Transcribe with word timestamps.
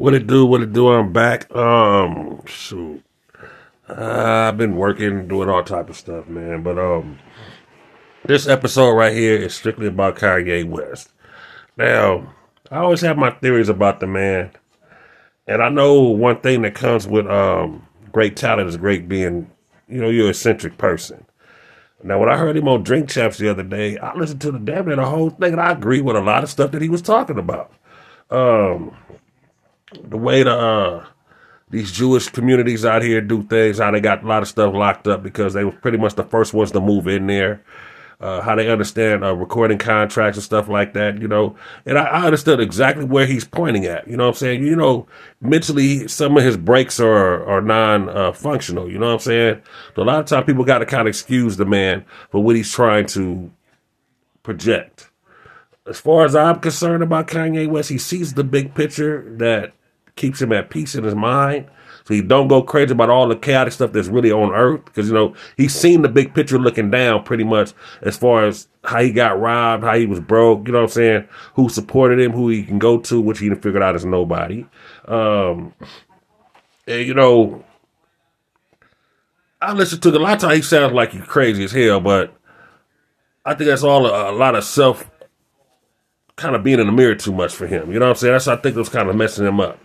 What 0.00 0.14
it 0.14 0.26
do? 0.26 0.46
What 0.46 0.62
it 0.62 0.72
do? 0.72 0.88
I'm 0.88 1.12
back. 1.12 1.54
Um, 1.54 2.40
shoot. 2.46 3.04
Uh, 3.86 4.48
I've 4.48 4.56
been 4.56 4.76
working, 4.76 5.28
doing 5.28 5.50
all 5.50 5.62
type 5.62 5.90
of 5.90 5.96
stuff, 5.96 6.26
man. 6.26 6.62
But 6.62 6.78
um, 6.78 7.18
this 8.24 8.48
episode 8.48 8.92
right 8.92 9.12
here 9.12 9.36
is 9.36 9.54
strictly 9.54 9.88
about 9.88 10.16
Kanye 10.16 10.66
West. 10.66 11.12
Now, 11.76 12.32
I 12.70 12.78
always 12.78 13.02
have 13.02 13.18
my 13.18 13.30
theories 13.30 13.68
about 13.68 14.00
the 14.00 14.06
man, 14.06 14.52
and 15.46 15.62
I 15.62 15.68
know 15.68 16.00
one 16.00 16.40
thing 16.40 16.62
that 16.62 16.74
comes 16.74 17.06
with 17.06 17.26
um 17.26 17.86
great 18.10 18.36
talent 18.38 18.70
is 18.70 18.78
great 18.78 19.06
being, 19.06 19.50
you 19.86 20.00
know, 20.00 20.08
you're 20.08 20.24
an 20.24 20.30
eccentric 20.30 20.78
person. 20.78 21.26
Now, 22.02 22.18
when 22.18 22.30
I 22.30 22.38
heard 22.38 22.56
him 22.56 22.68
on 22.68 22.84
Drink 22.84 23.10
Champs 23.10 23.36
the 23.36 23.50
other 23.50 23.64
day, 23.64 23.98
I 23.98 24.16
listened 24.16 24.40
to 24.40 24.50
the 24.50 24.60
damn 24.60 24.86
near 24.86 24.96
the 24.96 25.04
whole 25.04 25.28
thing, 25.28 25.52
and 25.52 25.60
I 25.60 25.72
agree 25.72 26.00
with 26.00 26.16
a 26.16 26.22
lot 26.22 26.42
of 26.42 26.48
stuff 26.48 26.70
that 26.70 26.80
he 26.80 26.88
was 26.88 27.02
talking 27.02 27.38
about. 27.38 27.70
Um, 28.30 28.96
the 30.02 30.16
way 30.16 30.42
the 30.42 30.56
uh, 30.56 31.06
these 31.70 31.92
Jewish 31.92 32.28
communities 32.28 32.84
out 32.84 33.02
here 33.02 33.20
do 33.20 33.42
things, 33.44 33.78
how 33.78 33.90
they 33.90 34.00
got 34.00 34.24
a 34.24 34.26
lot 34.26 34.42
of 34.42 34.48
stuff 34.48 34.74
locked 34.74 35.06
up 35.06 35.22
because 35.22 35.54
they 35.54 35.64
were 35.64 35.72
pretty 35.72 35.98
much 35.98 36.14
the 36.16 36.24
first 36.24 36.52
ones 36.52 36.72
to 36.72 36.80
move 36.80 37.06
in 37.06 37.26
there. 37.26 37.62
Uh, 38.20 38.42
how 38.42 38.54
they 38.54 38.70
understand 38.70 39.24
uh, 39.24 39.34
recording 39.34 39.78
contracts 39.78 40.36
and 40.36 40.44
stuff 40.44 40.68
like 40.68 40.92
that, 40.92 41.18
you 41.22 41.26
know. 41.26 41.56
And 41.86 41.96
I, 41.96 42.04
I, 42.04 42.26
understood 42.26 42.60
exactly 42.60 43.06
where 43.06 43.24
he's 43.24 43.46
pointing 43.46 43.86
at. 43.86 44.06
You 44.06 44.18
know 44.18 44.24
what 44.24 44.34
I'm 44.34 44.38
saying? 44.38 44.62
You 44.62 44.76
know, 44.76 45.06
mentally, 45.40 46.06
some 46.06 46.36
of 46.36 46.42
his 46.42 46.58
breaks 46.58 47.00
are 47.00 47.42
are 47.46 47.62
non 47.62 48.10
uh, 48.10 48.32
functional. 48.32 48.90
You 48.90 48.98
know 48.98 49.06
what 49.06 49.12
I'm 49.14 49.18
saying? 49.20 49.62
A 49.96 50.00
lot 50.02 50.20
of 50.20 50.26
times 50.26 50.44
people 50.44 50.64
got 50.64 50.80
to 50.80 50.86
kind 50.86 51.00
of 51.00 51.06
excuse 51.06 51.56
the 51.56 51.64
man 51.64 52.04
for 52.30 52.42
what 52.42 52.56
he's 52.56 52.70
trying 52.70 53.06
to 53.06 53.50
project. 54.42 55.10
As 55.86 55.98
far 55.98 56.26
as 56.26 56.36
I'm 56.36 56.60
concerned 56.60 57.02
about 57.02 57.26
Kanye 57.26 57.70
West, 57.70 57.88
he 57.88 57.96
sees 57.96 58.34
the 58.34 58.44
big 58.44 58.74
picture 58.74 59.34
that 59.38 59.72
keeps 60.20 60.40
him 60.40 60.52
at 60.52 60.70
peace 60.70 60.94
in 60.94 61.02
his 61.02 61.14
mind. 61.14 61.66
So 62.04 62.14
he 62.14 62.22
don't 62.22 62.48
go 62.48 62.62
crazy 62.62 62.92
about 62.92 63.10
all 63.10 63.28
the 63.28 63.36
chaotic 63.36 63.72
stuff 63.72 63.92
that's 63.92 64.08
really 64.08 64.32
on 64.32 64.52
earth. 64.52 64.84
Because, 64.84 65.08
you 65.08 65.14
know, 65.14 65.34
he's 65.56 65.74
seen 65.74 66.02
the 66.02 66.08
big 66.08 66.34
picture 66.34 66.58
looking 66.58 66.90
down 66.90 67.24
pretty 67.24 67.44
much 67.44 67.72
as 68.02 68.16
far 68.16 68.46
as 68.46 68.68
how 68.84 69.00
he 69.00 69.12
got 69.12 69.40
robbed, 69.40 69.84
how 69.84 69.96
he 69.96 70.06
was 70.06 70.20
broke, 70.20 70.66
you 70.66 70.72
know 70.72 70.80
what 70.80 70.84
I'm 70.84 70.90
saying? 70.90 71.28
Who 71.54 71.68
supported 71.68 72.20
him, 72.20 72.32
who 72.32 72.48
he 72.48 72.64
can 72.64 72.78
go 72.78 72.98
to, 72.98 73.20
which 73.20 73.38
he 73.38 73.48
figured 73.50 73.82
out 73.82 73.96
is 73.96 74.04
nobody. 74.04 74.66
Um, 75.06 75.74
and, 76.86 77.06
you 77.06 77.14
know, 77.14 77.64
I 79.60 79.72
listened 79.72 80.02
to 80.02 80.10
a 80.10 80.18
lot 80.18 80.34
of 80.34 80.40
times 80.40 80.56
he 80.56 80.62
sounds 80.62 80.92
like 80.92 81.12
he's 81.12 81.22
crazy 81.22 81.64
as 81.64 81.72
hell, 81.72 82.00
but 82.00 82.34
I 83.44 83.54
think 83.54 83.68
that's 83.68 83.82
all 83.82 84.06
a, 84.06 84.30
a 84.30 84.32
lot 84.32 84.54
of 84.54 84.64
self 84.64 85.10
kind 86.36 86.56
of 86.56 86.64
being 86.64 86.80
in 86.80 86.86
the 86.86 86.92
mirror 86.92 87.14
too 87.14 87.32
much 87.32 87.54
for 87.54 87.66
him. 87.66 87.92
You 87.92 87.98
know 87.98 88.06
what 88.06 88.12
I'm 88.12 88.16
saying? 88.16 88.32
That's 88.32 88.48
I 88.48 88.56
think 88.56 88.74
it 88.74 88.78
was 88.78 88.88
kind 88.88 89.08
of 89.08 89.16
messing 89.16 89.46
him 89.46 89.60
up. 89.60 89.78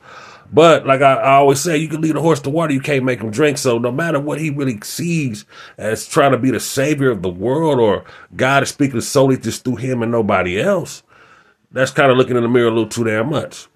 But 0.51 0.85
like 0.85 1.01
I, 1.01 1.13
I, 1.13 1.33
always 1.35 1.59
say, 1.59 1.77
you 1.77 1.87
can 1.87 2.01
lead 2.01 2.15
a 2.15 2.21
horse 2.21 2.39
to 2.41 2.49
water, 2.49 2.73
you 2.73 2.79
can't 2.79 3.03
make 3.03 3.21
him 3.21 3.31
drink. 3.31 3.57
So 3.57 3.77
no 3.77 3.91
matter 3.91 4.19
what 4.19 4.39
he 4.39 4.49
really 4.49 4.79
sees 4.81 5.45
as 5.77 6.07
trying 6.07 6.31
to 6.31 6.37
be 6.37 6.51
the 6.51 6.59
savior 6.59 7.11
of 7.11 7.21
the 7.21 7.29
world 7.29 7.79
or 7.79 8.05
God 8.35 8.63
is 8.63 8.69
speaking 8.69 9.01
solely 9.01 9.37
just 9.37 9.63
through 9.63 9.77
him 9.77 10.03
and 10.03 10.11
nobody 10.11 10.59
else, 10.59 11.03
that's 11.71 11.91
kind 11.91 12.11
of 12.11 12.17
looking 12.17 12.37
in 12.37 12.43
the 12.43 12.49
mirror 12.49 12.67
a 12.67 12.71
little 12.71 12.87
too 12.87 13.03
damn 13.03 13.29
much. 13.29 13.67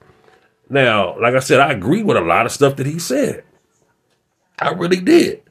Now, 0.70 1.20
like 1.20 1.34
I 1.34 1.40
said, 1.40 1.60
I 1.60 1.72
agree 1.72 2.04
with 2.04 2.18
a 2.18 2.22
lot 2.22 2.46
of 2.46 2.52
stuff 2.52 2.76
that 2.76 2.86
he 2.86 3.00
said. 3.00 3.44
I 4.60 4.70
really 4.72 5.02
did. 5.02 5.44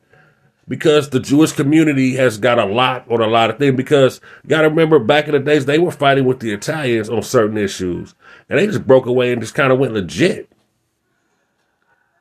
Because 0.69 1.09
the 1.09 1.19
Jewish 1.19 1.53
community 1.53 2.15
has 2.17 2.37
got 2.37 2.59
a 2.59 2.67
lot 2.67 3.11
on 3.11 3.23
a 3.23 3.27
lot 3.27 3.51
of 3.51 3.59
things. 3.59 3.75
Because 3.75 4.21
you 4.45 4.51
got 4.51 4.63
to 4.63 4.69
remember, 4.69 4.99
back 4.99 5.27
in 5.27 5.33
the 5.33 5.39
days, 5.39 5.65
they 5.65 5.79
were 5.79 5.91
fighting 5.91 6.27
with 6.27 6.41
the 6.41 6.53
Italians 6.53 7.09
on 7.09 7.23
certain 7.23 7.57
issues. 7.57 8.15
And 8.49 8.59
they 8.59 8.67
just 8.67 8.87
broke 8.87 9.07
away 9.07 9.33
and 9.33 9.41
just 9.41 9.55
kind 9.55 9.73
of 9.73 9.79
went 9.79 9.95
legit 9.95 10.51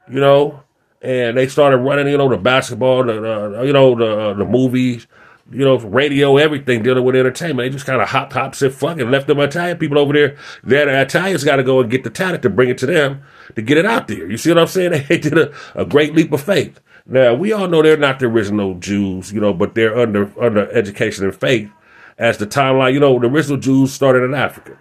you 0.09 0.19
know, 0.19 0.63
and 1.02 1.38
they 1.38 1.47
started 1.47 1.77
running, 1.77 2.08
you 2.08 2.17
know, 2.17 2.30
the 2.30 2.38
basketball, 2.38 3.03
the, 3.03 3.63
you 3.66 3.73
know, 3.73 3.95
the 3.95 4.19
uh, 4.19 4.33
the 4.33 4.45
movies, 4.45 5.07
you 5.51 5.63
know, 5.63 5.78
radio, 5.78 6.38
everything 6.38 6.84
dealing 6.84 7.03
with 7.03 7.16
entertainment. 7.16 7.66
They 7.66 7.69
just 7.69 7.85
kind 7.85 8.01
of 8.01 8.09
hop, 8.09 8.34
hop, 8.34 8.56
said 8.56 8.73
fuck 8.73 8.97
it, 8.97 9.06
left 9.06 9.28
them 9.28 9.40
Italian 9.40 9.78
people 9.78 10.00
over 10.00 10.13
there. 10.13 10.38
The 10.63 11.01
Italians 11.01 11.44
got 11.44 11.57
to 11.57 11.63
go 11.63 11.79
and 11.79 11.90
get 11.90 12.03
the 12.03 12.09
talent 12.09 12.41
to 12.44 12.50
bring 12.50 12.69
it 12.69 12.78
to 12.79 12.85
them 12.85 13.23
to 13.56 13.62
get 13.62 13.78
it 13.78 13.85
out 13.85 14.07
there. 14.07 14.29
You 14.29 14.38
see 14.38 14.50
what 14.50 14.59
I'm 14.59 14.67
saying? 14.67 15.06
They 15.07 15.17
did 15.17 15.38
a, 15.38 15.53
a 15.75 15.85
great 15.85 16.13
leap 16.13 16.31
of 16.34 16.41
faith. 16.41 16.79
Now 17.06 17.34
we 17.34 17.53
all 17.53 17.67
know 17.67 17.81
they're 17.81 17.96
not 17.96 18.19
the 18.19 18.25
original 18.25 18.75
Jews, 18.75 19.31
you 19.31 19.40
know, 19.40 19.53
but 19.53 19.75
they're 19.75 19.97
under 19.97 20.31
under 20.41 20.69
education 20.72 21.25
and 21.25 21.35
faith. 21.35 21.72
As 22.17 22.38
the 22.38 22.47
timeline, 22.47 22.94
you 22.94 23.00
know, 23.00 23.19
the 23.19 23.28
original 23.28 23.57
Jews 23.57 23.94
started 23.94 24.23
in 24.23 24.34
Africa. 24.34 24.78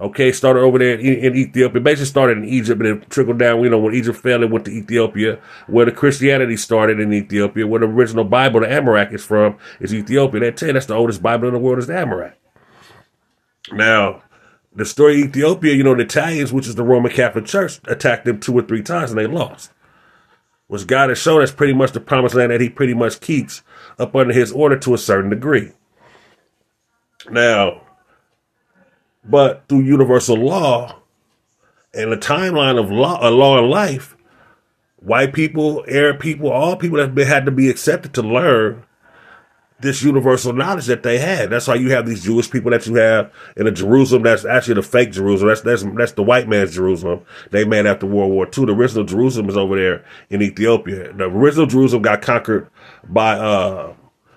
Okay, 0.00 0.32
started 0.32 0.60
over 0.60 0.78
there 0.78 0.98
in, 0.98 1.14
in, 1.16 1.36
Ethiopia. 1.36 1.78
Basically 1.78 2.06
started 2.06 2.38
in 2.38 2.46
Egypt 2.46 2.80
and 2.80 3.02
then 3.02 3.08
trickled 3.10 3.38
down. 3.38 3.62
You 3.62 3.68
know, 3.68 3.78
when 3.78 3.94
Egypt 3.94 4.18
fell, 4.18 4.42
it 4.42 4.50
went 4.50 4.64
to 4.64 4.70
Ethiopia, 4.70 5.38
where 5.66 5.84
the 5.84 5.92
Christianity 5.92 6.56
started 6.56 6.98
in 7.00 7.12
Ethiopia, 7.12 7.66
where 7.66 7.80
the 7.80 7.86
original 7.86 8.24
Bible, 8.24 8.60
the 8.60 8.72
Amharic, 8.72 9.12
is 9.12 9.24
from, 9.24 9.58
is 9.78 9.92
Ethiopia. 9.92 10.52
Tell 10.52 10.68
you 10.68 10.72
that's 10.72 10.86
the 10.86 10.94
oldest 10.94 11.22
Bible 11.22 11.48
in 11.48 11.54
the 11.54 11.60
world 11.60 11.78
is 11.78 11.86
the 11.86 11.98
Amharic. 11.98 12.40
Now, 13.72 14.22
the 14.74 14.86
story 14.86 15.20
of 15.20 15.28
Ethiopia, 15.28 15.74
you 15.74 15.84
know, 15.84 15.94
the 15.94 16.04
Italians, 16.04 16.50
which 16.50 16.66
is 16.66 16.76
the 16.76 16.82
Roman 16.82 17.12
Catholic 17.12 17.44
Church, 17.44 17.78
attacked 17.84 18.24
them 18.24 18.40
two 18.40 18.56
or 18.56 18.62
three 18.62 18.82
times 18.82 19.10
and 19.10 19.18
they 19.18 19.26
lost. 19.26 19.70
Which 20.68 20.86
God 20.86 21.10
has 21.10 21.18
shown 21.18 21.42
us 21.42 21.52
pretty 21.52 21.74
much 21.74 21.92
the 21.92 22.00
promised 22.00 22.34
land 22.34 22.52
that 22.52 22.60
He 22.60 22.70
pretty 22.70 22.94
much 22.94 23.20
keeps 23.20 23.62
up 23.98 24.16
under 24.16 24.32
His 24.32 24.50
order 24.52 24.78
to 24.78 24.94
a 24.94 24.98
certain 24.98 25.28
degree. 25.28 25.72
Now, 27.28 27.82
but 29.24 29.64
through 29.68 29.80
universal 29.80 30.36
law 30.36 30.96
and 31.92 32.12
the 32.12 32.16
timeline 32.16 32.78
of 32.78 32.90
law, 32.90 33.18
a 33.20 33.30
law 33.30 33.58
and 33.58 33.68
life, 33.68 34.16
white 34.96 35.32
people, 35.32 35.84
Arab 35.88 36.20
people, 36.20 36.50
all 36.50 36.76
people 36.76 36.98
that 36.98 37.26
had 37.26 37.44
to 37.44 37.50
be 37.50 37.68
accepted 37.68 38.14
to 38.14 38.22
learn 38.22 38.84
this 39.80 40.02
universal 40.02 40.52
knowledge 40.52 40.86
that 40.86 41.02
they 41.02 41.18
had. 41.18 41.50
That's 41.50 41.66
why 41.66 41.76
you 41.76 41.90
have 41.90 42.06
these 42.06 42.22
Jewish 42.22 42.50
people 42.50 42.70
that 42.70 42.86
you 42.86 42.96
have 42.96 43.32
in 43.56 43.66
a 43.66 43.70
Jerusalem 43.70 44.22
that's 44.22 44.44
actually 44.44 44.74
the 44.74 44.82
fake 44.82 45.12
Jerusalem. 45.12 45.48
That's 45.48 45.62
that's 45.62 45.82
that's 45.96 46.12
the 46.12 46.22
white 46.22 46.48
man's 46.48 46.74
Jerusalem. 46.74 47.22
They 47.50 47.64
made 47.64 47.86
after 47.86 48.06
World 48.06 48.30
War 48.30 48.46
II. 48.46 48.66
The 48.66 48.74
original 48.74 49.04
Jerusalem 49.04 49.48
is 49.48 49.56
over 49.56 49.76
there 49.76 50.04
in 50.28 50.42
Ethiopia. 50.42 51.12
The 51.12 51.24
original 51.24 51.66
Jerusalem 51.66 52.02
got 52.02 52.22
conquered 52.22 52.68
by 53.08 53.38
uh, 53.38 53.94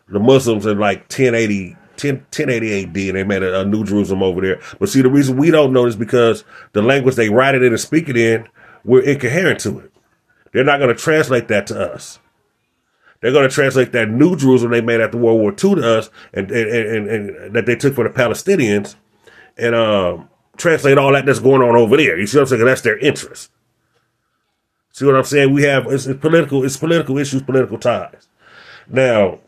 the 0.08 0.20
Muslims 0.20 0.66
in 0.66 0.80
like 0.80 1.02
1080 1.02 1.76
10, 1.98 2.16
1080 2.16 2.84
AD 2.84 2.98
and 2.98 3.18
they 3.18 3.24
made 3.24 3.44
a, 3.44 3.62
a, 3.62 3.66
New 3.66 3.84
Jerusalem 3.84 4.24
over 4.24 4.42
there. 4.42 4.60
But 4.80 4.90
see, 4.90 5.02
the 5.02 5.10
reason 5.10 5.38
we 5.38 5.52
don't 5.52 5.74
know 5.74 5.86
is 5.86 5.96
because 5.96 6.44
the 6.74 6.82
language 6.82 7.16
they 7.16 7.30
write 7.30 7.56
it 7.56 7.64
in 7.64 7.72
and 7.72 7.80
speak 7.80 8.10
it 8.10 8.18
in, 8.18 8.48
we're 8.84 9.02
incoherent 9.02 9.60
to 9.62 9.80
it. 9.80 9.92
They're 10.52 10.64
not 10.64 10.78
going 10.78 10.96
to 10.96 11.02
translate 11.02 11.48
that 11.48 11.68
to 11.68 11.94
us. 11.94 12.20
They're 13.22 13.32
going 13.32 13.48
to 13.48 13.56
translate 13.56 13.94
that 13.94 14.10
New 14.10 14.36
Jerusalem 14.36 14.72
they 14.72 14.82
made 14.82 15.00
after 15.00 15.18
World 15.18 15.40
War 15.40 15.52
II 15.52 15.76
to 15.76 16.00
us 16.00 16.10
and, 16.34 16.52
and, 16.52 17.08
and, 17.08 17.10
and 17.10 17.56
that 17.56 17.66
they 17.66 17.76
took 17.76 17.96
for 17.96 18.04
the 18.04 18.10
Palestinians 18.10 18.96
and 19.58 19.74
um, 19.74 20.30
translate 20.58 20.98
all 20.98 21.14
that 21.14 21.26
that's 21.26 21.40
going 21.40 21.62
on 21.62 21.76
over 21.76 21.96
there. 21.96 22.20
You 22.20 22.28
see 22.28 22.38
what 22.38 22.44
I'm 22.44 22.48
saying? 22.48 22.66
That's 22.66 22.82
their 22.82 22.98
interest. 23.00 23.50
See 24.92 25.06
what 25.06 25.16
I'm 25.16 25.24
saying? 25.24 25.54
We 25.54 25.64
have 25.64 25.88
it's, 25.88 26.06
it's 26.06 26.20
political, 26.20 26.64
it's 26.64 26.78
political 26.78 27.18
issues, 27.18 27.42
political 27.42 27.78
ties. 27.78 28.28
Now, 28.88 29.40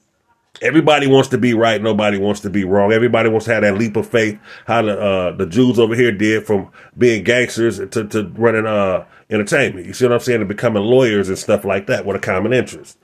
Everybody 0.61 1.07
wants 1.07 1.29
to 1.29 1.37
be 1.37 1.53
right. 1.53 1.81
Nobody 1.81 2.17
wants 2.17 2.39
to 2.41 2.49
be 2.49 2.63
wrong. 2.63 2.91
Everybody 2.91 3.29
wants 3.29 3.45
to 3.45 3.53
have 3.53 3.63
that 3.63 3.77
leap 3.77 3.95
of 3.95 4.07
faith. 4.07 4.39
How 4.65 4.81
the 4.81 4.99
uh, 4.99 5.35
the 5.35 5.45
Jews 5.45 5.79
over 5.79 5.95
here 5.95 6.11
did 6.11 6.45
from 6.45 6.71
being 6.97 7.23
gangsters 7.23 7.77
to, 7.77 8.07
to 8.07 8.31
running 8.35 8.65
uh, 8.65 9.05
entertainment. 9.29 9.85
You 9.85 9.93
see 9.93 10.05
what 10.05 10.13
I'm 10.13 10.19
saying? 10.19 10.41
And 10.41 10.47
becoming 10.47 10.83
lawyers 10.83 11.29
and 11.29 11.37
stuff 11.37 11.65
like 11.65 11.87
that 11.87 12.05
with 12.05 12.15
a 12.15 12.19
common 12.19 12.53
interest. 12.53 12.97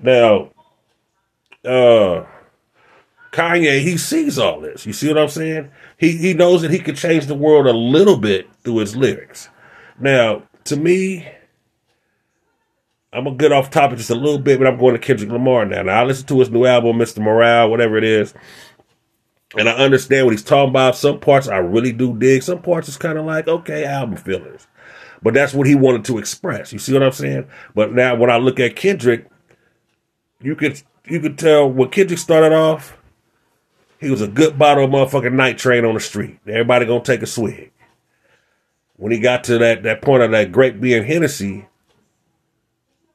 Now, 0.00 0.50
uh, 1.64 2.24
Kanye, 3.32 3.80
he 3.80 3.96
sees 3.96 4.38
all 4.38 4.60
this. 4.60 4.86
You 4.86 4.92
see 4.92 5.08
what 5.08 5.18
I'm 5.18 5.28
saying? 5.28 5.70
He 5.98 6.16
he 6.16 6.34
knows 6.34 6.62
that 6.62 6.70
he 6.70 6.78
can 6.78 6.94
change 6.94 7.26
the 7.26 7.34
world 7.34 7.66
a 7.66 7.72
little 7.72 8.16
bit 8.16 8.48
through 8.64 8.78
his 8.78 8.96
lyrics. 8.96 9.48
Now, 10.00 10.42
to 10.64 10.76
me, 10.76 11.28
I'm 13.12 13.24
gonna 13.24 13.36
get 13.36 13.52
off 13.52 13.70
topic 13.70 13.98
just 13.98 14.10
a 14.10 14.14
little 14.14 14.38
bit, 14.38 14.58
but 14.58 14.68
I'm 14.68 14.78
going 14.78 14.94
to 14.94 14.98
Kendrick 15.00 15.30
Lamar 15.30 15.64
now. 15.64 15.82
Now 15.82 16.02
I 16.02 16.04
listen 16.04 16.26
to 16.26 16.40
his 16.40 16.50
new 16.50 16.66
album, 16.66 16.98
Mr. 16.98 17.20
Morale, 17.20 17.70
whatever 17.70 17.96
it 17.96 18.04
is, 18.04 18.34
and 19.56 19.68
I 19.68 19.72
understand 19.72 20.26
what 20.26 20.32
he's 20.32 20.44
talking 20.44 20.70
about. 20.70 20.96
Some 20.96 21.18
parts 21.18 21.48
I 21.48 21.56
really 21.56 21.92
do 21.92 22.16
dig. 22.16 22.42
Some 22.42 22.60
parts 22.60 22.88
is 22.88 22.98
kind 22.98 23.18
of 23.18 23.24
like 23.24 23.48
okay, 23.48 23.84
album 23.84 24.16
fillers, 24.16 24.66
but 25.22 25.32
that's 25.32 25.54
what 25.54 25.66
he 25.66 25.74
wanted 25.74 26.04
to 26.06 26.18
express. 26.18 26.72
You 26.72 26.78
see 26.78 26.92
what 26.92 27.02
I'm 27.02 27.12
saying? 27.12 27.48
But 27.74 27.92
now 27.92 28.14
when 28.14 28.30
I 28.30 28.36
look 28.36 28.60
at 28.60 28.76
Kendrick, 28.76 29.26
you 30.42 30.54
could 30.54 30.82
you 31.06 31.20
could 31.20 31.38
tell 31.38 31.70
when 31.70 31.88
Kendrick 31.88 32.18
started 32.18 32.52
off, 32.52 32.98
he 33.98 34.10
was 34.10 34.20
a 34.20 34.28
good 34.28 34.58
bottle 34.58 34.84
of 34.84 34.90
motherfucking 34.90 35.32
night 35.32 35.56
train 35.56 35.86
on 35.86 35.94
the 35.94 36.00
street. 36.00 36.40
Everybody 36.46 36.84
gonna 36.84 37.02
take 37.02 37.22
a 37.22 37.26
swig. 37.26 37.72
When 38.96 39.12
he 39.12 39.18
got 39.18 39.44
to 39.44 39.56
that 39.58 39.82
that 39.84 40.02
point 40.02 40.22
of 40.22 40.30
that 40.32 40.52
great 40.52 40.78
being 40.78 41.04
Hennessy 41.04 41.68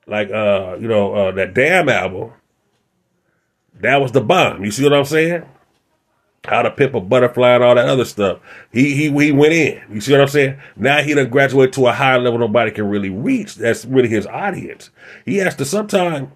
like 0.08 0.32
uh, 0.32 0.78
you 0.80 0.88
know, 0.88 1.14
uh, 1.14 1.32
that 1.32 1.54
damn 1.54 1.90
album, 1.90 2.32
that 3.80 4.02
was 4.02 4.12
the 4.12 4.22
bomb. 4.22 4.64
You 4.64 4.72
see 4.72 4.84
what 4.84 4.94
I'm 4.94 5.06
saying? 5.06 5.46
how 6.46 6.62
to 6.62 6.72
pimp 6.72 6.94
a 6.94 7.00
butterfly 7.00 7.56
and 7.56 7.64
all 7.64 7.76
that 7.76 7.88
other 7.88 8.06
stuff. 8.06 8.40
He 8.72 8.94
he 8.96 9.10
he 9.10 9.32
went 9.32 9.54
in. 9.54 9.82
You 9.90 10.02
see 10.02 10.12
what 10.12 10.22
I'm 10.22 10.28
saying? 10.28 10.60
Now 10.76 11.02
he 11.02 11.14
done 11.14 11.30
graduate 11.30 11.72
to 11.74 11.88
a 11.88 11.94
higher 11.94 12.20
level 12.20 12.40
nobody 12.40 12.72
can 12.72 12.90
really 12.90 13.10
reach. 13.10 13.56
That's 13.56 13.86
really 13.86 14.10
his 14.10 14.28
audience. 14.28 14.90
He 15.26 15.38
has 15.38 15.56
to 15.56 15.66
sometime 15.66 16.34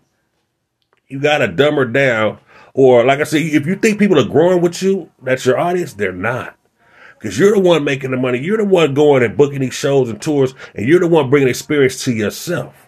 you 1.07 1.19
gotta 1.19 1.47
dumb 1.47 1.75
her 1.75 1.85
down. 1.85 2.39
Or 2.73 3.03
like 3.03 3.19
I 3.19 3.23
said, 3.23 3.41
if 3.41 3.65
you 3.65 3.75
think 3.75 3.99
people 3.99 4.19
are 4.19 4.27
growing 4.27 4.61
with 4.61 4.81
you, 4.81 5.09
that's 5.21 5.45
your 5.45 5.57
audience, 5.57 5.93
they're 5.93 6.11
not. 6.11 6.55
Because 7.17 7.37
you're 7.37 7.55
the 7.55 7.59
one 7.59 7.83
making 7.83 8.11
the 8.11 8.17
money. 8.17 8.37
You're 8.37 8.57
the 8.57 8.65
one 8.65 8.93
going 8.93 9.23
and 9.23 9.35
booking 9.35 9.61
these 9.61 9.73
shows 9.73 10.09
and 10.09 10.21
tours, 10.21 10.53
and 10.75 10.87
you're 10.87 10.99
the 10.99 11.07
one 11.07 11.31
bringing 11.31 11.49
experience 11.49 12.03
to 12.03 12.13
yourself. 12.13 12.86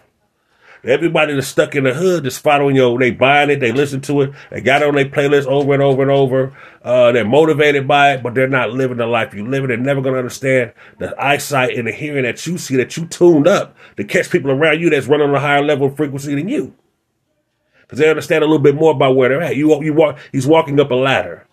Everybody 0.82 1.34
that's 1.34 1.48
stuck 1.48 1.74
in 1.74 1.84
the 1.84 1.92
hood 1.92 2.24
just 2.24 2.42
following 2.42 2.74
you. 2.74 2.98
They 2.98 3.10
buying 3.10 3.50
it, 3.50 3.60
they 3.60 3.72
listen 3.72 4.00
to 4.02 4.22
it, 4.22 4.32
they 4.50 4.60
got 4.62 4.80
it 4.82 4.88
on 4.88 4.94
their 4.94 5.04
playlist 5.04 5.46
over 5.46 5.74
and 5.74 5.82
over 5.82 6.02
and 6.02 6.10
over. 6.10 6.56
Uh, 6.82 7.12
they're 7.12 7.24
motivated 7.26 7.86
by 7.86 8.14
it, 8.14 8.22
but 8.22 8.34
they're 8.34 8.48
not 8.48 8.70
living 8.70 8.96
the 8.96 9.06
life 9.06 9.34
you 9.34 9.46
live. 9.46 9.68
They're 9.68 9.76
never 9.76 10.00
to 10.02 10.16
understand 10.16 10.72
the 10.98 11.14
eyesight 11.22 11.76
and 11.76 11.86
the 11.86 11.92
hearing 11.92 12.24
that 12.24 12.46
you 12.46 12.56
see, 12.56 12.76
that 12.76 12.96
you 12.96 13.06
tuned 13.06 13.46
up 13.46 13.76
to 13.98 14.04
catch 14.04 14.30
people 14.30 14.50
around 14.50 14.80
you 14.80 14.88
that's 14.88 15.06
running 15.06 15.28
on 15.28 15.34
a 15.34 15.40
higher 15.40 15.62
level 15.62 15.88
of 15.88 15.96
frequency 15.96 16.34
than 16.34 16.48
you. 16.48 16.74
Because 17.82 17.98
they 17.98 18.08
understand 18.08 18.42
a 18.42 18.46
little 18.46 18.62
bit 18.62 18.76
more 18.76 18.92
about 18.92 19.16
where 19.16 19.28
they're 19.28 19.42
at. 19.42 19.56
You, 19.56 19.82
you 19.82 19.92
walk, 19.92 20.18
he's 20.32 20.46
walking 20.46 20.80
up 20.80 20.90
a 20.90 20.94
ladder. 20.94 21.46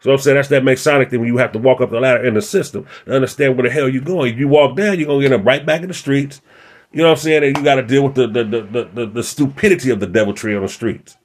So 0.00 0.12
I'm 0.12 0.18
saying 0.18 0.36
that's 0.36 0.48
that 0.48 0.62
Masonic 0.62 1.10
thing 1.10 1.20
when 1.20 1.28
you 1.28 1.38
have 1.38 1.52
to 1.52 1.58
walk 1.58 1.80
up 1.80 1.90
the 1.90 1.98
ladder 1.98 2.24
in 2.24 2.34
the 2.34 2.42
system 2.42 2.86
to 3.06 3.14
understand 3.16 3.56
where 3.56 3.66
the 3.66 3.74
hell 3.74 3.88
you're 3.88 4.02
going. 4.02 4.34
If 4.34 4.38
you 4.38 4.46
walk 4.46 4.76
down, 4.76 4.98
you're 4.98 5.08
gonna 5.08 5.24
end 5.24 5.34
up 5.34 5.44
right 5.44 5.66
back 5.66 5.82
in 5.82 5.88
the 5.88 5.94
streets 5.94 6.40
you 6.92 6.98
know 7.02 7.08
what 7.08 7.18
I'm 7.18 7.22
saying? 7.22 7.44
And 7.44 7.56
you 7.56 7.64
got 7.64 7.76
to 7.76 7.82
deal 7.82 8.04
with 8.04 8.14
the 8.14 8.26
the, 8.26 8.44
the, 8.44 8.90
the, 8.94 9.06
the, 9.06 9.22
stupidity 9.22 9.90
of 9.90 10.00
the 10.00 10.06
deviltry 10.06 10.56
on 10.56 10.62
the 10.62 10.68
streets. 10.68 11.16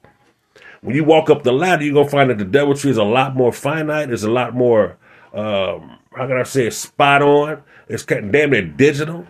When 0.82 0.94
you 0.94 1.04
walk 1.04 1.30
up 1.30 1.42
the 1.42 1.52
ladder, 1.52 1.84
you're 1.84 2.04
to 2.04 2.10
find 2.10 2.28
that 2.28 2.38
the 2.38 2.44
deviltry 2.44 2.90
is 2.90 2.98
a 2.98 3.04
lot 3.04 3.34
more 3.34 3.52
finite. 3.52 4.10
It's 4.10 4.22
a 4.22 4.30
lot 4.30 4.54
more, 4.54 4.98
um, 5.32 5.98
how 6.14 6.26
can 6.26 6.36
I 6.36 6.42
say 6.42 6.66
it, 6.66 6.72
spot 6.72 7.22
on. 7.22 7.62
It's 7.88 8.04
damn 8.04 8.30
near 8.30 8.62
digital. 8.62 9.26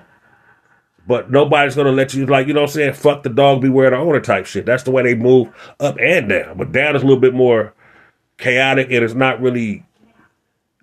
But 1.07 1.31
nobody's 1.31 1.75
to 1.75 1.85
let 1.85 2.15
you, 2.15 2.27
like, 2.27 2.47
you 2.49 2.55
know 2.55 2.63
what 2.63 2.71
I'm 2.71 2.75
saying? 2.75 2.93
Fuck 2.95 3.23
the 3.23 3.29
dog, 3.29 3.61
beware 3.61 3.91
the 3.91 3.97
owner 3.97 4.21
type 4.21 4.47
shit. 4.47 4.67
That's 4.67 4.83
the 4.83 4.91
way 4.91 5.03
they 5.03 5.15
move 5.15 5.49
up 5.79 5.97
and 6.01 6.31
down. 6.31 6.57
But 6.57 6.73
down 6.73 6.97
is 6.97 7.03
a 7.03 7.07
little 7.07 7.21
bit 7.21 7.35
more 7.35 7.75
chaotic 8.39 8.87
and 8.91 9.05
it's 9.05 9.15
not 9.15 9.41
really 9.41 9.85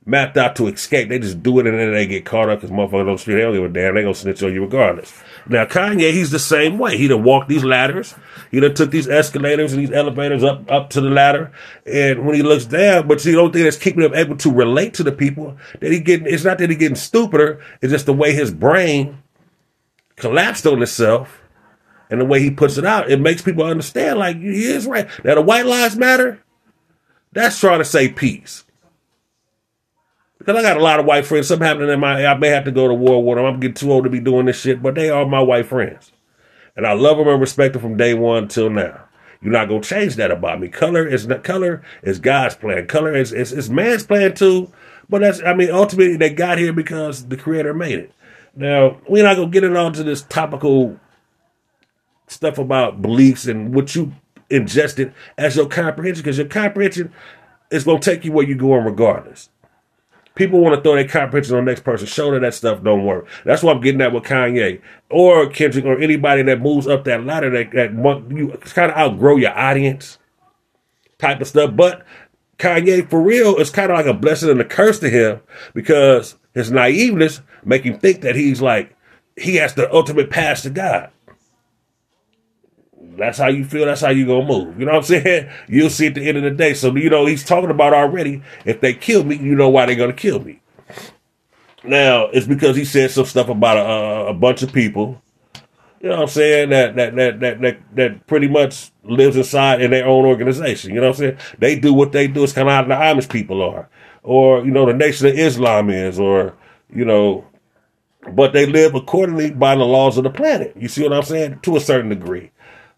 mapped 0.06 0.36
out 0.36 0.56
to 0.56 0.68
escape. 0.68 1.10
They 1.10 1.20
just 1.20 1.44
do 1.44 1.60
it 1.60 1.68
and 1.68 1.78
then 1.78 1.94
they 1.94 2.08
get 2.08 2.26
caught 2.26 2.50
up 2.50 2.62
because 2.62 2.76
motherfuckers 2.76 3.06
don't 3.06 3.18
street. 3.20 3.36
They 3.36 3.42
don't 3.42 3.54
give 3.54 3.64
a 3.64 3.70
damn. 3.70 3.96
They 3.96 4.02
gonna 4.02 4.16
snitch 4.16 4.42
on 4.42 4.54
you 4.54 4.62
regardless. 4.62 5.14
Now 5.48 5.66
Kanye, 5.66 6.12
he's 6.12 6.32
the 6.32 6.40
same 6.40 6.80
way. 6.80 6.98
He 6.98 7.08
done 7.08 7.24
walked 7.24 7.50
these 7.50 7.64
ladders. 7.64 8.16
He 8.50 8.60
done 8.60 8.74
took 8.74 8.92
these 8.92 9.08
escalators 9.08 9.74
and 9.74 9.82
these 9.82 9.92
elevators 9.92 10.44
up 10.44 10.70
up 10.72 10.90
to 10.92 11.02
the 11.02 11.10
ladder. 11.10 11.52
And 11.86 12.26
when 12.26 12.36
he 12.36 12.42
looks 12.42 12.66
down, 12.66 13.08
but 13.08 13.22
see, 13.22 13.32
the 13.32 13.40
only 13.40 13.54
thing 13.54 13.64
that's 13.64 13.78
keeping 13.78 14.04
him 14.04 14.14
able 14.16 14.38
to 14.38 14.52
relate 14.52 14.96
to 14.96 15.04
the 15.04 15.12
people 15.12 15.58
that 15.80 15.92
he 15.92 16.00
getting. 16.00 16.28
It's 16.28 16.44
not 16.44 16.58
that 16.58 16.70
he 16.70 16.76
getting 16.76 16.96
stupider. 16.96 17.62
It's 17.82 17.92
just 17.92 18.08
the 18.08 18.14
way 18.14 18.34
his 18.34 18.52
brain 18.52 19.22
collapsed 20.16 20.66
on 20.66 20.82
itself. 20.82 21.38
And 22.10 22.20
the 22.20 22.26
way 22.26 22.42
he 22.42 22.52
puts 22.52 22.78
it 22.78 22.84
out, 22.84 23.10
it 23.10 23.22
makes 23.22 23.42
people 23.42 23.64
understand, 23.64 24.20
like, 24.20 24.36
he 24.36 24.66
is 24.66 24.86
right. 24.86 25.08
Now, 25.24 25.36
the 25.36 25.42
white 25.42 25.66
lives 25.66 25.96
matter, 25.96 26.44
that's 27.32 27.58
trying 27.58 27.80
to 27.80 27.86
say 27.86 28.10
peace. 28.10 28.66
Because 30.42 30.58
I 30.58 30.64
got 30.64 30.78
a 30.78 30.84
lot 30.84 31.00
of 31.00 31.06
white 31.06 31.26
friends. 31.26 31.48
Something 31.48 31.68
happening 31.68 31.90
in 31.90 32.00
my, 32.00 32.26
I 32.26 32.36
may 32.36 32.48
have 32.48 32.66
to 32.66 32.72
go 32.72 32.88
to 32.88 32.96
war 32.96 33.24
with 33.24 33.38
them. 33.38 33.46
I'm 33.46 33.60
getting 33.60 33.76
too 33.76 33.92
old 33.92 34.06
to 34.06 34.10
be 34.10 34.20
doing 34.20 34.48
this 34.48 34.60
shit, 34.60 34.82
but 34.82 34.96
they 34.96 35.12
are 35.12 35.24
my 35.24 35.40
white 35.40 35.68
friends. 35.68 36.12
And 36.76 36.88
I 36.88 36.94
love 36.94 37.18
them 37.18 37.28
and 37.28 37.40
respect 37.40 37.74
them 37.74 37.82
from 37.84 37.96
day 37.96 38.16
one 38.16 38.48
till 38.48 38.72
now. 38.72 39.04
You're 39.40 39.54
not 39.54 39.70
gonna 39.70 39.82
change 39.82 40.16
that 40.16 40.32
about 40.32 40.60
me. 40.60 40.68
Color 40.68 41.08
is 41.08 41.28
not 41.28 41.44
color 41.44 41.84
is 42.02 42.20
God's 42.20 42.56
plan. 42.56 42.88
Color 42.88 43.16
is, 43.16 43.32
is, 43.32 43.52
is 43.52 43.70
man's 43.70 44.04
plan 44.04 44.34
too. 44.34 44.72
But 45.10 45.22
that's 45.22 45.44
I 45.44 45.54
mean 45.54 45.70
ultimately 45.70 46.18
they 46.18 46.32
got 46.32 46.58
here 46.58 46.74
because 46.74 47.28
the 47.28 47.38
creator 47.38 47.74
made 47.74 48.00
it. 48.00 48.14
Now, 48.56 49.00
we're 49.08 49.24
not 49.24 49.36
gonna 49.36 49.50
get 49.50 49.64
it 49.64 49.72
into 49.72 50.04
this 50.04 50.24
topical 50.24 51.00
stuff 52.28 52.58
about 52.58 53.02
beliefs 53.02 53.46
and 53.46 53.76
what 53.76 53.96
you 53.96 54.14
ingested 54.50 55.14
as 55.38 55.56
your 55.56 55.68
comprehension, 55.68 56.24
because 56.24 56.38
your 56.38 56.48
comprehension 56.48 57.14
is 57.70 57.84
gonna 57.84 58.00
take 58.00 58.26
you 58.26 58.32
where 58.32 58.46
you're 58.46 58.58
going 58.58 58.86
regardless. 58.86 59.50
People 60.36 60.60
want 60.60 60.76
to 60.76 60.82
throw 60.82 60.96
their 60.96 61.08
comprehension 61.08 61.58
on 61.58 61.66
the 61.66 61.72
next 61.72 61.84
person's 61.84 62.10
shoulder. 62.10 62.40
That 62.40 62.54
stuff 62.54 62.82
don't 62.84 63.06
work. 63.06 63.28
That's 63.44 63.64
why 63.64 63.74
I'm 63.74 63.82
getting 63.82 64.02
at 64.02 64.14
with 64.14 64.24
Kanye 64.24 64.82
or 65.10 65.50
Kendrick 65.50 65.86
or 65.86 66.00
anybody 66.00 66.42
that 66.44 66.62
moves 66.62 66.88
up 66.88 67.04
that 67.04 67.26
ladder 67.26 67.50
that, 67.50 67.72
that 67.72 67.92
you 68.36 68.58
kind 68.74 68.92
of 68.92 68.98
outgrow 68.98 69.36
your 69.36 69.58
audience 69.58 70.18
type 71.18 71.42
of 71.42 71.48
stuff. 71.48 71.76
But 71.76 72.06
Kanye, 72.58 73.10
for 73.10 73.22
real, 73.22 73.58
is 73.58 73.70
kind 73.70 73.92
of 73.92 73.98
like 73.98 74.06
a 74.06 74.14
blessing 74.14 74.50
and 74.50 74.62
a 74.62 74.66
curse 74.66 75.00
to 75.00 75.10
him 75.10 75.42
because 75.74 76.38
his 76.54 76.72
naiveness 76.72 77.42
make 77.66 77.84
him 77.84 78.00
think 78.00 78.22
that 78.22 78.36
he's 78.36 78.62
like, 78.62 78.96
he 79.36 79.56
has 79.56 79.74
the 79.74 79.94
ultimate 79.94 80.30
pass 80.30 80.62
to 80.62 80.70
God. 80.70 81.10
That's 83.18 83.38
how 83.38 83.48
you 83.48 83.66
feel. 83.66 83.86
That's 83.86 84.02
how 84.02 84.10
you 84.10 84.26
gonna 84.26 84.46
move. 84.46 84.80
You 84.80 84.86
know 84.86 84.94
what 84.94 85.00
I'm 85.00 85.22
saying? 85.22 85.50
You'll 85.68 85.90
see 85.90 86.08
at 86.08 86.16
the 86.16 86.28
end 86.28 86.38
of 86.38 86.44
the 86.44 86.52
day. 86.52 86.74
So 86.74 86.96
you 86.96 87.10
know 87.10 87.26
he's 87.26 87.44
talking 87.44 87.70
about 87.70 87.94
already. 87.94 88.42
If 88.66 88.82
they 88.82 88.94
kill 88.94 89.24
me, 89.24 89.38
you 89.38 89.56
know 89.56 89.70
why 89.70 89.86
they're 89.86 89.96
gonna 89.96 90.14
kill 90.14 90.40
me. 90.40 90.62
Now 91.84 92.26
it's 92.28 92.48
because 92.48 92.76
he 92.76 92.86
said 92.86 93.12
some 93.12 93.26
stuff 93.26 93.50
about 93.50 93.78
a, 93.78 94.30
a 94.30 94.34
bunch 94.34 94.62
of 94.62 94.72
people. 94.72 95.22
You 96.00 96.10
know 96.10 96.16
what 96.16 96.22
I'm 96.24 96.28
saying? 96.30 96.70
That 96.70 96.96
that 96.96 97.16
that 97.16 97.40
that 97.40 97.62
that 97.62 97.96
that 97.96 98.28
pretty 98.28 98.48
much 98.48 98.92
lives 99.04 99.36
inside 99.36 99.82
in 99.82 99.92
their 99.92 100.08
own 100.08 100.26
organization. 100.26 100.94
You 100.94 101.02
know 101.02 101.10
what 101.10 101.20
I'm 101.20 101.20
saying? 101.20 101.38
They 101.60 101.80
do 101.80 101.94
what 101.94 102.12
they 102.12 102.28
do. 102.28 102.44
It's 102.44 102.54
kind 102.54 102.68
of 102.68 102.74
how 102.74 102.84
the 102.84 102.96
Amish 102.96 103.30
people 103.30 103.62
are, 103.62 103.90
or 104.24 104.66
you 104.66 104.72
know 104.72 104.86
the 104.86 104.94
Nation 104.94 105.28
of 105.28 105.38
Islam 105.38 105.90
is, 105.90 106.20
or 106.20 106.56
you 106.94 107.06
know 107.06 107.46
but 108.34 108.54
they 108.54 108.66
live 108.66 108.96
accordingly 108.96 109.52
by 109.52 109.76
the 109.76 109.84
laws 109.84 110.18
of 110.18 110.24
the 110.24 110.30
planet. 110.30 110.76
You 110.78 110.88
see 110.88 111.04
what 111.04 111.14
I'm 111.14 111.24
saying? 111.24 111.60
To 111.64 111.76
a 111.76 111.80
certain 111.80 112.10
degree. 112.10 112.52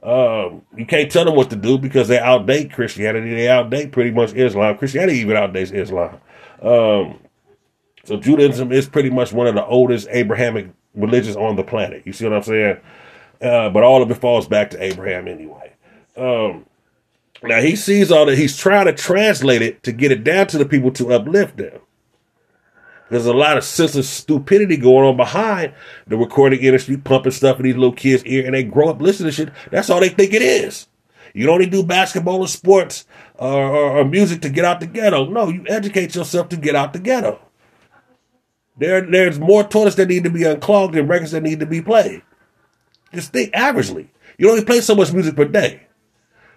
Um, 0.04 0.64
you 0.76 0.86
can't 0.86 1.10
tell 1.10 1.24
them 1.24 1.36
what 1.36 1.50
to 1.52 1.56
do 1.56 1.78
because 1.78 2.10
they 2.10 2.18
outdate 2.18 2.74
Christianity. 2.74 3.34
They 3.34 3.46
outdate 3.46 3.92
pretty 3.92 4.12
much 4.12 4.34
Islam. 4.34 4.78
Christianity 4.78 5.20
even 5.20 5.38
outdates 5.38 5.74
Islam. 5.74 6.20
Um, 6.62 7.20
so 8.04 8.18
Judaism 8.18 8.74
is 8.74 8.88
pretty 8.88 9.10
much 9.10 9.32
one 9.32 9.48
of 9.48 9.56
the 9.56 9.66
oldest 9.66 10.10
Abrahamic 10.12 10.70
religions 10.94 11.38
on 11.38 11.56
the 11.56 11.64
planet. 11.64 12.04
You 12.06 12.12
see 12.12 12.26
what 12.26 12.34
I'm 12.34 12.44
saying? 12.44 12.78
Uh, 13.42 13.70
but 13.70 13.84
all 13.84 14.02
of 14.02 14.12
it 14.12 14.16
falls 14.16 14.48
back 14.48 14.72
to 14.72 14.84
Abraham 14.84 15.28
anyway. 15.28 15.74
Um, 16.18 16.66
now 17.42 17.62
he 17.62 17.76
sees 17.76 18.12
all 18.12 18.26
that. 18.26 18.38
He's 18.38 18.58
trying 18.58 18.86
to 18.86 18.94
translate 18.94 19.62
it 19.62 19.84
to 19.84 19.94
get 19.94 20.12
it 20.12 20.24
down 20.24 20.48
to 20.48 20.58
the 20.58 20.66
people 20.66 20.92
to 20.92 21.14
uplift 21.14 21.58
them. 21.58 21.80
There's 23.13 23.27
a 23.27 23.33
lot 23.33 23.60
of 23.60 23.63
senseless 23.63 24.10
stupidity 24.10 24.75
going 24.75 25.07
on 25.07 25.18
behind 25.18 25.75
the 26.07 26.18
recording 26.18 26.62
industry, 26.62 26.98
pumping 26.98 27.32
stuff 27.32 27.60
in 27.60 27.65
these 27.65 27.75
little 27.75 27.93
kids' 27.93 28.25
ear, 28.25 28.43
and 28.43 28.55
they 28.55 28.63
grow 28.63 28.89
up 28.89 29.00
listening 29.00 29.29
to 29.29 29.32
shit. 29.32 29.50
That's 29.70 29.91
all 29.91 30.00
they 30.00 30.10
think 30.10 30.34
it 30.34 30.41
is. 30.41 30.88
You 31.36 31.46
don't 31.46 31.60
need 31.60 31.70
to 31.70 31.84
do 31.84 31.84
basketball 31.84 32.41
or 32.41 32.48
sports 32.48 33.05
uh, 33.39 33.55
or, 33.55 33.67
or, 33.67 33.98
or, 34.00 34.05
music 34.05 34.41
to 34.41 34.50
get 34.50 34.65
out 34.65 34.79
the 34.79 34.88
ghetto. 34.88 35.27
No, 35.27 35.50
you 35.50 35.63
educate 35.67 36.15
yourself 36.15 36.50
to 36.50 36.58
get 36.58 36.74
out 36.74 36.93
the 36.93 36.98
ghetto. 36.98 37.39
There, 38.77 39.01
there's 39.01 39.39
more 39.39 39.63
toilets 39.63 39.96
that 39.98 40.10
need 40.10 40.24
to 40.24 40.32
be 40.32 40.43
unclogged 40.46 40.96
than 40.96 41.08
records 41.08 41.34
that 41.34 41.43
need 41.43 41.60
to 41.60 41.67
be 41.67 41.84
played. 41.84 42.24
Just 43.13 43.32
think 43.32 43.53
averagely. 43.53 44.08
You 44.39 44.50
only 44.50 44.65
play 44.65 44.82
so 44.82 44.96
much 44.96 45.13
music 45.13 45.36
per 45.36 45.46
day. 45.46 45.84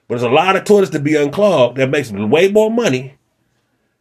But 0.08 0.14
there's 0.14 0.22
a 0.22 0.30
lot 0.30 0.56
of 0.56 0.64
toilets 0.64 0.92
to 0.92 1.00
be 1.00 1.16
unclogged 1.16 1.76
that 1.76 1.90
makes 1.90 2.10
way 2.10 2.50
more 2.50 2.70
money 2.70 3.18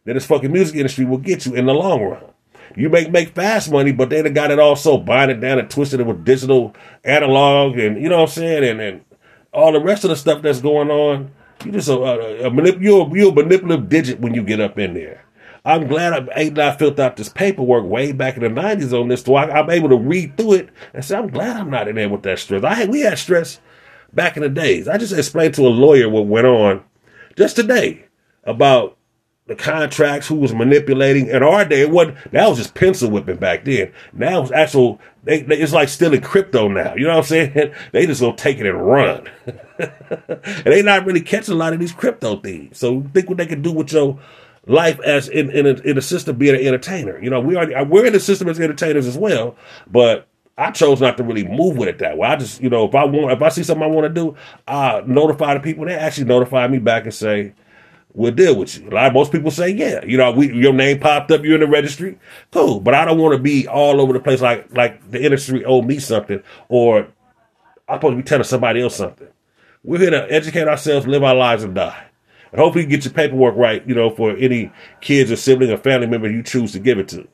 than 0.06 0.14
this 0.14 0.24
fucking 0.24 0.50
music 0.50 0.76
industry 0.76 1.04
will 1.04 1.18
get 1.18 1.44
you 1.44 1.54
in 1.54 1.66
the 1.66 1.74
long 1.74 2.00
run. 2.00 2.32
You 2.76 2.90
make 2.90 3.10
make 3.10 3.34
fast 3.34 3.70
money, 3.70 3.90
but 3.90 4.10
they 4.10 4.22
got 4.30 4.50
it 4.50 4.58
all 4.58 4.76
so 4.76 4.98
binded 4.98 5.40
down 5.40 5.58
and 5.58 5.70
twisted 5.70 6.00
it 6.00 6.06
with 6.06 6.24
digital 6.24 6.74
analog 7.04 7.78
and 7.78 8.00
you 8.00 8.08
know 8.08 8.18
what 8.18 8.28
I'm 8.28 8.34
saying, 8.34 8.64
and 8.64 8.80
and 8.80 9.04
all 9.52 9.72
the 9.72 9.80
rest 9.80 10.04
of 10.04 10.10
the 10.10 10.16
stuff 10.16 10.42
that's 10.42 10.60
going 10.60 10.90
on. 10.90 11.30
You 11.64 11.72
just 11.72 11.88
a, 11.88 11.94
a, 11.94 12.46
a 12.46 12.50
manip- 12.50 12.82
you're, 12.82 13.16
you're 13.16 13.32
a 13.32 13.34
manipulative 13.34 13.88
digit 13.88 14.20
when 14.20 14.34
you 14.34 14.42
get 14.42 14.60
up 14.60 14.78
in 14.78 14.92
there. 14.92 15.24
I'm 15.64 15.88
glad 15.88 16.12
I 16.12 16.40
ain't 16.40 16.56
not 16.56 16.78
filled 16.78 17.00
out 17.00 17.16
this 17.16 17.30
paperwork 17.30 17.84
way 17.86 18.12
back 18.12 18.36
in 18.36 18.42
the 18.42 18.60
'90s 18.60 18.92
on 18.92 19.08
this, 19.08 19.22
so 19.22 19.34
I, 19.34 19.58
am 19.58 19.70
able 19.70 19.88
to 19.88 19.96
read 19.96 20.36
through 20.36 20.52
it 20.52 20.68
and 20.92 21.04
say 21.04 21.16
I'm 21.16 21.28
glad 21.28 21.56
I'm 21.56 21.70
not 21.70 21.88
in 21.88 21.96
there 21.96 22.08
with 22.08 22.22
that 22.22 22.38
stress. 22.38 22.62
I 22.62 22.74
had, 22.74 22.90
we 22.90 23.00
had 23.00 23.18
stress 23.18 23.60
back 24.12 24.36
in 24.36 24.42
the 24.42 24.48
days. 24.48 24.86
I 24.86 24.98
just 24.98 25.12
explained 25.12 25.54
to 25.54 25.66
a 25.66 25.68
lawyer 25.68 26.08
what 26.08 26.26
went 26.26 26.46
on 26.46 26.84
just 27.36 27.56
today 27.56 28.04
about 28.44 28.95
the 29.46 29.54
contracts, 29.54 30.26
who 30.26 30.34
was 30.34 30.52
manipulating. 30.52 31.28
In 31.28 31.42
our 31.42 31.64
day, 31.64 31.82
it 31.82 31.90
wasn't, 31.90 32.16
that 32.32 32.48
was 32.48 32.58
just 32.58 32.74
pencil 32.74 33.10
whipping 33.10 33.36
back 33.36 33.64
then. 33.64 33.92
Now 34.12 34.42
it's 34.42 34.50
actual, 34.50 35.00
they, 35.22 35.42
they, 35.42 35.58
it's 35.58 35.72
like 35.72 35.88
still 35.88 36.12
in 36.12 36.20
crypto 36.20 36.68
now. 36.68 36.94
You 36.94 37.04
know 37.06 37.16
what 37.16 37.30
I'm 37.30 37.52
saying? 37.52 37.74
They 37.92 38.06
just 38.06 38.20
gonna 38.20 38.36
take 38.36 38.58
it 38.58 38.66
and 38.66 38.86
run. 38.86 39.28
and 39.78 40.64
they 40.64 40.82
not 40.82 41.06
really 41.06 41.20
catching 41.20 41.54
a 41.54 41.56
lot 41.56 41.72
of 41.72 41.78
these 41.78 41.92
crypto 41.92 42.36
things. 42.36 42.78
So 42.78 43.04
think 43.14 43.28
what 43.28 43.38
they 43.38 43.46
can 43.46 43.62
do 43.62 43.72
with 43.72 43.92
your 43.92 44.18
life 44.66 44.98
as 45.00 45.28
in, 45.28 45.50
in, 45.50 45.66
a, 45.66 45.74
in 45.82 45.96
a 45.96 46.02
system 46.02 46.36
being 46.36 46.56
an 46.56 46.60
entertainer. 46.60 47.22
You 47.22 47.30
know, 47.30 47.40
we 47.40 47.54
are, 47.54 47.84
we're 47.84 48.06
in 48.06 48.12
the 48.12 48.20
system 48.20 48.48
as 48.48 48.58
entertainers 48.58 49.06
as 49.06 49.16
well, 49.16 49.56
but 49.86 50.26
I 50.58 50.72
chose 50.72 51.00
not 51.00 51.16
to 51.18 51.22
really 51.22 51.46
move 51.46 51.76
with 51.76 51.88
it 51.88 51.98
that 51.98 52.16
way. 52.16 52.28
I 52.28 52.36
just, 52.36 52.60
you 52.60 52.70
know, 52.70 52.86
if 52.86 52.94
I 52.94 53.04
want, 53.04 53.30
if 53.30 53.42
I 53.42 53.50
see 53.50 53.62
something 53.62 53.84
I 53.84 53.88
want 53.88 54.06
to 54.06 54.20
do, 54.20 54.34
I 54.66 55.02
notify 55.06 55.54
the 55.54 55.60
people. 55.60 55.84
They 55.84 55.94
actually 55.94 56.24
notify 56.24 56.66
me 56.66 56.78
back 56.78 57.04
and 57.04 57.14
say, 57.14 57.52
we'll 58.16 58.32
deal 58.32 58.56
with 58.56 58.76
you. 58.76 58.88
A 58.88 58.90
lot 58.90 59.06
of 59.06 59.12
most 59.12 59.30
people 59.30 59.50
say, 59.50 59.68
yeah, 59.68 60.04
you 60.04 60.16
know, 60.16 60.32
we, 60.32 60.52
your 60.52 60.72
name 60.72 60.98
popped 60.98 61.30
up, 61.30 61.44
you're 61.44 61.54
in 61.54 61.60
the 61.60 61.68
registry, 61.68 62.18
cool. 62.50 62.80
But 62.80 62.94
I 62.94 63.04
don't 63.04 63.18
want 63.18 63.36
to 63.36 63.42
be 63.42 63.68
all 63.68 64.00
over 64.00 64.12
the 64.12 64.20
place 64.20 64.40
like 64.40 64.74
like 64.74 65.10
the 65.10 65.22
industry 65.22 65.64
owe 65.64 65.82
me 65.82 65.98
something 66.00 66.42
or 66.68 67.06
I'm 67.88 67.98
supposed 67.98 68.12
to 68.12 68.16
be 68.16 68.22
telling 68.22 68.44
somebody 68.44 68.80
else 68.80 68.96
something. 68.96 69.28
We're 69.84 70.00
here 70.00 70.10
to 70.10 70.32
educate 70.32 70.66
ourselves, 70.66 71.06
live 71.06 71.22
our 71.22 71.34
lives, 71.34 71.62
and 71.62 71.74
die. 71.74 72.06
And 72.50 72.60
hopefully 72.60 72.84
you 72.84 72.90
get 72.90 73.04
your 73.04 73.14
paperwork 73.14 73.54
right, 73.56 73.86
you 73.86 73.94
know, 73.94 74.10
for 74.10 74.32
any 74.36 74.72
kids 75.00 75.30
or 75.30 75.36
sibling 75.36 75.70
or 75.70 75.76
family 75.76 76.08
member 76.08 76.28
you 76.28 76.42
choose 76.42 76.72
to 76.72 76.80
give 76.80 76.98
it 76.98 77.08
to. 77.08 77.28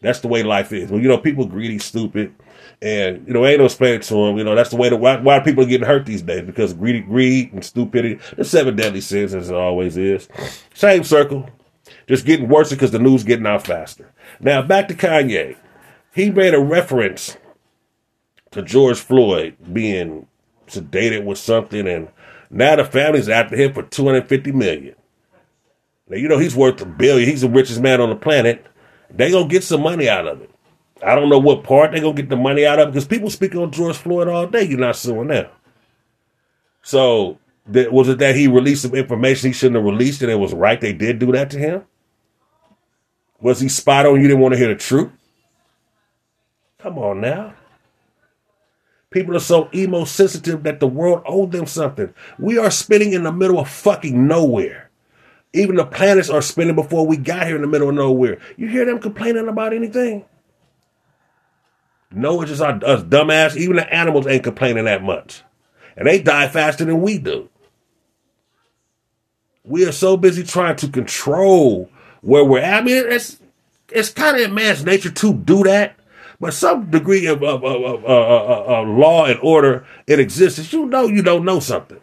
That's 0.00 0.20
the 0.20 0.28
way 0.28 0.42
life 0.42 0.72
is. 0.72 0.90
Well, 0.90 1.00
you 1.00 1.08
know, 1.08 1.18
people 1.18 1.46
greedy, 1.46 1.78
stupid, 1.78 2.34
and 2.82 3.26
you 3.26 3.32
know, 3.32 3.46
ain't 3.46 3.58
no 3.58 3.66
explaining 3.66 4.00
to 4.00 4.14
them. 4.14 4.38
You 4.38 4.44
know, 4.44 4.54
that's 4.54 4.70
the 4.70 4.76
way. 4.76 4.90
To, 4.90 4.96
why, 4.96 5.16
why 5.16 5.40
people 5.40 5.64
are 5.64 5.68
getting 5.68 5.86
hurt 5.86 6.06
these 6.06 6.22
days 6.22 6.42
because 6.42 6.74
greedy, 6.74 7.00
greed, 7.00 7.52
and 7.52 7.64
stupidity. 7.64 8.20
The 8.36 8.44
seven 8.44 8.76
deadly 8.76 9.00
sins, 9.00 9.34
as 9.34 9.50
it 9.50 9.56
always 9.56 9.96
is. 9.96 10.28
Same 10.74 11.04
circle, 11.04 11.48
just 12.06 12.26
getting 12.26 12.48
worse 12.48 12.70
because 12.70 12.90
the 12.90 12.98
news 12.98 13.24
getting 13.24 13.46
out 13.46 13.66
faster. 13.66 14.12
Now 14.40 14.62
back 14.62 14.88
to 14.88 14.94
Kanye. 14.94 15.56
He 16.14 16.30
made 16.30 16.54
a 16.54 16.60
reference 16.60 17.36
to 18.52 18.62
George 18.62 19.00
Floyd 19.00 19.56
being 19.72 20.26
sedated 20.68 21.24
with 21.24 21.38
something, 21.38 21.88
and 21.88 22.08
now 22.50 22.76
the 22.76 22.84
family's 22.84 23.28
after 23.28 23.56
him 23.56 23.72
for 23.72 23.82
two 23.82 24.04
hundred 24.04 24.28
fifty 24.28 24.52
million. 24.52 24.94
Now 26.08 26.16
you 26.16 26.28
know 26.28 26.38
he's 26.38 26.54
worth 26.54 26.80
a 26.80 26.86
billion. 26.86 27.28
He's 27.28 27.40
the 27.40 27.48
richest 27.48 27.80
man 27.80 28.00
on 28.00 28.10
the 28.10 28.16
planet. 28.16 28.64
They 29.10 29.30
gonna 29.30 29.48
get 29.48 29.64
some 29.64 29.82
money 29.82 30.08
out 30.08 30.26
of 30.26 30.40
it. 30.40 30.50
I 31.04 31.14
don't 31.14 31.28
know 31.28 31.38
what 31.38 31.64
part 31.64 31.92
they're 31.92 32.00
gonna 32.00 32.14
get 32.14 32.28
the 32.28 32.36
money 32.36 32.64
out 32.66 32.78
of 32.78 32.88
because 32.88 33.06
people 33.06 33.30
speak 33.30 33.54
on 33.54 33.70
George 33.70 33.96
Floyd 33.96 34.28
all 34.28 34.46
day. 34.46 34.64
You're 34.64 34.78
not 34.78 34.96
suing 34.96 35.28
them. 35.28 35.46
So 36.82 37.38
th- 37.72 37.90
was 37.90 38.08
it 38.08 38.18
that 38.18 38.34
he 38.34 38.48
released 38.48 38.82
some 38.82 38.94
information 38.94 39.48
he 39.48 39.52
shouldn't 39.52 39.76
have 39.76 39.84
released 39.84 40.22
and 40.22 40.30
it 40.30 40.38
was 40.38 40.54
right 40.54 40.80
they 40.80 40.92
did 40.92 41.18
do 41.18 41.32
that 41.32 41.50
to 41.50 41.58
him? 41.58 41.84
Was 43.40 43.60
he 43.60 43.68
spot 43.68 44.06
on? 44.06 44.20
You 44.20 44.28
didn't 44.28 44.40
want 44.40 44.54
to 44.54 44.58
hear 44.58 44.68
the 44.68 44.76
truth? 44.76 45.10
Come 46.78 46.98
on 46.98 47.20
now. 47.20 47.54
People 49.10 49.36
are 49.36 49.40
so 49.40 49.68
emo 49.72 50.04
sensitive 50.04 50.64
that 50.64 50.80
the 50.80 50.88
world 50.88 51.22
owed 51.24 51.52
them 51.52 51.66
something. 51.66 52.12
We 52.38 52.58
are 52.58 52.70
spinning 52.70 53.12
in 53.12 53.22
the 53.22 53.32
middle 53.32 53.58
of 53.60 53.70
fucking 53.70 54.26
nowhere. 54.26 54.90
Even 55.52 55.76
the 55.76 55.86
planets 55.86 56.28
are 56.28 56.42
spinning 56.42 56.74
before 56.74 57.06
we 57.06 57.16
got 57.16 57.46
here 57.46 57.54
in 57.54 57.62
the 57.62 57.68
middle 57.68 57.88
of 57.88 57.94
nowhere. 57.94 58.38
You 58.56 58.66
hear 58.66 58.84
them 58.84 58.98
complaining 58.98 59.46
about 59.46 59.72
anything? 59.72 60.24
No, 62.14 62.40
it's 62.42 62.50
just 62.50 62.62
our, 62.62 62.74
us 62.84 63.02
dumbass. 63.02 63.56
Even 63.56 63.76
the 63.76 63.92
animals 63.92 64.26
ain't 64.26 64.44
complaining 64.44 64.84
that 64.84 65.02
much. 65.02 65.42
And 65.96 66.06
they 66.06 66.20
die 66.20 66.48
faster 66.48 66.84
than 66.84 67.00
we 67.00 67.18
do. 67.18 67.48
We 69.64 69.86
are 69.86 69.92
so 69.92 70.16
busy 70.16 70.42
trying 70.42 70.76
to 70.76 70.88
control 70.88 71.88
where 72.20 72.44
we're 72.44 72.60
at. 72.60 72.82
I 72.82 72.84
mean, 72.84 73.04
it's 73.06 73.38
it's 73.90 74.10
kind 74.10 74.36
of 74.36 74.42
in 74.42 74.54
man's 74.54 74.84
nature 74.84 75.10
to 75.10 75.34
do 75.34 75.62
that, 75.64 75.96
but 76.40 76.52
some 76.52 76.90
degree 76.90 77.26
of, 77.26 77.42
of, 77.42 77.64
of, 77.64 77.82
of 77.84 78.04
uh, 78.04 78.08
uh, 78.08 78.64
uh, 78.68 78.82
law 78.82 79.26
and 79.26 79.38
order 79.42 79.86
it 80.06 80.18
exists. 80.18 80.72
You 80.72 80.86
know 80.86 81.06
you 81.06 81.22
don't 81.22 81.44
know 81.44 81.60
something. 81.60 82.00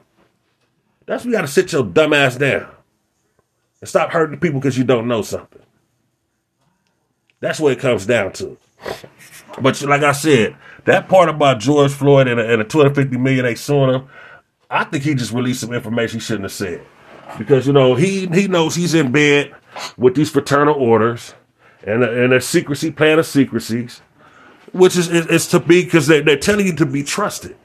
That's 1.06 1.24
when 1.24 1.32
you 1.32 1.38
got 1.38 1.42
to 1.42 1.48
sit 1.48 1.72
your 1.74 1.84
dumbass 1.84 2.40
down 2.40 2.68
and 3.82 3.90
stop 3.90 4.12
hurting 4.12 4.40
people 4.40 4.60
because 4.60 4.78
you 4.78 4.84
don't 4.84 5.08
know 5.08 5.22
something. 5.22 5.62
That's 7.42 7.60
what 7.60 7.74
it 7.74 7.80
comes 7.80 8.06
down 8.06 8.34
to. 8.34 8.58
But 9.62 9.82
like 9.82 10.04
I 10.04 10.12
said, 10.12 10.56
that 10.86 11.08
part 11.08 11.30
about 11.30 11.60
George 11.60 11.92
Floyd 11.92 12.28
and, 12.28 12.40
and 12.40 12.62
the 12.62 12.66
250 12.66 13.18
million 13.18 13.46
they 13.46 13.56
suing 13.56 13.94
him, 13.94 14.08
I 14.70 14.84
think 14.86 15.04
he 15.04 15.14
just 15.16 15.32
released 15.32 15.62
some 15.62 15.74
information 15.74 16.20
he 16.20 16.24
shouldn't 16.24 16.46
have 16.46 16.52
said. 16.52 16.86
Because, 17.38 17.68
you 17.68 17.74
know, 17.74 17.96
he, 17.96 18.28
he 18.28 18.48
knows 18.48 18.76
he's 18.76 18.94
in 18.94 19.12
bed 19.12 19.54
with 19.98 20.16
these 20.16 20.30
fraternal 20.30 20.76
orders 20.76 21.34
and, 21.84 22.04
and 22.04 22.34
a 22.34 22.42
secrecy 22.42 22.92
plan 22.92 23.20
of 23.20 23.26
secrecies, 23.26 24.02
which 24.74 24.98
is, 24.98 25.10
is, 25.10 25.28
is 25.28 25.48
to 25.48 25.60
be, 25.60 25.84
because 25.84 26.08
they, 26.08 26.22
they're 26.22 26.38
telling 26.38 26.66
you 26.66 26.76
to 26.76 26.86
be 26.86 27.04
trusted. 27.04 27.56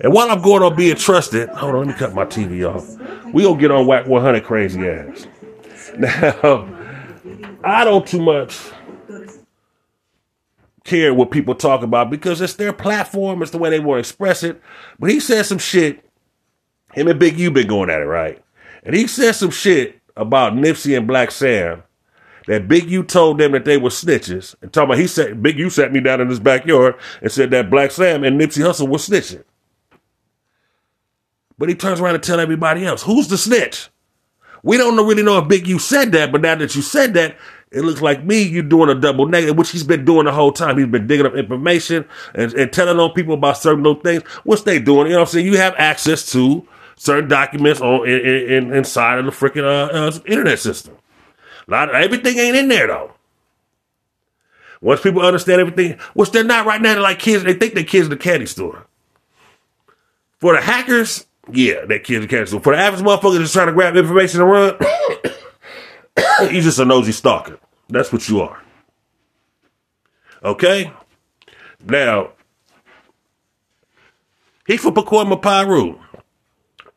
And 0.00 0.12
while 0.12 0.30
I'm 0.30 0.42
going 0.42 0.62
on 0.62 0.74
being 0.74 0.96
trusted, 0.96 1.48
hold 1.50 1.74
on, 1.74 1.86
let 1.86 1.88
me 1.88 1.94
cut 1.94 2.14
my 2.14 2.24
TV 2.24 2.68
off. 2.68 2.88
We 3.32 3.44
gonna 3.44 3.60
get 3.60 3.70
on 3.70 3.86
Wack 3.86 4.06
100 4.06 4.44
crazy 4.44 4.88
ass. 4.88 5.26
Now, 5.98 6.66
I 7.62 7.84
don't 7.84 8.06
too 8.06 8.22
much 8.22 8.58
care 10.84 11.14
what 11.14 11.30
people 11.30 11.54
talk 11.54 11.82
about 11.82 12.10
because 12.10 12.40
it's 12.40 12.54
their 12.54 12.72
platform, 12.72 13.42
it's 13.42 13.50
the 13.50 13.58
way 13.58 13.70
they 13.70 13.80
want 13.80 13.96
to 13.96 14.00
express 14.00 14.42
it. 14.42 14.60
But 14.98 15.10
he 15.10 15.20
said 15.20 15.46
some 15.46 15.58
shit. 15.58 16.04
Him 16.94 17.08
and 17.08 17.18
Big 17.18 17.38
U 17.38 17.50
been 17.50 17.68
going 17.68 17.90
at 17.90 18.00
it, 18.00 18.06
right? 18.06 18.42
And 18.82 18.94
he 18.94 19.06
said 19.06 19.32
some 19.32 19.50
shit 19.50 20.00
about 20.16 20.54
Nipsey 20.54 20.96
and 20.96 21.08
Blacc 21.08 21.30
Sam 21.30 21.82
that 22.46 22.68
Big 22.68 22.90
U 22.90 23.02
told 23.02 23.38
them 23.38 23.52
that 23.52 23.64
they 23.64 23.76
were 23.76 23.88
snitches. 23.88 24.54
And 24.60 24.72
talking 24.72 24.90
about 24.90 24.98
he 24.98 25.06
said 25.06 25.42
Big 25.42 25.58
U 25.58 25.70
sat 25.70 25.92
me 25.92 26.00
down 26.00 26.20
in 26.20 26.28
his 26.28 26.40
backyard 26.40 26.96
and 27.20 27.30
said 27.30 27.50
that 27.52 27.70
Blacc 27.70 27.92
Sam 27.92 28.24
and 28.24 28.40
Nipsey 28.40 28.64
Hussle 28.64 28.88
were 28.88 28.98
snitching. 28.98 29.44
But 31.58 31.68
he 31.68 31.74
turns 31.74 32.00
around 32.00 32.16
and 32.16 32.24
tell 32.24 32.40
everybody 32.40 32.84
else, 32.84 33.02
who's 33.02 33.28
the 33.28 33.38
snitch? 33.38 33.88
We 34.64 34.76
don't 34.76 34.96
really 34.96 35.22
know 35.22 35.38
if 35.38 35.48
Big 35.48 35.66
U 35.66 35.78
said 35.78 36.12
that, 36.12 36.32
but 36.32 36.40
now 36.40 36.54
that 36.56 36.74
you 36.74 36.82
said 36.82 37.14
that, 37.14 37.36
it 37.72 37.82
looks 37.82 38.02
like 38.02 38.24
me, 38.24 38.42
you're 38.42 38.62
doing 38.62 38.90
a 38.90 38.94
double 38.94 39.26
negative, 39.26 39.56
which 39.56 39.70
he's 39.70 39.82
been 39.82 40.04
doing 40.04 40.26
the 40.26 40.32
whole 40.32 40.52
time. 40.52 40.76
He's 40.76 40.86
been 40.86 41.06
digging 41.06 41.26
up 41.26 41.34
information 41.34 42.04
and, 42.34 42.52
and 42.52 42.72
telling 42.72 42.98
on 42.98 43.12
people 43.12 43.34
about 43.34 43.56
certain 43.58 43.82
little 43.82 44.00
things. 44.00 44.22
What's 44.44 44.62
they 44.62 44.78
doing? 44.78 45.06
You 45.06 45.14
know 45.14 45.20
what 45.20 45.28
I'm 45.28 45.32
saying? 45.32 45.46
You 45.46 45.56
have 45.56 45.74
access 45.78 46.30
to 46.32 46.66
certain 46.96 47.28
documents 47.28 47.80
on 47.80 48.06
in, 48.06 48.20
in, 48.20 48.72
inside 48.74 49.18
of 49.18 49.24
the 49.24 49.30
freaking 49.30 49.64
uh, 49.64 49.92
uh, 49.92 50.18
internet 50.26 50.58
system. 50.58 50.96
Of, 51.68 51.90
everything 51.90 52.38
ain't 52.38 52.56
in 52.56 52.68
there 52.68 52.88
though. 52.88 53.12
Once 54.82 55.00
people 55.00 55.22
understand 55.22 55.60
everything, 55.60 55.98
which 56.14 56.32
they're 56.32 56.44
not 56.44 56.66
right 56.66 56.82
now, 56.82 56.94
they're 56.94 57.02
like 57.02 57.20
kids. 57.20 57.44
They 57.44 57.54
think 57.54 57.74
they're 57.74 57.84
kids 57.84 58.06
in 58.06 58.10
the 58.10 58.16
candy 58.16 58.46
store. 58.46 58.86
For 60.40 60.54
the 60.54 60.60
hackers, 60.60 61.24
yeah, 61.52 61.84
they're 61.86 62.00
kids 62.00 62.16
in 62.16 62.22
the 62.22 62.28
candy 62.28 62.46
store. 62.46 62.60
For 62.60 62.74
the 62.74 62.82
average 62.82 63.02
motherfucker 63.02 63.38
just 63.38 63.52
trying 63.52 63.68
to 63.68 63.72
grab 63.72 63.96
information 63.96 64.40
and 64.40 64.50
run, 64.50 64.76
he's 66.50 66.64
just 66.64 66.78
a 66.78 66.84
nosy 66.84 67.12
stalker. 67.12 67.58
That's 67.88 68.12
what 68.12 68.28
you 68.28 68.40
are. 68.40 68.62
Okay? 70.44 70.92
Now, 71.84 72.32
he 74.66 74.76
for 74.76 74.92
Pacoima 74.92 75.40
Piru. 75.40 75.98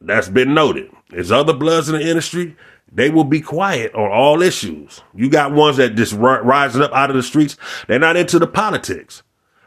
That's 0.02 0.30
been 0.30 0.54
noted. 0.54 0.92
There's 1.10 1.32
other 1.32 1.54
bloods 1.54 1.90
in 1.90 1.96
the 1.96 2.08
industry. 2.08 2.56
They 2.92 3.10
will 3.10 3.24
be 3.24 3.42
quiet 3.42 3.94
on 3.94 4.12
all 4.12 4.42
issues. 4.42 5.02
You 5.14 5.30
got 5.30 5.52
ones 5.52 5.78
that 5.78 5.96
just 5.96 6.14
rising 6.14 6.82
up 6.82 6.94
out 6.94 7.10
of 7.10 7.16
the 7.16 7.24
streets. 7.24 7.58
They're 7.88 8.00
not 8.00 8.16
into 8.16 8.40
the 8.40 8.48
politics. 8.48 9.24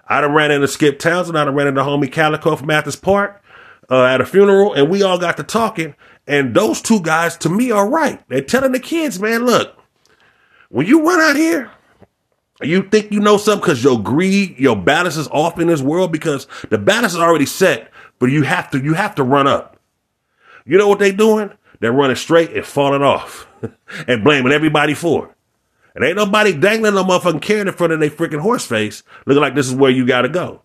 I 0.09 0.21
done 0.23 0.33
ran 0.33 0.51
into 0.51 0.69
Skip 0.69 0.99
Townsend. 0.99 1.37
I 1.37 1.45
done 1.45 1.55
ran 1.55 1.67
into 1.67 1.83
homie 1.83 2.11
Calico 2.11 2.57
from 2.57 2.69
Mathis 2.69 2.97
Park 2.97 3.43
uh, 3.91 4.05
at 4.05 4.21
a 4.21 4.27
funeral, 4.27 4.73
and 4.73 4.89
we 4.89 5.03
all 5.03 5.19
got 5.19 5.37
to 5.37 5.43
talking. 5.43 5.95
And 6.29 6.55
those 6.55 6.83
two 6.83 7.01
guys, 7.01 7.39
to 7.39 7.49
me, 7.49 7.71
are 7.71 7.89
right. 7.89 8.23
They're 8.29 8.43
telling 8.43 8.73
the 8.73 8.81
kids, 8.81 9.19
man, 9.19 9.47
look, 9.47 9.75
when 10.69 10.87
you 10.87 11.03
run 11.03 11.21
out 11.21 11.37
here, 11.37 11.71
you 12.61 12.83
think 12.83 13.11
you 13.11 13.19
know 13.19 13.39
something 13.39 13.63
because 13.63 13.83
your 13.83 14.01
greed, 14.03 14.59
your 14.59 14.77
balance 14.77 15.17
is 15.17 15.27
off 15.29 15.59
in 15.59 15.69
this 15.69 15.81
world 15.81 16.13
because 16.13 16.47
the 16.69 16.77
balance 16.77 17.15
is 17.15 17.19
already 17.19 17.47
set, 17.47 17.91
but 18.19 18.27
you 18.27 18.43
have 18.43 18.71
to, 18.73 18.79
you 18.79 18.93
have 18.93 19.15
to 19.15 19.23
run 19.23 19.47
up. 19.47 19.79
You 20.67 20.77
know 20.77 20.87
what 20.87 20.99
they're 20.99 21.13
doing? 21.13 21.51
They're 21.81 21.93
running 21.93 22.17
straight 22.17 22.53
and 22.53 22.67
falling 22.67 23.03
off 23.03 23.49
and 24.07 24.23
blaming 24.23 24.53
everybody 24.53 24.93
for 24.93 25.29
it. 25.29 25.33
And 25.95 26.05
ain't 26.05 26.17
nobody 26.17 26.53
dangling 26.53 26.95
no 26.95 27.05
motherfucking 27.05 27.41
carrot 27.41 27.69
in 27.69 27.75
front 27.75 27.95
of 27.95 28.01
their 28.01 28.11
freaking 28.11 28.41
horse 28.41 28.67
face 28.67 29.03
looking 29.25 29.41
like 29.41 29.55
this 29.55 29.67
is 29.67 29.75
where 29.75 29.91
you 29.91 30.07
gotta 30.07 30.29
go. 30.29 30.61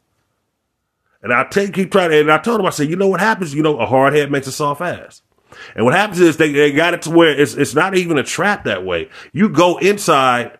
And 1.22 1.32
I 1.34 1.46
take 1.46 1.74
keep 1.74 1.90
trying 1.90 2.12
and 2.12 2.30
I 2.30 2.38
told 2.40 2.60
him, 2.60 2.66
I 2.66 2.72
said, 2.72 2.90
you 2.90 2.98
know 2.98 3.08
what 3.08 3.22
happens? 3.22 3.56
You 3.56 3.64
know, 3.64 3.80
a 3.80 3.86
hard 3.86 4.14
head 4.14 4.30
makes 4.30 4.48
a 4.48 4.52
soft 4.52 4.82
ass. 4.82 5.22
And 5.76 5.86
what 5.86 5.94
happens 5.94 6.20
is 6.20 6.38
they, 6.38 6.52
they 6.52 6.72
got 6.72 6.94
it 6.94 7.02
to 7.04 7.10
where 7.10 7.30
it's, 7.30 7.54
it's 7.54 7.76
not 7.76 7.96
even 7.96 8.18
a 8.18 8.24
trap 8.24 8.64
that 8.66 8.86
way. 8.86 9.10
You 9.32 9.50
go 9.50 9.78
inside 9.78 10.58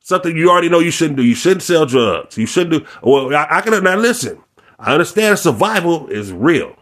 something 0.00 0.36
you 0.36 0.50
already 0.50 0.68
know 0.68 0.80
you 0.80 0.90
shouldn't 0.90 1.16
do. 1.16 1.24
You 1.24 1.34
shouldn't 1.34 1.62
sell 1.62 1.86
drugs. 1.86 2.36
You 2.36 2.46
shouldn't 2.46 2.84
do, 2.84 2.90
well, 3.02 3.34
I, 3.34 3.46
I 3.50 3.60
can, 3.60 3.82
now 3.82 3.96
listen, 3.96 4.42
I 4.78 4.92
understand 4.92 5.38
survival 5.38 6.08
is 6.08 6.32
real. 6.32 6.76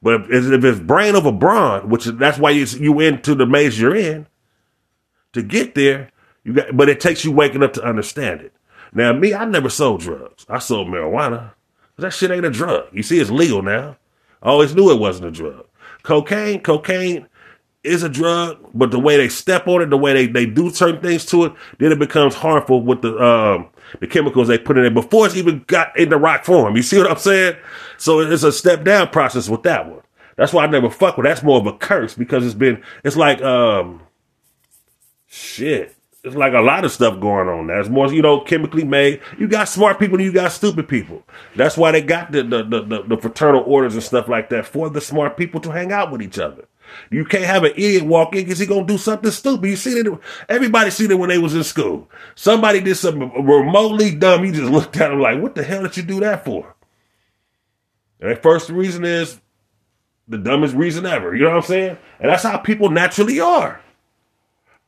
But 0.00 0.30
if, 0.30 0.52
if 0.52 0.64
it's 0.64 0.80
brain 0.80 1.16
over 1.16 1.32
brawn, 1.32 1.88
which 1.88 2.04
that's 2.04 2.38
why 2.38 2.50
you, 2.50 2.64
you 2.64 3.00
into 3.00 3.34
the 3.34 3.46
maze 3.46 3.80
you're 3.80 3.96
in, 3.96 4.26
to 5.32 5.42
get 5.42 5.74
there, 5.74 6.10
you 6.44 6.54
got, 6.54 6.76
but 6.76 6.88
it 6.88 7.00
takes 7.00 7.24
you 7.24 7.32
waking 7.32 7.62
up 7.62 7.72
to 7.74 7.84
understand 7.84 8.40
it. 8.40 8.52
Now, 8.92 9.12
me, 9.12 9.34
I 9.34 9.44
never 9.44 9.68
sold 9.68 10.00
drugs. 10.00 10.46
I 10.48 10.60
sold 10.60 10.88
marijuana. 10.88 11.52
That 11.96 12.12
shit 12.12 12.30
ain't 12.30 12.44
a 12.46 12.50
drug. 12.50 12.86
You 12.92 13.02
see, 13.02 13.18
it's 13.18 13.30
legal 13.30 13.60
now. 13.60 13.96
I 14.42 14.48
always 14.50 14.74
knew 14.74 14.90
it 14.90 15.00
wasn't 15.00 15.28
a 15.28 15.30
drug. 15.30 15.66
Cocaine, 16.02 16.60
cocaine 16.60 17.26
is 17.84 18.02
a 18.02 18.08
drug, 18.08 18.58
but 18.74 18.90
the 18.90 18.98
way 18.98 19.16
they 19.16 19.28
step 19.28 19.66
on 19.66 19.82
it, 19.82 19.90
the 19.90 19.96
way 19.96 20.12
they, 20.12 20.26
they 20.26 20.46
do 20.46 20.70
certain 20.70 21.00
things 21.00 21.24
to 21.26 21.44
it, 21.46 21.52
then 21.78 21.92
it 21.92 21.98
becomes 21.98 22.34
harmful 22.34 22.82
with 22.82 23.02
the 23.02 23.16
um, 23.22 23.68
the 24.00 24.06
chemicals 24.06 24.48
they 24.48 24.58
put 24.58 24.76
in 24.76 24.84
it 24.84 24.94
before 24.94 25.26
it's 25.26 25.36
even 25.36 25.64
got 25.66 25.96
in 25.98 26.08
the 26.08 26.18
rock 26.18 26.44
form. 26.44 26.76
You 26.76 26.82
see 26.82 26.98
what 26.98 27.10
I'm 27.10 27.18
saying? 27.18 27.56
So 27.96 28.20
it's 28.20 28.42
a 28.42 28.52
step 28.52 28.84
down 28.84 29.08
process 29.08 29.48
with 29.48 29.62
that 29.62 29.88
one. 29.88 30.02
That's 30.36 30.52
why 30.52 30.64
I 30.64 30.66
never 30.68 30.90
fuck 30.90 31.16
with. 31.16 31.24
That's 31.24 31.42
more 31.42 31.58
of 31.58 31.66
a 31.66 31.72
curse 31.72 32.14
because 32.14 32.44
it's 32.44 32.54
been. 32.54 32.82
It's 33.04 33.16
like 33.16 33.42
um, 33.42 34.02
shit. 35.26 35.96
It's 36.24 36.34
like 36.34 36.52
a 36.52 36.60
lot 36.60 36.84
of 36.84 36.90
stuff 36.90 37.20
going 37.20 37.48
on. 37.48 37.68
There's 37.68 37.88
more, 37.88 38.12
you 38.12 38.22
know, 38.22 38.40
chemically 38.40 38.84
made. 38.84 39.20
You 39.38 39.46
got 39.46 39.68
smart 39.68 40.00
people 40.00 40.16
and 40.16 40.24
you 40.24 40.32
got 40.32 40.50
stupid 40.50 40.88
people. 40.88 41.22
That's 41.54 41.76
why 41.76 41.92
they 41.92 42.02
got 42.02 42.32
the 42.32 42.42
the, 42.42 42.64
the, 42.64 43.04
the, 43.06 43.16
fraternal 43.16 43.62
orders 43.62 43.94
and 43.94 44.02
stuff 44.02 44.28
like 44.28 44.48
that 44.50 44.66
for 44.66 44.90
the 44.90 45.00
smart 45.00 45.36
people 45.36 45.60
to 45.60 45.70
hang 45.70 45.92
out 45.92 46.10
with 46.10 46.20
each 46.20 46.38
other. 46.38 46.66
You 47.10 47.24
can't 47.24 47.44
have 47.44 47.64
an 47.64 47.72
idiot 47.72 48.04
walk 48.04 48.34
in 48.34 48.44
because 48.44 48.58
he 48.58 48.66
gonna 48.66 48.84
do 48.84 48.98
something 48.98 49.30
stupid. 49.30 49.68
You 49.68 49.76
see 49.76 50.02
that? 50.02 50.20
Everybody 50.48 50.90
seen 50.90 51.10
it 51.10 51.18
when 51.18 51.28
they 51.28 51.38
was 51.38 51.54
in 51.54 51.62
school. 51.62 52.10
Somebody 52.34 52.80
did 52.80 52.96
something 52.96 53.30
remotely 53.46 54.14
dumb. 54.14 54.44
You 54.44 54.52
just 54.52 54.72
looked 54.72 54.96
at 54.96 55.12
him 55.12 55.20
like, 55.20 55.40
"What 55.40 55.54
the 55.54 55.62
hell 55.62 55.82
did 55.82 55.96
you 55.96 56.02
do 56.02 56.20
that 56.20 56.44
for?" 56.44 56.74
And 58.20 58.30
the 58.30 58.36
first 58.36 58.70
reason 58.70 59.04
is 59.04 59.40
the 60.26 60.38
dumbest 60.38 60.74
reason 60.74 61.06
ever. 61.06 61.34
You 61.34 61.44
know 61.44 61.50
what 61.50 61.56
I'm 61.56 61.62
saying? 61.62 61.98
And 62.20 62.30
that's 62.30 62.42
how 62.42 62.58
people 62.58 62.90
naturally 62.90 63.38
are. 63.38 63.80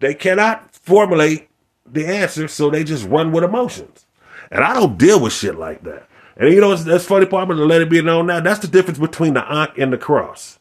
They 0.00 0.14
cannot 0.14 0.74
formulate 0.74 1.48
the 1.86 2.06
answer, 2.06 2.48
so 2.48 2.70
they 2.70 2.84
just 2.84 3.06
run 3.06 3.32
with 3.32 3.44
emotions. 3.44 4.06
And 4.50 4.64
I 4.64 4.74
don't 4.74 4.98
deal 4.98 5.20
with 5.20 5.32
shit 5.32 5.56
like 5.56 5.84
that. 5.84 6.08
And 6.36 6.52
you 6.52 6.60
know, 6.60 6.74
that's 6.74 7.04
funny 7.04 7.26
part. 7.26 7.42
I'm 7.42 7.48
gonna 7.48 7.64
let 7.64 7.82
it 7.82 7.90
be 7.90 8.02
known 8.02 8.26
now. 8.26 8.40
That's 8.40 8.60
the 8.60 8.68
difference 8.68 8.98
between 8.98 9.34
the 9.34 9.44
ankh 9.50 9.78
and 9.78 9.92
the 9.92 9.98
cross. 9.98 10.58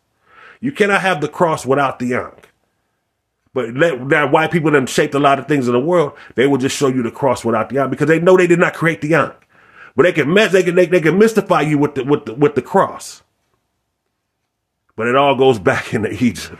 You 0.60 0.72
cannot 0.72 1.01
have 1.01 1.22
the 1.22 1.29
cross 1.29 1.65
without 1.65 2.00
the 2.00 2.13
ankh. 2.13 2.50
But 3.53 3.74
that 4.10 4.31
white 4.31 4.51
people 4.51 4.72
that 4.72 4.89
shaped 4.89 5.15
a 5.15 5.19
lot 5.19 5.39
of 5.39 5.48
things 5.48 5.67
in 5.67 5.74
the 5.74 5.79
world, 5.79 6.13
they 6.36 6.46
will 6.46 6.58
just 6.58 6.77
show 6.77 6.88
you 6.88 7.01
the 7.01 7.12
cross 7.12 7.43
without 7.43 7.69
the 7.69 7.79
ankh 7.79 7.91
because 7.91 8.08
they 8.08 8.19
know 8.19 8.38
they 8.38 8.46
did 8.46 8.60
not 8.60 8.74
create 8.74 9.01
the 9.01 9.15
ankh. 9.15 9.34
But 9.96 10.03
they 10.03 10.12
can 10.12 10.31
mess, 10.34 10.51
they 10.51 10.63
can 10.63 10.75
they, 10.75 10.86
they 10.86 11.01
can 11.01 11.17
mystify 11.17 11.62
you 11.62 11.77
with 11.77 11.96
the 11.96 12.03
with 12.03 12.25
the 12.25 12.34
with 12.34 12.55
the 12.55 12.62
cross. 12.62 13.24
But 15.00 15.08
it 15.08 15.15
all 15.15 15.34
goes 15.34 15.60
back 15.60 15.94
into 15.94 16.12
Egypt. 16.12 16.60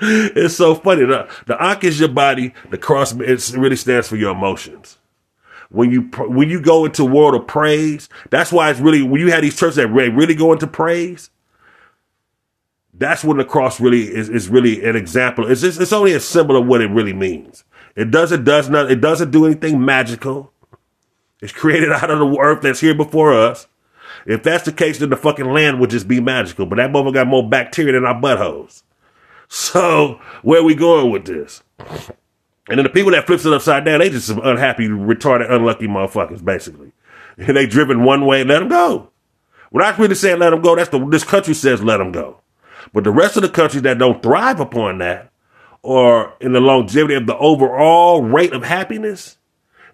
it's 0.00 0.54
so 0.54 0.76
funny. 0.76 1.04
The, 1.04 1.28
the 1.46 1.60
ankh 1.60 1.82
is 1.82 1.98
your 1.98 2.10
body. 2.10 2.54
The 2.70 2.78
cross 2.78 3.12
it 3.12 3.56
really 3.56 3.74
stands 3.74 4.06
for 4.06 4.14
your 4.14 4.30
emotions. 4.30 4.98
When 5.70 5.90
you 5.90 6.02
when 6.28 6.48
you 6.48 6.60
go 6.60 6.84
into 6.84 7.04
world 7.04 7.34
of 7.34 7.48
praise, 7.48 8.08
that's 8.30 8.52
why 8.52 8.70
it's 8.70 8.78
really 8.78 9.02
when 9.02 9.20
you 9.20 9.32
have 9.32 9.42
these 9.42 9.56
churches 9.56 9.74
that 9.76 9.88
really 9.88 10.36
go 10.36 10.52
into 10.52 10.68
praise 10.68 11.30
that's 12.94 13.24
when 13.24 13.38
the 13.38 13.44
cross 13.44 13.80
really 13.80 14.02
is, 14.02 14.28
is 14.28 14.48
really 14.48 14.84
an 14.84 14.94
example. 14.94 15.50
It's 15.50 15.62
just, 15.62 15.80
it's 15.80 15.92
only 15.92 16.12
a 16.12 16.20
symbol 16.20 16.56
of 16.56 16.66
what 16.66 16.82
it 16.82 16.90
really 16.90 17.14
means. 17.14 17.64
It 17.96 18.12
doesn't 18.12 18.44
does 18.44 18.68
not 18.70 18.92
it 18.92 19.00
doesn't 19.00 19.32
do 19.32 19.44
anything 19.44 19.84
magical. 19.84 20.52
It's 21.40 21.52
created 21.52 21.90
out 21.90 22.10
of 22.10 22.20
the 22.20 22.38
earth 22.38 22.62
that's 22.62 22.78
here 22.78 22.94
before 22.94 23.34
us. 23.34 23.66
If 24.26 24.42
that's 24.42 24.64
the 24.64 24.72
case, 24.72 24.98
then 24.98 25.10
the 25.10 25.16
fucking 25.16 25.52
land 25.52 25.80
would 25.80 25.90
just 25.90 26.08
be 26.08 26.20
magical. 26.20 26.66
But 26.66 26.76
that 26.76 26.92
mother 26.92 27.10
got 27.10 27.26
more 27.26 27.48
bacteria 27.48 27.92
than 27.92 28.04
our 28.04 28.20
buttholes. 28.20 28.82
So 29.48 30.20
where 30.42 30.60
are 30.60 30.64
we 30.64 30.74
going 30.74 31.10
with 31.10 31.24
this? 31.24 31.62
And 32.68 32.78
then 32.78 32.84
the 32.84 32.90
people 32.90 33.10
that 33.12 33.26
flips 33.26 33.44
it 33.44 33.52
upside 33.52 33.84
down, 33.84 33.98
they 33.98 34.10
just 34.10 34.28
some 34.28 34.40
unhappy, 34.44 34.88
retarded, 34.88 35.50
unlucky 35.50 35.88
motherfuckers, 35.88 36.44
basically. 36.44 36.92
And 37.36 37.56
they 37.56 37.66
driven 37.66 38.04
one 38.04 38.26
way, 38.26 38.44
let 38.44 38.60
them 38.60 38.68
go. 38.68 39.10
When 39.70 39.84
I 39.84 39.96
really 39.96 40.14
saying 40.14 40.38
let 40.38 40.50
them 40.50 40.62
go, 40.62 40.76
that's 40.76 40.90
the 40.90 41.04
this 41.06 41.24
country 41.24 41.54
says 41.54 41.82
let 41.82 41.98
them 41.98 42.12
go. 42.12 42.40
But 42.92 43.04
the 43.04 43.10
rest 43.10 43.36
of 43.36 43.42
the 43.42 43.48
countries 43.48 43.82
that 43.82 43.98
don't 43.98 44.22
thrive 44.22 44.60
upon 44.60 44.98
that, 44.98 45.30
or 45.82 46.34
in 46.40 46.52
the 46.52 46.60
longevity 46.60 47.14
of 47.14 47.26
the 47.26 47.36
overall 47.36 48.22
rate 48.22 48.52
of 48.52 48.64
happiness, 48.64 49.38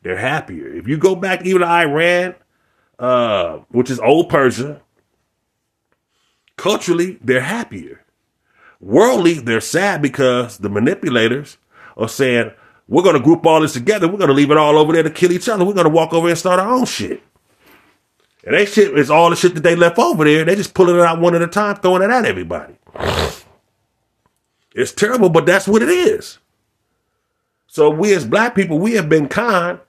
they're 0.03 0.17
happier. 0.17 0.69
If 0.69 0.89
you 0.89 0.97
go 0.97 1.15
back 1.15 1.45
even 1.45 1.63
to 1.63 1.69
Iran, 1.69 2.35
uh, 2.99 3.59
which 3.69 3.91
is 3.91 4.01
old 4.01 4.29
Persia, 4.29 4.81
culturally, 6.57 7.19
they're 7.23 7.41
happier. 7.41 8.05
Worldly, 8.81 9.35
they're 9.35 9.61
sad 9.61 10.03
because 10.03 10.59
the 10.59 10.69
manipulators 10.69 11.59
are 11.97 12.09
saying, 12.09 12.53
we're 12.89 13.03
going 13.03 13.17
to 13.17 13.23
group 13.23 13.45
all 13.47 13.61
this 13.61 13.73
together. 13.73 14.07
We're 14.07 14.19
going 14.19 14.29
to 14.29 14.35
leave 14.35 14.51
it 14.51 14.57
all 14.57 14.79
over 14.79 14.93
there 14.93 15.03
to 15.03 15.11
kill 15.11 15.33
each 15.33 15.49
other. 15.49 15.65
We're 15.65 15.73
going 15.73 15.85
to 15.85 15.91
walk 15.91 16.13
over 16.13 16.29
and 16.29 16.39
start 16.39 16.61
our 16.61 16.69
own 16.69 16.85
shit. 16.85 17.23
And 18.45 18.55
that 18.55 18.69
shit 18.69 18.97
is 18.97 19.11
all 19.11 19.31
the 19.31 19.37
shit 19.37 19.55
that 19.55 19.63
they 19.63 19.75
left 19.75 19.99
over 19.99 20.25
there. 20.25 20.45
They 20.45 20.55
just 20.55 20.73
pulling 20.73 20.97
it 20.97 21.03
out 21.03 21.21
one 21.21 21.35
at 21.35 21.43
a 21.43 21.49
time, 21.49 21.77
throwing 21.77 22.03
it 22.03 22.11
at 22.11 22.25
everybody. 22.25 22.75
It's 24.73 24.93
terrible, 24.93 25.31
but 25.31 25.47
that's 25.47 25.67
what 25.67 25.83
it 25.83 25.89
is. 25.89 26.39
So 27.67 27.91
we 27.91 28.15
as 28.15 28.25
black 28.25 28.55
people, 28.55 28.79
we 28.79 28.93
have 28.93 29.09
been 29.09 29.27
conned 29.27 29.81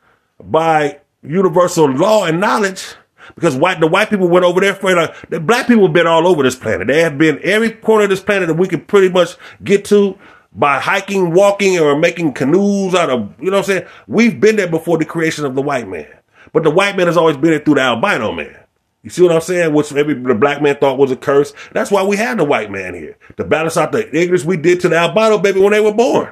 by 0.44 1.02
universal 1.30 1.90
law 1.90 2.26
and 2.26 2.40
knowledge 2.40 2.96
because 3.36 3.56
white 3.56 3.80
the 3.80 3.88
white 3.88 4.10
people 4.10 4.28
went 4.28 4.46
over 4.46 4.62
there 4.62 4.74
for 4.74 4.96
like 4.96 5.30
the 5.30 5.40
black 5.40 5.68
people 5.68 5.84
have 5.84 5.94
been 5.94 6.08
all 6.08 6.28
over 6.28 6.44
this 6.44 6.56
planet. 6.56 6.88
They 6.88 7.02
have 7.02 7.18
been 7.18 7.40
every 7.44 7.72
corner 7.72 8.06
of 8.06 8.10
this 8.10 8.22
planet 8.22 8.48
that 8.48 8.56
we 8.56 8.68
can 8.68 8.82
pretty 8.82 9.10
much 9.10 9.36
get 9.64 9.86
to 9.86 10.18
by 10.54 10.80
hiking, 10.80 11.34
walking, 11.34 11.78
or 11.80 11.98
making 11.98 12.34
canoes 12.34 12.96
out 12.96 13.10
of 13.10 13.34
you 13.40 13.52
know 13.52 13.58
what 13.58 13.70
I'm 13.70 13.76
saying. 13.76 13.88
We've 14.08 14.40
been 14.40 14.56
there 14.56 14.70
before 14.70 14.98
the 14.98 15.06
creation 15.06 15.46
of 15.46 15.56
the 15.56 15.62
white 15.62 15.88
man. 15.88 16.08
But 16.54 16.64
the 16.64 16.72
white 16.72 16.96
man 16.96 17.08
has 17.08 17.18
always 17.18 17.38
been 17.38 17.54
it 17.54 17.66
through 17.66 17.76
the 17.76 17.82
albino 17.82 18.32
man. 18.32 18.58
You 19.04 19.10
see 19.10 19.22
what 19.22 19.32
I'm 19.32 19.42
saying? 19.42 19.74
Which 19.74 19.94
maybe 19.94 20.14
the 20.14 20.36
black 20.36 20.62
man 20.62 20.76
thought 20.78 20.98
was 20.98 21.12
a 21.12 21.16
curse. 21.16 21.54
That's 21.72 21.92
why 21.92 22.04
we 22.04 22.18
had 22.18 22.40
the 22.40 22.44
white 22.44 22.72
man 22.72 22.94
here 22.94 23.18
to 23.38 23.44
balance 23.44 23.78
out 23.78 23.92
the 23.92 24.08
ignorance 24.16 24.44
we 24.44 24.58
did 24.58 24.82
to 24.82 24.90
the 24.90 24.98
albino 24.98 25.38
baby 25.38 25.60
when 25.60 25.72
they 25.72 25.80
were 25.80 25.94
born. 25.94 26.32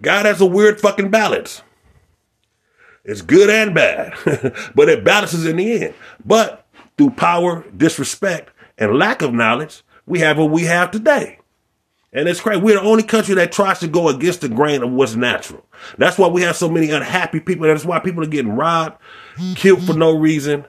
God 0.00 0.26
has 0.26 0.40
a 0.40 0.46
weird 0.46 0.80
fucking 0.80 1.10
balance. 1.10 1.62
It's 3.08 3.22
good 3.22 3.48
and 3.48 3.74
bad, 3.74 4.12
but 4.74 4.90
it 4.90 5.02
balances 5.02 5.46
in 5.46 5.56
the 5.56 5.84
end. 5.84 5.94
But 6.26 6.66
through 6.98 7.10
power, 7.12 7.64
disrespect, 7.74 8.50
and 8.76 8.98
lack 8.98 9.22
of 9.22 9.32
knowledge, 9.32 9.82
we 10.04 10.18
have 10.18 10.36
what 10.36 10.50
we 10.50 10.64
have 10.64 10.90
today. 10.90 11.38
And 12.12 12.28
it's 12.28 12.40
crazy. 12.40 12.60
We're 12.60 12.74
the 12.74 12.86
only 12.86 13.02
country 13.02 13.34
that 13.36 13.50
tries 13.50 13.78
to 13.80 13.88
go 13.88 14.08
against 14.08 14.42
the 14.42 14.50
grain 14.50 14.82
of 14.82 14.90
what's 14.90 15.14
natural. 15.14 15.64
That's 15.96 16.18
why 16.18 16.28
we 16.28 16.42
have 16.42 16.56
so 16.56 16.68
many 16.68 16.90
unhappy 16.90 17.40
people. 17.40 17.66
That's 17.66 17.84
why 17.84 17.98
people 17.98 18.22
are 18.24 18.28
getting 18.28 18.52
robbed, 18.52 18.98
killed 19.54 19.84
for 19.84 19.94
no 19.94 20.14
reason, 20.14 20.66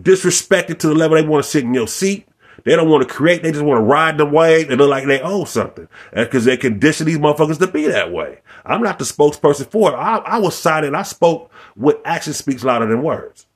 disrespected 0.00 0.78
to 0.78 0.88
the 0.88 0.94
level 0.94 1.16
they 1.16 1.28
want 1.28 1.44
to 1.44 1.50
sit 1.50 1.64
in 1.64 1.74
your 1.74 1.88
seat. 1.88 2.26
They 2.64 2.76
don't 2.76 2.88
want 2.88 3.06
to 3.06 3.12
create. 3.12 3.42
They 3.42 3.52
just 3.52 3.64
want 3.64 3.78
to 3.78 3.84
ride 3.84 4.18
the 4.18 4.26
wave 4.26 4.70
and 4.70 4.78
look 4.78 4.90
like 4.90 5.06
they 5.06 5.20
own 5.20 5.46
something 5.46 5.88
uh, 6.14 6.24
because 6.24 6.44
they 6.44 6.56
condition 6.56 7.06
these 7.06 7.18
motherfuckers 7.18 7.58
to 7.58 7.66
be 7.66 7.86
that 7.86 8.12
way. 8.12 8.40
I'm 8.64 8.82
not 8.82 8.98
the 8.98 9.04
spokesperson 9.04 9.66
for 9.70 9.92
it. 9.92 9.96
I, 9.96 10.18
I 10.18 10.38
was 10.38 10.56
silent. 10.56 10.94
I 10.94 11.02
spoke 11.02 11.50
what 11.74 12.02
action 12.04 12.32
speaks 12.32 12.64
louder 12.64 12.86
than 12.86 13.02
words. 13.02 13.46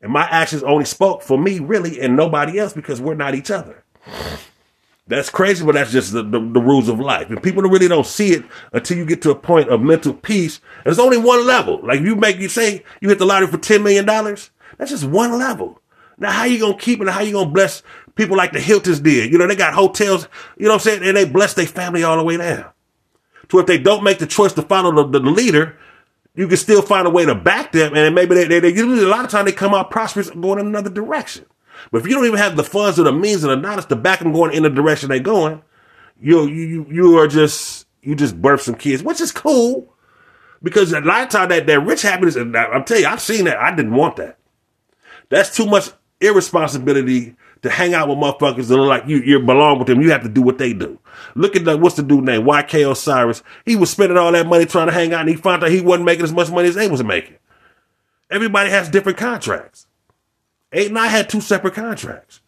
And 0.00 0.12
my 0.12 0.24
actions 0.24 0.62
only 0.64 0.84
spoke 0.84 1.22
for 1.22 1.38
me, 1.38 1.60
really, 1.60 2.00
and 2.00 2.16
nobody 2.16 2.58
else 2.58 2.72
because 2.72 3.00
we're 3.00 3.14
not 3.14 3.36
each 3.36 3.50
other. 3.50 3.84
That's 5.06 5.30
crazy, 5.30 5.64
but 5.64 5.74
that's 5.74 5.92
just 5.92 6.12
the, 6.12 6.22
the, 6.22 6.40
the, 6.40 6.60
rules 6.60 6.88
of 6.88 6.98
life. 6.98 7.28
And 7.28 7.42
people 7.42 7.62
really 7.62 7.88
don't 7.88 8.06
see 8.06 8.30
it 8.30 8.44
until 8.72 8.96
you 8.96 9.04
get 9.04 9.20
to 9.22 9.30
a 9.30 9.34
point 9.34 9.68
of 9.68 9.82
mental 9.82 10.14
peace. 10.14 10.60
And 10.78 10.86
there's 10.86 10.98
only 10.98 11.18
one 11.18 11.46
level. 11.46 11.80
Like 11.84 12.00
you 12.00 12.16
make, 12.16 12.38
you 12.38 12.48
say 12.48 12.82
you 13.00 13.08
hit 13.08 13.18
the 13.18 13.26
lottery 13.26 13.48
for 13.48 13.58
$10 13.58 13.82
million. 13.82 14.06
That's 14.06 14.90
just 14.90 15.04
one 15.04 15.38
level. 15.38 15.81
Now, 16.18 16.30
how 16.30 16.44
you 16.44 16.58
to 16.58 16.78
keep 16.78 17.00
it 17.00 17.02
and 17.02 17.10
how 17.10 17.20
you 17.20 17.32
to 17.32 17.46
bless 17.46 17.82
people 18.14 18.36
like 18.36 18.52
the 18.52 18.60
Hiltons 18.60 19.00
did? 19.00 19.32
You 19.32 19.38
know, 19.38 19.46
they 19.46 19.56
got 19.56 19.74
hotels, 19.74 20.28
you 20.56 20.64
know 20.64 20.74
what 20.74 20.74
I'm 20.74 20.80
saying? 20.80 21.02
And 21.04 21.16
they 21.16 21.24
bless 21.24 21.54
their 21.54 21.66
family 21.66 22.04
all 22.04 22.16
the 22.16 22.22
way 22.22 22.36
down. 22.36 22.70
So 23.50 23.58
if 23.58 23.66
they 23.66 23.78
don't 23.78 24.04
make 24.04 24.18
the 24.18 24.26
choice 24.26 24.52
to 24.54 24.62
follow 24.62 24.92
the, 25.06 25.18
the 25.18 25.30
leader, 25.30 25.78
you 26.34 26.48
can 26.48 26.56
still 26.56 26.82
find 26.82 27.06
a 27.06 27.10
way 27.10 27.24
to 27.26 27.34
back 27.34 27.72
them. 27.72 27.94
And 27.94 28.14
maybe 28.14 28.34
they, 28.34 28.46
they, 28.46 28.60
they 28.60 28.70
usually 28.70 29.04
a 29.04 29.08
lot 29.08 29.24
of 29.24 29.30
time 29.30 29.44
they 29.44 29.52
come 29.52 29.74
out 29.74 29.90
prosperous 29.90 30.30
going 30.30 30.58
in 30.58 30.66
another 30.66 30.90
direction. 30.90 31.46
But 31.90 31.98
if 31.98 32.06
you 32.06 32.14
don't 32.14 32.26
even 32.26 32.38
have 32.38 32.56
the 32.56 32.64
funds 32.64 32.98
or 32.98 33.04
the 33.04 33.12
means 33.12 33.44
or 33.44 33.48
the 33.48 33.56
knowledge 33.56 33.86
to 33.86 33.96
back 33.96 34.20
them 34.20 34.32
going 34.32 34.54
in 34.54 34.62
the 34.62 34.70
direction 34.70 35.08
they're 35.08 35.18
going, 35.18 35.62
you 36.20 36.46
you 36.46 36.86
you 36.88 37.18
are 37.18 37.26
just 37.26 37.86
you 38.02 38.14
just 38.14 38.40
birth 38.40 38.62
some 38.62 38.76
kids, 38.76 39.02
which 39.02 39.20
is 39.20 39.32
cool. 39.32 39.92
Because 40.62 40.92
a 40.92 41.00
lot 41.00 41.24
of 41.24 41.28
time 41.28 41.48
that, 41.48 41.66
that 41.66 41.80
rich 41.80 42.02
happiness, 42.02 42.36
and 42.36 42.56
I'm 42.56 42.84
telling 42.84 43.02
you, 43.02 43.08
I've 43.08 43.20
seen 43.20 43.46
that. 43.46 43.58
I 43.58 43.74
didn't 43.74 43.94
want 43.94 44.16
that. 44.16 44.38
That's 45.28 45.54
too 45.54 45.66
much 45.66 45.90
irresponsibility 46.22 47.36
to 47.62 47.70
hang 47.70 47.94
out 47.94 48.08
with 48.08 48.18
motherfuckers 48.18 48.68
that 48.68 48.76
look 48.76 48.88
like 48.88 49.06
you 49.06 49.18
you 49.18 49.38
belong 49.40 49.78
with 49.78 49.88
them. 49.88 50.00
You 50.00 50.10
have 50.10 50.22
to 50.22 50.28
do 50.28 50.42
what 50.42 50.58
they 50.58 50.72
do. 50.72 50.98
Look 51.34 51.56
at 51.56 51.64
the 51.64 51.76
what's 51.76 51.96
the 51.96 52.02
dude 52.02 52.24
name? 52.24 52.42
YK 52.42 52.90
Osiris. 52.90 53.42
He 53.64 53.76
was 53.76 53.90
spending 53.90 54.18
all 54.18 54.32
that 54.32 54.46
money 54.46 54.66
trying 54.66 54.88
to 54.88 54.92
hang 54.92 55.12
out 55.12 55.20
and 55.20 55.28
he 55.28 55.36
found 55.36 55.62
out 55.62 55.70
he 55.70 55.80
wasn't 55.80 56.06
making 56.06 56.24
as 56.24 56.32
much 56.32 56.50
money 56.50 56.68
as 56.68 56.74
they 56.74 56.88
was 56.88 57.04
making. 57.04 57.36
Everybody 58.30 58.70
has 58.70 58.88
different 58.88 59.18
contracts. 59.18 59.86
Eight 60.72 60.88
and 60.88 60.98
I 60.98 61.08
had 61.08 61.28
two 61.28 61.40
separate 61.40 61.74
contracts. 61.74 62.40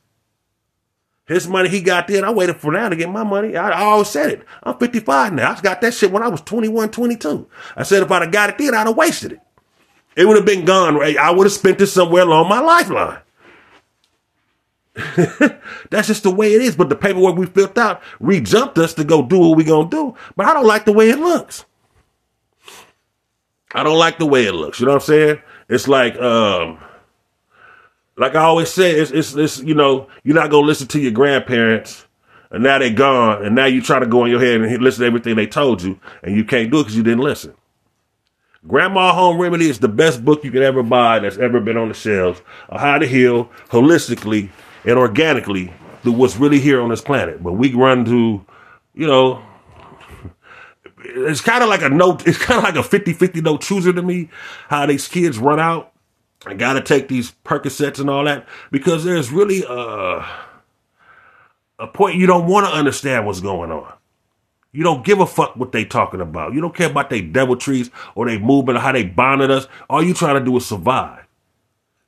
His 1.27 1.49
money 1.49 1.71
he 1.71 1.81
got 1.81 2.07
then, 2.07 2.25
I 2.25 2.31
waited 2.31 2.57
for 2.57 2.73
now 2.73 2.89
to 2.89 2.97
get 2.97 3.09
my 3.09 3.25
money. 3.25 3.57
I, 3.57 3.71
I 3.71 3.83
always 3.85 4.09
said 4.09 4.31
it. 4.31 4.45
I'm 4.63 4.77
55 4.77 5.33
now. 5.33 5.53
I 5.53 5.61
got 5.61 5.81
that 5.81 5.95
shit 5.95 6.11
when 6.11 6.23
I 6.23 6.29
was 6.29 6.43
21, 6.43 6.91
22. 6.91 7.47
I 7.77 7.83
said 7.83 8.03
if 8.03 8.11
I'd 8.11 8.23
have 8.23 8.33
got 8.33 8.51
it 8.51 8.59
then, 8.59 8.75
I'd 8.75 8.87
have 8.87 8.97
wasted 8.97 9.33
it. 9.33 9.41
It 10.17 10.27
would 10.27 10.37
have 10.37 10.47
been 10.47 10.65
gone. 10.65 10.97
Right? 10.97 11.17
I 11.17 11.31
would 11.31 11.47
have 11.47 11.53
spent 11.53 11.81
it 11.81 11.87
somewhere 11.87 12.23
along 12.23 12.49
my 12.49 12.61
lifeline. 12.61 13.21
That's 15.91 16.07
just 16.07 16.23
the 16.23 16.31
way 16.31 16.55
it 16.55 16.63
is. 16.63 16.77
But 16.77 16.89
the 16.89 16.97
paperwork 16.97 17.37
we 17.37 17.47
filled 17.47 17.79
out 17.79 18.03
re-jumped 18.21 18.79
us 18.79 18.95
to 18.95 19.05
go 19.05 19.23
do 19.23 19.39
what 19.39 19.57
we 19.57 19.65
gonna 19.65 19.89
do. 19.89 20.15
But 20.37 20.47
I 20.47 20.55
don't 20.55 20.67
like 20.67 20.85
the 20.85 20.93
way 20.93 21.11
it 21.11 21.19
looks. 21.19 21.65
I 23.75 23.83
don't 23.83 23.99
like 23.99 24.19
the 24.19 24.27
way 24.27 24.47
it 24.47 24.53
looks. 24.53 24.79
You 24.79 24.87
know 24.87 24.93
what 24.93 25.03
I'm 25.03 25.07
saying? 25.07 25.43
It's 25.69 25.89
like, 25.89 26.17
um, 26.21 26.79
like 28.17 28.37
I 28.37 28.43
always 28.43 28.71
say, 28.71 28.93
it's, 28.93 29.11
it's, 29.11 29.35
it's, 29.35 29.59
you 29.61 29.75
know, 29.75 30.09
you're 30.23 30.37
not 30.37 30.51
going 30.51 30.63
to 30.63 30.67
listen 30.67 30.87
to 30.89 31.01
your 31.01 31.11
grandparents 31.11 32.07
and 32.53 32.63
now 32.63 32.79
they're 32.79 32.91
gone. 32.91 33.45
And 33.45 33.57
now 33.57 33.67
you 33.67 33.83
try 33.83 33.99
to 33.99 34.07
go 34.07 34.25
in 34.25 34.31
your 34.31 34.41
head 34.41 34.61
and 34.61 34.83
listen 34.83 35.01
to 35.01 35.07
everything 35.07 35.35
they 35.35 35.49
told 35.49 35.83
you 35.83 35.99
and 36.23 36.37
you 36.37 36.45
can't 36.45 36.71
do 36.71 36.79
it 36.79 36.85
because 36.85 36.97
you 36.97 37.03
didn't 37.03 37.25
listen. 37.25 37.55
Grandma 38.67 39.13
Home 39.13 39.39
Remedy 39.39 39.69
is 39.69 39.81
the 39.81 39.89
best 39.89 40.25
book 40.25 40.45
you 40.45 40.51
can 40.51 40.63
ever 40.63 40.83
buy 40.83 41.19
that's 41.19 41.37
ever 41.37 41.61
been 41.61 41.77
on 41.77 41.89
the 41.89 41.95
shelves 41.95 42.41
how 42.71 42.97
to 42.97 43.07
heal 43.07 43.51
holistically 43.69 44.49
and 44.85 44.99
organically 44.99 45.73
through 46.03 46.13
what's 46.13 46.37
really 46.37 46.61
here 46.61 46.81
on 46.81 46.91
this 46.91 47.01
planet. 47.01 47.43
But 47.43 47.53
we 47.55 47.73
run 47.75 48.05
to, 48.07 48.45
you 48.95 49.07
know, 49.07 49.43
it's 51.05 51.41
kind 51.41 51.63
of 51.63 51.69
like 51.69 51.83
a 51.83 51.89
note, 51.89 52.25
it's 52.27 52.39
kind 52.39 52.59
of 52.59 52.65
like 52.65 52.77
a 52.77 52.83
50 52.83 53.13
50 53.13 53.41
no 53.41 53.57
chooser 53.59 53.93
to 53.93 54.03
me, 54.03 54.31
how 54.69 54.87
these 54.87 55.09
kids 55.09 55.39
run 55.39 55.61
out 55.61 55.95
I 56.47 56.55
got 56.55 56.75
to 56.75 56.83
take 56.83 57.09
these 57.09 57.33
Percocets 57.45 57.99
and 57.99 58.11
all 58.11 58.25
that 58.25 58.47
because 58.71 59.05
there's 59.05 59.31
really 59.31 59.65
a, 59.67 60.27
a 61.79 61.87
point 61.87 62.17
you 62.17 62.27
don't 62.27 62.47
want 62.47 62.67
to 62.67 62.73
understand 62.73 63.27
what's 63.27 63.41
going 63.41 63.71
on. 63.71 63.93
You 64.73 64.83
don't 64.83 65.05
give 65.05 65.21
a 65.21 65.27
fuck 65.27 65.57
what 65.57 65.73
they 65.73 65.85
talking 65.85 66.21
about. 66.21 66.53
You 66.53 66.61
don't 66.61 66.75
care 66.75 66.91
about 66.91 67.09
their 67.09 67.23
deviltries 67.23 67.91
or 68.15 68.27
their 68.27 68.41
movement 68.41 68.77
or 68.79 68.81
how 68.81 68.93
they 68.93 69.05
bonded 69.05 69.51
us. 69.51 69.69
All 69.89 70.03
you 70.03 70.15
trying 70.15 70.39
to 70.39 70.45
do 70.45 70.57
is 70.57 70.67
survive. 70.67 71.25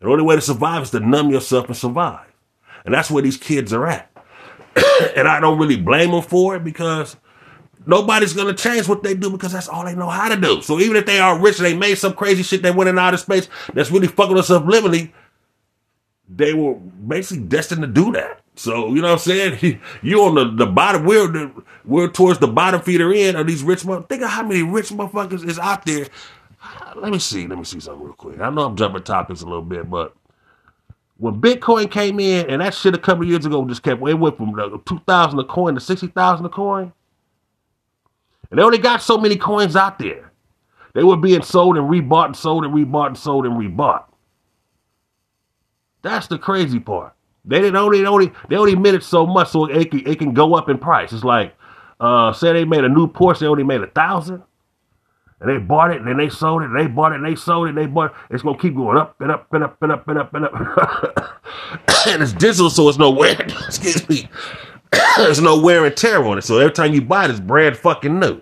The 0.01 0.09
only 0.09 0.25
way 0.25 0.35
to 0.35 0.41
survive 0.41 0.83
is 0.83 0.91
to 0.91 1.01
numb 1.01 1.31
yourself 1.31 1.67
and 1.69 1.77
survive. 1.77 2.26
And 2.87 2.95
that's 2.95 3.11
where 3.11 3.23
these 3.23 3.37
kids 3.37 3.73
are 3.75 3.87
at. 3.87 4.11
and 5.17 5.29
I 5.29 5.41
don't 5.41 5.59
really 5.59 5.77
blame 5.77 6.13
them 6.13 6.23
for 6.23 6.57
it 6.57 6.65
because 6.65 7.17
Nobody's 7.87 8.33
gonna 8.33 8.53
change 8.53 8.89
what 8.89 9.05
they 9.05 9.15
do 9.15 9.31
because 9.31 9.53
that's 9.53 9.69
all 9.69 9.85
they 9.85 9.95
know 9.95 10.11
how 10.11 10.29
to 10.29 10.37
do. 10.37 10.61
So 10.61 10.81
even 10.81 10.97
if 10.97 11.07
they 11.07 11.21
are 11.21 11.39
rich 11.39 11.59
and 11.59 11.67
they 11.67 11.77
made 11.77 11.95
some 11.95 12.15
crazy 12.15 12.43
shit 12.43 12.63
they 12.63 12.73
went 12.73 12.91
in 12.91 12.99
outer 12.99 13.17
space 13.17 13.49
that's 13.73 13.93
really 13.93 14.09
fucking 14.09 14.37
us 14.37 14.51
up 14.51 14.65
subliminally, 14.65 15.13
they 16.29 16.53
were 16.53 16.75
basically 16.75 17.45
destined 17.45 17.83
to 17.83 17.87
do 17.87 18.11
that. 18.13 18.41
So 18.57 18.89
you 18.89 18.97
know 18.97 19.13
what 19.13 19.13
I'm 19.13 19.59
saying? 19.61 19.81
You 20.03 20.23
on 20.25 20.35
the, 20.35 20.65
the 20.65 20.67
bottom, 20.67 21.05
we're 21.05 21.29
the, 21.29 21.63
we're 21.85 22.09
towards 22.09 22.41
the 22.41 22.49
bottom 22.49 22.81
feeder 22.81 23.13
end 23.13 23.37
of 23.37 23.47
these 23.47 23.63
rich 23.63 23.85
motherfuckers. 23.85 24.09
Think 24.09 24.23
of 24.23 24.31
how 24.31 24.43
many 24.43 24.63
rich 24.63 24.89
motherfuckers 24.89 25.49
is 25.49 25.59
out 25.59 25.87
there. 25.87 26.09
Let 26.97 27.13
me 27.13 27.21
see. 27.21 27.47
Let 27.47 27.59
me 27.59 27.65
see 27.65 27.79
something 27.79 28.03
real 28.03 28.15
quick. 28.15 28.41
I 28.41 28.51
know 28.51 28.65
I'm 28.65 28.77
jumping 28.77 29.05
topics 29.05 29.43
a 29.43 29.47
little 29.47 29.63
bit, 29.63 29.89
but 29.89 30.16
when 31.19 31.41
Bitcoin 31.41 31.91
came 31.91 32.21
in 32.21 32.51
and 32.51 32.61
that 32.61 32.75
shit 32.75 32.95
a 32.95 32.99
couple 32.99 33.25
years 33.25 33.47
ago 33.47 33.65
just 33.67 33.83
kept 33.83 34.01
it 34.07 34.15
went 34.15 34.37
from 34.37 34.55
two 34.87 35.01
thousand 35.07 35.39
a 35.39 35.45
coin 35.45 35.75
to 35.75 35.81
sixty 35.81 36.09
thousand 36.09 36.47
a 36.47 36.51
coin. 36.51 36.93
And 38.51 38.59
they 38.59 38.63
only 38.63 38.79
got 38.79 39.03
so 39.03 39.19
many 39.19 39.37
coins 39.37 39.77
out 39.77 39.99
there. 39.99 40.33
They 40.95 41.03
were 41.03 41.17
being 41.17 41.43
sold 41.43 41.77
and 41.77 41.91
rebought 41.91 42.27
and 42.27 42.37
sold 42.37 42.65
and 42.65 42.73
rebought 42.73 43.09
and 43.09 43.19
sold 43.19 43.45
and 43.45 43.55
rebought. 43.57 44.05
That's 46.03 46.27
the 46.27 46.39
crazy 46.39 46.79
part. 46.79 47.15
They 47.45 47.61
didn't 47.61 47.77
only 47.77 48.01
they 48.01 48.07
only 48.07 48.33
they 48.49 48.57
only 48.57 48.91
it 48.91 49.03
so 49.03 49.27
much 49.27 49.51
so 49.51 49.67
it 49.67 49.91
can, 49.91 50.07
it 50.07 50.19
can 50.19 50.35
go 50.35 50.55
up 50.55 50.69
in 50.69 50.79
price. 50.79 51.13
It's 51.13 51.25
like 51.25 51.55
uh 51.99 52.33
say 52.33 52.53
they 52.53 52.65
made 52.65 52.85
a 52.85 52.89
new 52.89 53.09
Porsche, 53.09 53.41
they 53.41 53.47
only 53.47 53.65
made 53.65 53.81
a 53.81 53.87
thousand. 53.87 54.43
And 55.41 55.51
they 55.51 55.59
bought 55.59 55.91
it, 55.91 55.99
and 55.99 56.07
then 56.07 56.17
they 56.17 56.31
sold 56.31 56.63
it, 56.63 56.67
and 56.67 56.79
they 56.79 56.87
bought 56.87 57.13
it, 57.13 57.17
and 57.17 57.25
they 57.25 57.35
sold 57.35 57.67
it, 57.67 57.71
and 57.71 57.79
they 57.79 57.87
bought 57.87 58.11
it. 58.11 58.17
It's 58.31 58.43
gonna 58.43 58.59
keep 58.59 58.75
going 58.75 58.97
up 58.97 59.21
and 59.21 59.31
up 59.31 59.53
and 59.53 59.65
up 59.65 59.83
and 59.83 59.93
up 59.93 60.09
and 60.09 60.19
up 60.19 60.35
and 60.35 60.45
up. 60.47 61.43
and 62.09 62.23
it's 62.23 62.33
digital, 62.33 62.71
so 62.71 62.89
it's 62.89 62.99
no 62.99 63.11
wear. 63.11 63.41
Excuse 63.67 64.09
me. 64.09 64.29
There's 65.17 65.41
no 65.41 65.61
wear 65.61 65.85
and 65.85 65.97
tear 65.97 66.25
on 66.25 66.39
it. 66.39 66.43
So 66.43 66.59
every 66.59 66.73
time 66.73 66.95
you 66.95 67.03
buy 67.03 67.25
it, 67.27 67.31
it's 67.31 67.41
brand 67.41 67.77
fucking 67.77 68.19
new. 68.19 68.41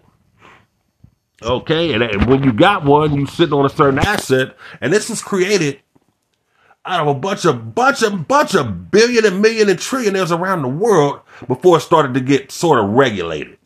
Okay, 1.42 1.92
and, 1.92 2.02
and 2.02 2.26
when 2.26 2.42
you 2.42 2.52
got 2.52 2.84
one, 2.84 3.14
you 3.14 3.26
sitting 3.26 3.52
on 3.52 3.66
a 3.66 3.68
certain 3.68 3.98
asset, 3.98 4.56
and 4.80 4.92
this 4.92 5.10
was 5.10 5.20
created 5.20 5.80
out 6.86 7.00
of 7.00 7.08
a 7.08 7.14
bunch 7.14 7.44
of 7.44 7.74
bunch 7.74 8.02
of 8.02 8.28
bunch 8.28 8.54
of 8.54 8.90
billion 8.90 9.24
and 9.24 9.42
million 9.42 9.68
and 9.68 9.78
trillionaires 9.78 10.36
around 10.36 10.62
the 10.62 10.68
world 10.68 11.20
before 11.46 11.78
it 11.78 11.80
started 11.80 12.14
to 12.14 12.20
get 12.20 12.52
sort 12.52 12.78
of 12.78 12.90
regulated. 12.90 13.58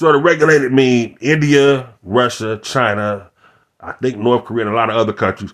Sort 0.00 0.16
of 0.16 0.22
regulated 0.22 0.72
mean 0.72 1.18
India, 1.20 1.92
Russia, 2.02 2.58
China, 2.62 3.30
I 3.82 3.92
think 3.92 4.16
North 4.16 4.46
Korea, 4.46 4.64
and 4.64 4.74
a 4.74 4.74
lot 4.74 4.88
of 4.88 4.96
other 4.96 5.12
countries 5.12 5.52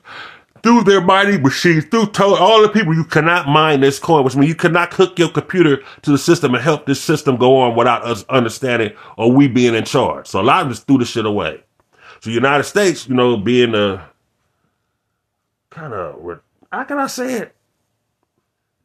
through 0.62 0.84
their 0.84 1.00
mining 1.00 1.42
machines, 1.42 1.84
through 1.86 2.06
to- 2.06 2.22
all 2.22 2.62
the 2.62 2.68
people, 2.68 2.94
you 2.94 3.02
cannot 3.02 3.48
mine 3.48 3.80
this 3.80 3.98
coin, 3.98 4.22
which 4.22 4.36
means 4.36 4.48
you 4.48 4.54
cannot 4.54 4.94
hook 4.94 5.18
your 5.18 5.30
computer 5.30 5.82
to 6.02 6.12
the 6.12 6.16
system 6.16 6.54
and 6.54 6.62
help 6.62 6.86
this 6.86 7.02
system 7.02 7.36
go 7.36 7.58
on 7.58 7.74
without 7.74 8.04
us 8.04 8.24
understanding 8.28 8.92
or 9.16 9.32
we 9.32 9.48
being 9.48 9.74
in 9.74 9.84
charge. 9.84 10.28
So 10.28 10.40
a 10.40 10.44
lot 10.44 10.64
of 10.64 10.70
us 10.70 10.78
threw 10.78 10.98
the 10.98 11.04
shit 11.04 11.26
away. 11.26 11.64
So 12.20 12.30
United 12.30 12.62
States, 12.62 13.08
you 13.08 13.16
know, 13.16 13.36
being 13.36 13.74
a 13.74 14.08
kind 15.70 15.92
of, 15.92 16.38
how 16.70 16.84
can 16.84 16.98
I 16.98 17.08
say 17.08 17.32
it? 17.34 17.55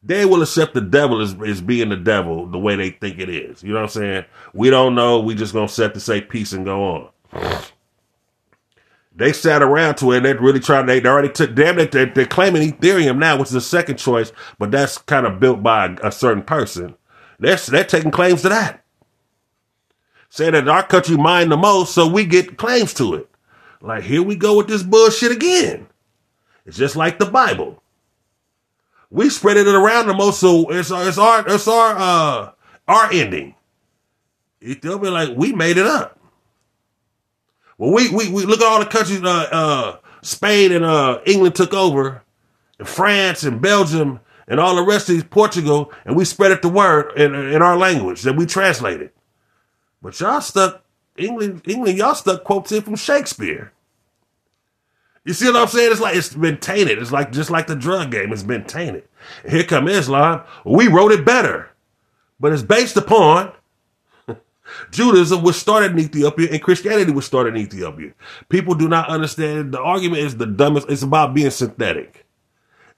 They 0.02 0.24
will 0.24 0.42
accept 0.42 0.74
the 0.74 0.80
devil 0.80 1.20
as, 1.20 1.36
as 1.46 1.60
being 1.60 1.90
the 1.90 1.96
devil 1.96 2.46
the 2.46 2.58
way 2.58 2.74
they 2.74 2.90
think 2.90 3.18
it 3.18 3.28
is. 3.28 3.62
You 3.62 3.70
know 3.70 3.76
what 3.76 3.82
I'm 3.82 3.88
saying? 3.88 4.24
We 4.52 4.68
don't 4.68 4.94
know. 4.94 5.20
We 5.20 5.34
just 5.34 5.52
gonna 5.52 5.68
set 5.68 5.94
to 5.94 6.00
say 6.00 6.20
peace 6.20 6.52
and 6.52 6.64
go 6.64 6.84
on 7.32 7.62
they 9.14 9.32
sat 9.32 9.62
around 9.62 9.96
to 9.96 10.12
it 10.12 10.18
and 10.18 10.26
they're 10.26 10.40
really 10.40 10.60
trying 10.60 10.86
they, 10.86 11.00
they 11.00 11.08
already 11.08 11.28
took 11.28 11.54
damn 11.54 11.78
it 11.78 11.92
they're, 11.92 12.06
they're, 12.06 12.26
claiming 12.26 12.72
ethereum 12.72 13.18
now 13.18 13.36
which 13.36 13.48
is 13.48 13.52
the 13.52 13.60
second 13.60 13.96
choice 13.96 14.32
but 14.58 14.70
that's 14.70 14.98
kind 14.98 15.26
of 15.26 15.40
built 15.40 15.62
by 15.62 15.86
a, 15.86 16.08
a, 16.08 16.12
certain 16.12 16.42
person 16.42 16.94
they're, 17.38 17.56
they're 17.56 17.84
taking 17.84 18.10
claims 18.10 18.42
to 18.42 18.48
that 18.48 18.82
saying 20.28 20.52
that 20.52 20.68
our 20.68 20.82
country 20.82 21.16
mined 21.16 21.52
the 21.52 21.56
most 21.56 21.94
so 21.94 22.06
we 22.06 22.24
get 22.24 22.56
claims 22.56 22.94
to 22.94 23.14
it 23.14 23.28
like 23.80 24.02
here 24.02 24.22
we 24.22 24.36
go 24.36 24.56
with 24.56 24.68
this 24.68 24.82
bullshit 24.82 25.32
again 25.32 25.86
it's 26.64 26.78
just 26.78 26.96
like 26.96 27.18
the 27.18 27.26
bible 27.26 27.81
we 29.12 29.28
spread 29.28 29.56
it 29.56 29.68
around 29.68 30.06
the 30.06 30.14
most 30.14 30.40
so 30.40 30.70
it's, 30.70 30.90
it's 30.90 31.18
our 31.18 31.44
it's 31.46 31.68
our 31.68 31.94
uh 31.96 32.50
our 32.88 33.12
ending 33.12 33.54
they'll 34.60 34.98
be 34.98 35.08
like 35.08 35.30
we 35.36 35.52
made 35.52 35.76
it 35.76 35.86
up 35.86 36.18
well, 37.82 37.92
we, 37.92 38.10
we, 38.10 38.28
we 38.30 38.44
look 38.44 38.60
at 38.60 38.66
all 38.68 38.78
the 38.78 38.86
countries, 38.86 39.24
uh, 39.24 39.48
uh, 39.50 39.96
Spain 40.22 40.70
and, 40.70 40.84
uh, 40.84 41.18
England 41.26 41.56
took 41.56 41.74
over, 41.74 42.22
and 42.78 42.86
France 42.86 43.42
and 43.42 43.60
Belgium 43.60 44.20
and 44.46 44.60
all 44.60 44.76
the 44.76 44.84
rest 44.84 45.08
of 45.08 45.16
these 45.16 45.24
Portugal, 45.24 45.92
and 46.04 46.14
we 46.14 46.24
spread 46.24 46.52
it 46.52 46.62
the 46.62 46.68
word 46.68 47.10
in, 47.18 47.34
in 47.34 47.60
our 47.60 47.76
language 47.76 48.22
that 48.22 48.36
we 48.36 48.46
translated. 48.46 49.10
But 50.00 50.20
y'all 50.20 50.40
stuck, 50.40 50.84
England, 51.16 51.62
England, 51.66 51.98
y'all 51.98 52.14
stuck 52.14 52.44
quotes 52.44 52.70
in 52.70 52.82
from 52.82 52.94
Shakespeare. 52.94 53.72
You 55.24 55.32
see 55.34 55.46
what 55.46 55.56
I'm 55.56 55.68
saying? 55.68 55.92
It's 55.92 56.00
like 56.00 56.16
it's 56.16 56.34
been 56.34 56.58
tainted. 56.58 56.98
It's 56.98 57.12
like 57.12 57.30
just 57.30 57.50
like 57.50 57.68
the 57.68 57.76
drug 57.76 58.10
game. 58.10 58.32
It's 58.32 58.42
been 58.42 58.64
tainted. 58.64 59.04
Here 59.48 59.62
come 59.62 59.86
Islam. 59.86 60.42
We 60.64 60.88
wrote 60.88 61.12
it 61.12 61.24
better, 61.24 61.70
but 62.40 62.52
it's 62.52 62.62
based 62.62 62.96
upon 62.96 63.52
Judaism 64.90 65.42
was 65.42 65.56
started 65.56 65.92
in 65.92 66.00
Ethiopia 66.00 66.48
and 66.50 66.62
Christianity 66.62 67.12
was 67.12 67.24
started 67.24 67.54
in 67.54 67.62
Ethiopia. 67.62 68.12
People 68.48 68.74
do 68.74 68.88
not 68.88 69.08
understand. 69.08 69.72
The 69.72 69.80
argument 69.80 70.22
is 70.22 70.36
the 70.36 70.46
dumbest. 70.46 70.90
It's 70.90 71.02
about 71.02 71.34
being 71.34 71.50
synthetic. 71.50 72.26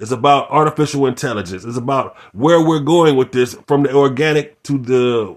It's 0.01 0.11
about 0.11 0.51
artificial 0.51 1.07
intelligence. 1.07 1.65
It's 1.65 1.77
about 1.77 2.17
where 2.33 2.61
we're 2.61 2.81
going 2.81 3.17
with 3.17 3.33
this 3.33 3.55
from 3.67 3.83
the 3.85 3.95
organic 3.95 4.63
to 4.65 4.79
the 4.79 5.37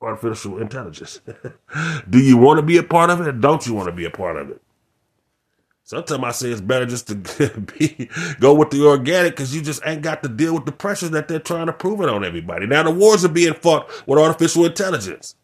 artificial 0.00 0.58
intelligence. 0.58 1.20
do 2.10 2.18
you 2.20 2.36
want 2.36 2.58
to 2.58 2.62
be 2.62 2.76
a 2.76 2.82
part 2.84 3.10
of 3.10 3.20
it 3.20 3.28
or 3.28 3.32
don't 3.32 3.66
you 3.66 3.74
want 3.74 3.88
to 3.88 3.92
be 3.92 4.04
a 4.04 4.10
part 4.10 4.36
of 4.36 4.50
it? 4.50 4.62
Sometimes 5.88 6.22
I 6.22 6.30
say 6.32 6.50
it's 6.50 6.60
better 6.60 6.84
just 6.84 7.06
to 7.06 7.14
be, 7.78 8.10
go 8.40 8.52
with 8.52 8.68
the 8.68 8.86
organic 8.86 9.32
because 9.32 9.54
you 9.54 9.62
just 9.62 9.80
ain't 9.86 10.02
got 10.02 10.22
to 10.22 10.28
deal 10.28 10.52
with 10.52 10.66
the 10.66 10.72
pressures 10.72 11.12
that 11.12 11.28
they're 11.28 11.38
trying 11.38 11.64
to 11.64 11.72
prove 11.72 12.02
it 12.02 12.10
on 12.10 12.26
everybody. 12.26 12.66
Now 12.66 12.82
the 12.82 12.90
wars 12.90 13.24
are 13.24 13.30
being 13.30 13.54
fought 13.54 13.88
with 14.06 14.18
artificial 14.18 14.66
intelligence. 14.66 15.34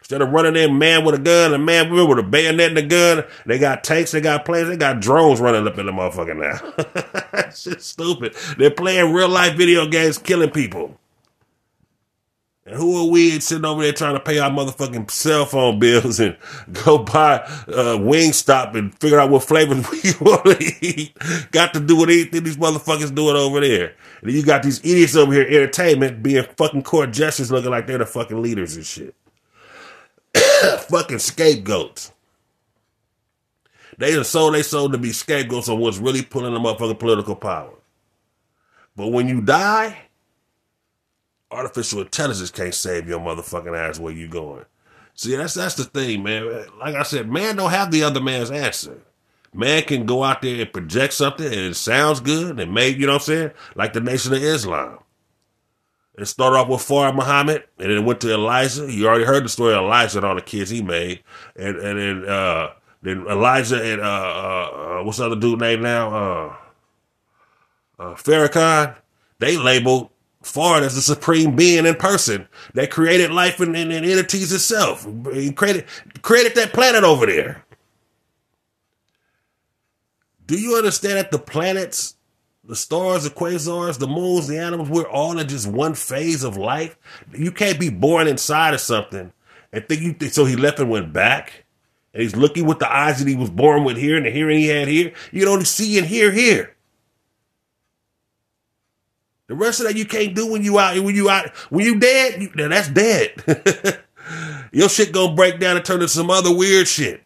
Instead 0.00 0.20
of 0.20 0.28
running 0.28 0.62
in 0.62 0.76
man 0.76 1.06
with 1.06 1.14
a 1.14 1.18
gun, 1.18 1.54
a 1.54 1.58
man 1.58 1.90
with 1.90 2.18
a 2.18 2.22
bayonet 2.22 2.68
and 2.68 2.76
a 2.76 2.82
gun, 2.82 3.24
they 3.46 3.58
got 3.58 3.82
tanks, 3.82 4.10
they 4.10 4.20
got 4.20 4.44
planes, 4.44 4.68
they 4.68 4.76
got 4.76 5.00
drones 5.00 5.40
running 5.40 5.66
up 5.66 5.78
in 5.78 5.86
the 5.86 5.92
motherfucker 5.92 6.36
now. 6.36 7.22
It's 7.48 7.64
just 7.64 7.80
stupid. 7.80 8.34
They're 8.58 8.70
playing 8.70 9.12
real 9.14 9.28
life 9.28 9.56
video 9.56 9.86
games, 9.86 10.18
killing 10.18 10.50
people. 10.50 10.99
And 12.70 12.78
who 12.78 12.96
are 13.04 13.10
we 13.10 13.40
sitting 13.40 13.64
over 13.64 13.82
there 13.82 13.92
trying 13.92 14.14
to 14.14 14.20
pay 14.20 14.38
our 14.38 14.48
motherfucking 14.48 15.10
cell 15.10 15.44
phone 15.44 15.80
bills 15.80 16.20
and 16.20 16.36
go 16.84 16.98
buy 16.98 17.38
uh, 17.66 17.98
Wingstop 17.98 18.76
and 18.76 18.96
figure 19.00 19.18
out 19.18 19.28
what 19.28 19.42
flavors 19.42 19.90
we 19.90 20.12
want 20.20 20.44
to 20.44 20.74
eat? 20.80 21.16
Got 21.50 21.74
to 21.74 21.80
do 21.80 21.96
with 21.96 22.10
anything 22.10 22.44
these 22.44 22.56
motherfuckers 22.56 23.12
doing 23.12 23.34
over 23.34 23.58
there. 23.58 23.96
And 24.22 24.30
you 24.30 24.44
got 24.44 24.62
these 24.62 24.78
idiots 24.80 25.16
over 25.16 25.32
here, 25.32 25.42
entertainment, 25.42 26.22
being 26.22 26.44
fucking 26.56 26.84
court 26.84 27.12
justice 27.12 27.50
looking 27.50 27.70
like 27.72 27.88
they're 27.88 27.98
the 27.98 28.06
fucking 28.06 28.40
leaders 28.40 28.76
and 28.76 28.86
shit. 28.86 29.16
fucking 30.88 31.18
scapegoats. 31.18 32.12
They 33.98 34.14
are 34.16 34.22
sold 34.22 34.54
they 34.54 34.62
sold 34.62 34.92
to 34.92 34.98
be 34.98 35.10
scapegoats 35.10 35.68
on 35.68 35.80
what's 35.80 35.98
really 35.98 36.22
pulling 36.22 36.54
them 36.54 36.66
up 36.66 36.78
for 36.78 36.86
the 36.86 36.94
political 36.94 37.34
power. 37.34 37.74
But 38.94 39.08
when 39.08 39.26
you 39.26 39.40
die, 39.40 40.09
artificial 41.50 42.00
intelligence 42.00 42.50
can't 42.50 42.74
save 42.74 43.08
your 43.08 43.20
motherfucking 43.20 43.76
ass 43.76 43.98
where 43.98 44.12
you 44.12 44.28
going. 44.28 44.64
See, 45.14 45.36
that's 45.36 45.54
that's 45.54 45.74
the 45.74 45.84
thing, 45.84 46.22
man. 46.22 46.66
Like 46.78 46.94
I 46.94 47.02
said, 47.02 47.30
man 47.30 47.56
don't 47.56 47.70
have 47.70 47.90
the 47.90 48.04
other 48.04 48.20
man's 48.20 48.50
answer. 48.50 49.02
man 49.52 49.82
can 49.82 50.06
go 50.06 50.22
out 50.22 50.42
there 50.42 50.60
and 50.62 50.72
project 50.72 51.12
something 51.12 51.46
and 51.46 51.54
it 51.54 51.74
sounds 51.74 52.20
good 52.20 52.58
and 52.60 52.72
maybe, 52.72 53.00
you 53.00 53.06
know 53.06 53.14
what 53.14 53.22
I'm 53.22 53.26
saying? 53.26 53.50
Like 53.74 53.92
the 53.92 54.00
Nation 54.00 54.32
of 54.32 54.42
Islam. 54.42 54.98
It 56.16 56.26
started 56.26 56.56
off 56.56 56.68
with 56.68 56.80
Fard 56.80 57.14
Muhammad 57.16 57.64
and 57.78 57.90
then 57.90 57.98
it 57.98 58.04
went 58.04 58.20
to 58.22 58.32
Elijah. 58.32 58.90
You 58.90 59.08
already 59.08 59.24
heard 59.24 59.44
the 59.44 59.48
story 59.48 59.74
of 59.74 59.80
Elijah 59.84 60.18
and 60.18 60.26
all 60.26 60.34
the 60.34 60.42
kids 60.42 60.70
he 60.70 60.82
made. 60.82 61.22
And, 61.56 61.76
and 61.76 61.98
then, 61.98 62.28
uh, 62.28 62.68
then 63.02 63.26
Elijah 63.28 63.82
and, 63.82 64.00
uh, 64.00 64.04
uh, 64.04 65.00
uh 65.00 65.04
what's 65.04 65.18
the 65.18 65.26
other 65.26 65.36
dude 65.36 65.60
name 65.60 65.82
now? 65.82 66.14
Uh, 66.14 66.56
uh, 67.98 68.14
Farrakhan. 68.14 68.96
They 69.38 69.56
labeled 69.56 70.10
Fard 70.42 70.82
as 70.82 70.94
the 70.94 71.02
supreme 71.02 71.54
being 71.54 71.84
in 71.84 71.94
person 71.96 72.48
that 72.72 72.90
created 72.90 73.30
life 73.30 73.60
and, 73.60 73.76
and, 73.76 73.92
and 73.92 74.06
entities 74.06 74.52
itself. 74.52 75.06
He 75.32 75.52
created, 75.52 75.84
created 76.22 76.54
that 76.54 76.72
planet 76.72 77.04
over 77.04 77.26
there. 77.26 77.64
Do 80.46 80.58
you 80.58 80.76
understand 80.76 81.18
that 81.18 81.30
the 81.30 81.38
planets, 81.38 82.16
the 82.64 82.74
stars, 82.74 83.24
the 83.24 83.30
quasars, 83.30 83.98
the 83.98 84.08
moons, 84.08 84.48
the 84.48 84.58
animals, 84.58 84.88
we're 84.88 85.08
all 85.08 85.38
in 85.38 85.46
just 85.46 85.66
one 85.66 85.94
phase 85.94 86.42
of 86.42 86.56
life? 86.56 86.96
You 87.32 87.52
can't 87.52 87.78
be 87.78 87.90
born 87.90 88.26
inside 88.26 88.72
of 88.72 88.80
something 88.80 89.32
and 89.72 89.86
think 89.86 90.00
you 90.00 90.12
think 90.14 90.32
so 90.32 90.46
he 90.46 90.56
left 90.56 90.80
and 90.80 90.90
went 90.90 91.12
back. 91.12 91.64
And 92.12 92.22
he's 92.22 92.34
looking 92.34 92.66
with 92.66 92.80
the 92.80 92.92
eyes 92.92 93.18
that 93.18 93.28
he 93.28 93.36
was 93.36 93.50
born 93.50 93.84
with 93.84 93.96
here 93.96 94.16
and 94.16 94.26
the 94.26 94.30
hearing 94.30 94.58
he 94.58 94.66
had 94.66 94.88
here. 94.88 95.12
You 95.30 95.46
only 95.48 95.64
see 95.64 95.98
and 95.98 96.06
hear 96.06 96.32
here. 96.32 96.74
The 99.50 99.56
rest 99.56 99.80
of 99.80 99.88
that 99.88 99.96
you 99.96 100.04
can't 100.04 100.32
do 100.32 100.46
when 100.46 100.62
you 100.62 100.78
out 100.78 100.96
when 101.00 101.12
you 101.12 101.28
out 101.28 101.48
when 101.70 101.84
you 101.84 101.98
dead. 101.98 102.40
You, 102.40 102.68
that's 102.68 102.86
dead. 102.86 103.32
Your 104.72 104.88
shit 104.88 105.10
gonna 105.10 105.34
break 105.34 105.58
down 105.58 105.76
and 105.76 105.84
turn 105.84 105.96
into 105.96 106.06
some 106.06 106.30
other 106.30 106.54
weird 106.54 106.86
shit. 106.86 107.24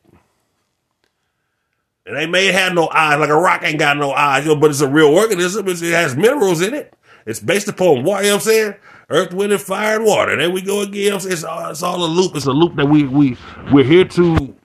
And 2.07 2.17
they 2.17 2.27
may 2.27 2.47
have 2.47 2.73
no 2.73 2.89
eyes, 2.89 3.21
like 3.21 3.29
a 3.29 3.37
rock 3.37 3.63
ain't 3.63 3.79
got 3.79 3.99
no 3.99 4.13
eyes, 4.13 4.47
but 4.47 4.71
it's 4.71 4.81
a 4.81 4.89
real 4.89 5.09
organism. 5.09 5.69
It 5.69 5.81
has 5.83 6.17
minerals 6.17 6.63
in 6.63 6.73
it. 6.73 6.95
It's 7.27 7.41
based 7.41 7.69
upon 7.69 8.05
what, 8.05 8.25
you 8.25 8.31
know 8.31 8.37
what 8.37 8.47
I'm 8.47 8.51
saying? 8.51 8.75
Earth, 9.11 9.35
wind, 9.35 9.53
and 9.53 9.61
fire 9.61 9.97
and 9.97 10.07
water. 10.07 10.35
There 10.35 10.51
we 10.51 10.63
go 10.63 10.81
again. 10.81 11.13
It's 11.15 11.45
all, 11.45 11.71
it's 11.71 11.83
all 11.83 12.03
a 12.03 12.07
loop. 12.07 12.37
It's 12.37 12.47
a 12.47 12.53
loop 12.53 12.77
that 12.77 12.87
we, 12.87 13.05
we, 13.05 13.37
we're 13.71 13.85
here 13.85 14.07
to 14.07 14.57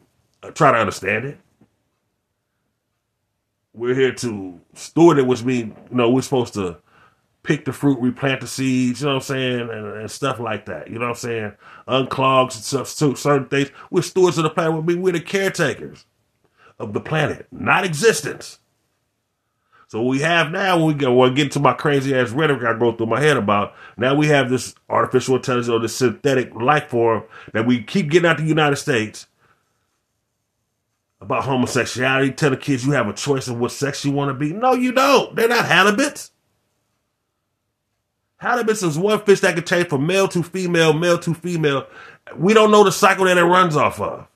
uh, 0.44 0.52
try 0.52 0.72
to 0.72 0.78
understand 0.78 1.26
it. 1.26 1.38
We're 3.74 3.96
here 3.96 4.14
to 4.14 4.62
steward 4.76 5.20
it, 5.20 5.28
which 5.28 5.44
means, 5.44 5.76
you 5.92 5.98
know, 5.98 6.10
we're 6.10 6.22
supposed 6.22 6.54
to 6.54 6.78
pick 7.50 7.66
the 7.66 7.74
fruit, 7.74 8.00
replant 8.00 8.42
the 8.42 8.48
seeds, 8.48 9.02
you 9.02 9.08
know 9.08 9.16
what 9.16 9.24
I'm 9.24 9.26
saying, 9.26 9.62
and, 9.72 9.88
and 9.98 10.12
stuff 10.12 10.40
like 10.40 10.68
that. 10.68 10.88
You 10.88 11.00
know 11.00 11.08
what 11.08 11.10
I'm 11.10 11.16
saying? 11.16 11.54
Unclog 11.88 12.52
certain 13.18 13.46
things. 13.48 13.72
We're 13.90 14.04
stewards 14.04 14.38
of 14.38 14.44
the 14.44 14.52
planet. 14.52 14.86
We're 14.86 15.14
the 15.14 15.20
caretakers 15.20 16.06
of 16.78 16.94
the 16.94 17.00
planet, 17.00 17.48
not 17.52 17.86
existence. 17.86 18.60
So 19.88 20.04
we 20.04 20.20
have 20.20 20.52
now, 20.52 20.86
we 20.86 20.94
go, 20.94 21.24
I 21.24 21.30
get 21.30 21.46
into 21.46 21.60
my 21.60 21.74
crazy 21.74 22.14
ass 22.14 22.30
rhetoric 22.30 22.64
I 22.64 22.78
go 22.78 22.92
through 22.92 23.08
my 23.08 23.20
head 23.20 23.36
about, 23.36 23.74
now 23.98 24.14
we 24.14 24.28
have 24.28 24.52
this 24.52 24.76
artificial 24.88 25.38
intelligence 25.38 25.70
or 25.70 25.80
this 25.80 25.96
synthetic 25.96 26.54
life 26.54 26.90
form 26.90 27.24
that 27.54 27.66
we 27.66 27.82
keep 27.82 28.12
getting 28.12 28.30
out 28.30 28.38
the 28.38 28.44
United 28.44 28.76
States 28.76 29.26
about 31.20 31.46
homosexuality, 31.46 32.32
tell 32.32 32.52
the 32.52 32.58
kids 32.58 32.86
you 32.86 32.92
have 32.92 33.08
a 33.08 33.14
choice 33.14 33.48
of 33.48 33.58
what 33.60 33.72
sex 33.72 34.06
you 34.06 34.12
want 34.12 34.30
to 34.30 34.36
be. 34.36 34.54
No, 34.54 34.74
you 34.74 34.92
don't. 34.92 35.36
They're 35.36 35.50
not 35.50 35.66
halibut's. 35.66 36.30
Halibut's 38.40 38.84
is 38.84 38.98
one 38.98 39.22
fish 39.22 39.42
that 39.42 39.56
can 39.56 39.66
change 39.66 39.90
from 39.90 40.08
male 40.08 40.28
to 40.30 40.42
female, 40.42 40.94
male 40.94 41.20
to 41.20 41.34
female. 41.34 41.88
We 42.36 42.54
don't 42.54 42.72
know 42.72 42.84
the 42.84 42.92
cycle 42.92 43.26
that 43.26 43.38
it 43.38 43.44
runs 43.44 43.76
off 43.76 44.00
of. 44.00 44.28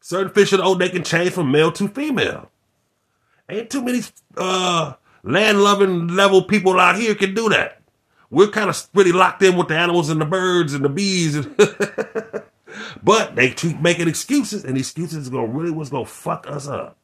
Certain 0.00 0.32
fish 0.32 0.50
the 0.50 0.62
ocean, 0.62 0.78
they 0.78 0.88
can 0.88 1.04
change 1.04 1.32
from 1.32 1.52
male 1.52 1.70
to 1.72 1.86
female. 1.86 2.50
Ain't 3.48 3.70
too 3.70 3.82
many 3.82 4.02
uh, 4.36 4.94
land 5.22 5.62
loving 5.62 6.08
level 6.08 6.42
people 6.42 6.80
out 6.80 6.96
here 6.96 7.14
can 7.14 7.34
do 7.34 7.48
that. 7.48 7.80
We're 8.30 8.48
kind 8.48 8.68
of 8.68 8.88
really 8.92 9.12
locked 9.12 9.42
in 9.42 9.56
with 9.56 9.68
the 9.68 9.76
animals 9.76 10.10
and 10.10 10.20
the 10.20 10.26
birds 10.26 10.74
and 10.74 10.84
the 10.84 10.88
bees. 10.88 11.46
but 13.02 13.36
they 13.36 13.50
keep 13.50 13.80
making 13.80 14.08
excuses, 14.08 14.64
and 14.64 14.76
excuses 14.76 15.18
is 15.18 15.28
gonna 15.28 15.46
really 15.46 15.70
what's 15.70 15.90
gonna 15.90 16.04
fuck 16.04 16.46
us 16.48 16.66
up. 16.68 16.98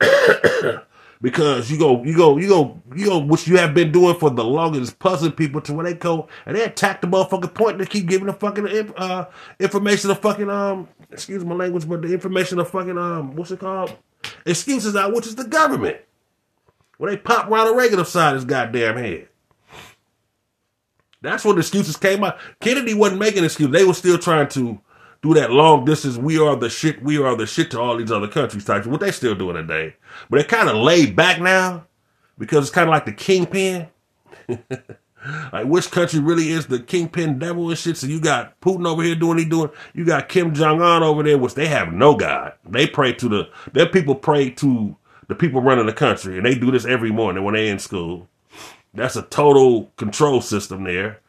because 1.22 1.70
you 1.70 1.78
go, 1.78 2.02
you 2.02 2.16
go, 2.16 2.38
you 2.38 2.48
go, 2.48 2.80
you 2.94 3.06
go, 3.06 3.18
what 3.18 3.46
you 3.46 3.58
have 3.58 3.74
been 3.74 3.92
doing 3.92 4.16
for 4.16 4.30
the 4.30 4.44
longest, 4.44 4.98
puzzling 4.98 5.32
people 5.32 5.60
to 5.60 5.72
where 5.72 5.84
they 5.84 5.94
go 5.94 6.28
and 6.46 6.56
they 6.56 6.64
attack 6.64 7.00
the 7.00 7.06
motherfucking 7.06 7.54
point 7.54 7.72
and 7.72 7.80
they 7.80 7.86
keep 7.86 8.06
giving 8.06 8.26
the 8.26 8.32
fucking 8.32 8.66
uh, 8.96 9.26
information 9.58 10.10
of 10.10 10.18
fucking 10.20 10.48
um, 10.48 10.88
excuse 11.10 11.44
my 11.44 11.54
language, 11.54 11.88
but 11.88 12.02
the 12.02 12.12
information 12.12 12.58
of 12.58 12.70
fucking 12.70 12.96
um, 12.96 13.36
what's 13.36 13.50
it 13.50 13.60
called? 13.60 13.96
Excuses 14.46 14.96
out, 14.96 15.12
which 15.12 15.26
is 15.26 15.34
the 15.34 15.44
government. 15.44 15.98
When 16.96 17.10
they 17.10 17.16
pop 17.16 17.48
Ronald 17.48 17.76
Reagan 17.76 17.98
upside 17.98 18.34
his 18.34 18.44
goddamn 18.44 18.96
head. 18.96 19.28
That's 21.22 21.44
when 21.44 21.56
the 21.56 21.60
excuses 21.60 21.96
came 21.96 22.24
out. 22.24 22.38
Kennedy 22.60 22.94
wasn't 22.94 23.20
making 23.20 23.44
excuses. 23.44 23.72
They 23.72 23.84
were 23.84 23.94
still 23.94 24.18
trying 24.18 24.48
to 24.50 24.80
do 25.22 25.34
that 25.34 25.50
long 25.50 25.84
distance, 25.84 26.16
we 26.16 26.38
are 26.38 26.56
the 26.56 26.70
shit, 26.70 27.02
we 27.02 27.18
are 27.18 27.36
the 27.36 27.46
shit 27.46 27.70
to 27.72 27.80
all 27.80 27.96
these 27.96 28.10
other 28.10 28.28
countries 28.28 28.64
types. 28.64 28.86
What 28.86 29.00
they 29.00 29.10
still 29.10 29.34
doing 29.34 29.56
today. 29.56 29.94
But 30.28 30.36
they're 30.36 30.44
kind 30.44 30.68
of 30.68 30.76
laid 30.76 31.14
back 31.14 31.40
now 31.40 31.86
because 32.38 32.66
it's 32.66 32.74
kind 32.74 32.88
of 32.88 32.92
like 32.92 33.04
the 33.04 33.12
kingpin. 33.12 33.88
like 35.52 35.66
which 35.66 35.90
country 35.90 36.20
really 36.20 36.50
is 36.50 36.66
the 36.66 36.80
kingpin 36.80 37.38
devil 37.38 37.68
and 37.68 37.78
shit? 37.78 37.98
So 37.98 38.06
you 38.06 38.20
got 38.20 38.58
Putin 38.60 38.86
over 38.86 39.02
here 39.02 39.14
doing 39.14 39.38
he 39.38 39.44
doing. 39.44 39.70
You 39.94 40.04
got 40.06 40.28
Kim 40.28 40.54
Jong 40.54 40.80
Un 40.80 41.02
over 41.02 41.22
there, 41.22 41.38
which 41.38 41.54
they 41.54 41.66
have 41.66 41.92
no 41.92 42.14
god. 42.16 42.54
They 42.68 42.86
pray 42.86 43.12
to 43.14 43.28
the 43.28 43.50
their 43.72 43.88
people 43.88 44.14
pray 44.14 44.50
to 44.50 44.96
the 45.28 45.34
people 45.34 45.60
running 45.60 45.86
the 45.86 45.92
country, 45.92 46.36
and 46.38 46.46
they 46.46 46.54
do 46.54 46.70
this 46.70 46.86
every 46.86 47.10
morning 47.10 47.44
when 47.44 47.54
they 47.54 47.68
in 47.68 47.78
school. 47.78 48.26
That's 48.94 49.16
a 49.16 49.22
total 49.22 49.92
control 49.96 50.40
system 50.40 50.84
there. 50.84 51.20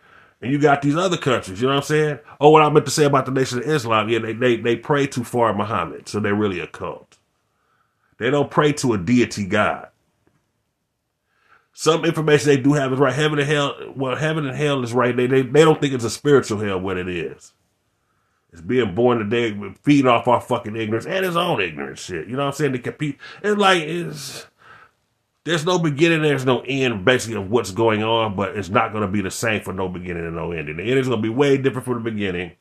And 0.41 0.51
you 0.51 0.57
got 0.57 0.81
these 0.81 0.95
other 0.95 1.17
countries, 1.17 1.61
you 1.61 1.67
know 1.67 1.75
what 1.75 1.81
I'm 1.81 1.87
saying? 1.87 2.19
Oh, 2.39 2.49
what 2.49 2.63
I 2.63 2.69
meant 2.69 2.85
to 2.85 2.91
say 2.91 3.05
about 3.05 3.27
the 3.27 3.31
Nation 3.31 3.59
of 3.59 3.65
Islam, 3.65 4.09
yeah, 4.09 4.19
they, 4.19 4.33
they, 4.33 4.57
they 4.57 4.75
pray 4.75 5.05
to 5.07 5.19
Fard 5.21 5.55
Muhammad, 5.55 6.07
so 6.09 6.19
they're 6.19 6.33
really 6.33 6.59
a 6.59 6.67
cult. 6.67 7.17
They 8.17 8.31
don't 8.31 8.49
pray 8.49 8.73
to 8.73 8.93
a 8.93 8.97
deity 8.97 9.45
God. 9.45 9.89
Some 11.73 12.05
information 12.05 12.47
they 12.47 12.57
do 12.57 12.73
have 12.73 12.91
is 12.91 12.99
right. 12.99 13.13
Heaven 13.13 13.39
and 13.39 13.47
hell, 13.47 13.75
well, 13.95 14.15
heaven 14.15 14.45
and 14.45 14.57
hell 14.57 14.83
is 14.83 14.93
right. 14.93 15.15
They, 15.15 15.27
they, 15.27 15.41
they 15.43 15.63
don't 15.63 15.79
think 15.79 15.93
it's 15.93 16.03
a 16.03 16.09
spiritual 16.09 16.59
hell 16.59 16.79
when 16.79 16.97
it 16.97 17.07
is. 17.07 17.53
It's 18.51 18.61
being 18.61 18.93
born 18.93 19.19
today, 19.19 19.57
feeding 19.83 20.07
off 20.07 20.27
our 20.27 20.41
fucking 20.41 20.75
ignorance 20.75 21.05
and 21.05 21.25
his 21.25 21.37
own 21.37 21.61
ignorance 21.61 22.01
shit. 22.01 22.27
You 22.27 22.33
know 22.33 22.43
what 22.43 22.49
I'm 22.49 22.53
saying? 22.53 22.73
To 22.73 22.79
compete. 22.79 23.17
It's 23.41 23.57
like, 23.57 23.83
it's, 23.83 24.45
there's 25.43 25.65
no 25.65 25.79
beginning, 25.79 26.21
there's 26.21 26.45
no 26.45 26.61
end, 26.61 27.03
basically, 27.03 27.37
of 27.37 27.49
what's 27.49 27.71
going 27.71 28.03
on, 28.03 28.35
but 28.35 28.55
it's 28.55 28.69
not 28.69 28.91
going 28.91 29.01
to 29.01 29.07
be 29.07 29.21
the 29.21 29.31
same 29.31 29.61
for 29.61 29.73
no 29.73 29.89
beginning 29.89 30.25
and 30.25 30.35
no 30.35 30.51
ending. 30.51 30.77
The 30.77 30.83
end 30.83 30.99
is 30.99 31.07
going 31.07 31.21
to 31.21 31.27
be 31.27 31.33
way 31.33 31.57
different 31.57 31.85
from 31.85 32.03
the 32.03 32.11
beginning. 32.11 32.51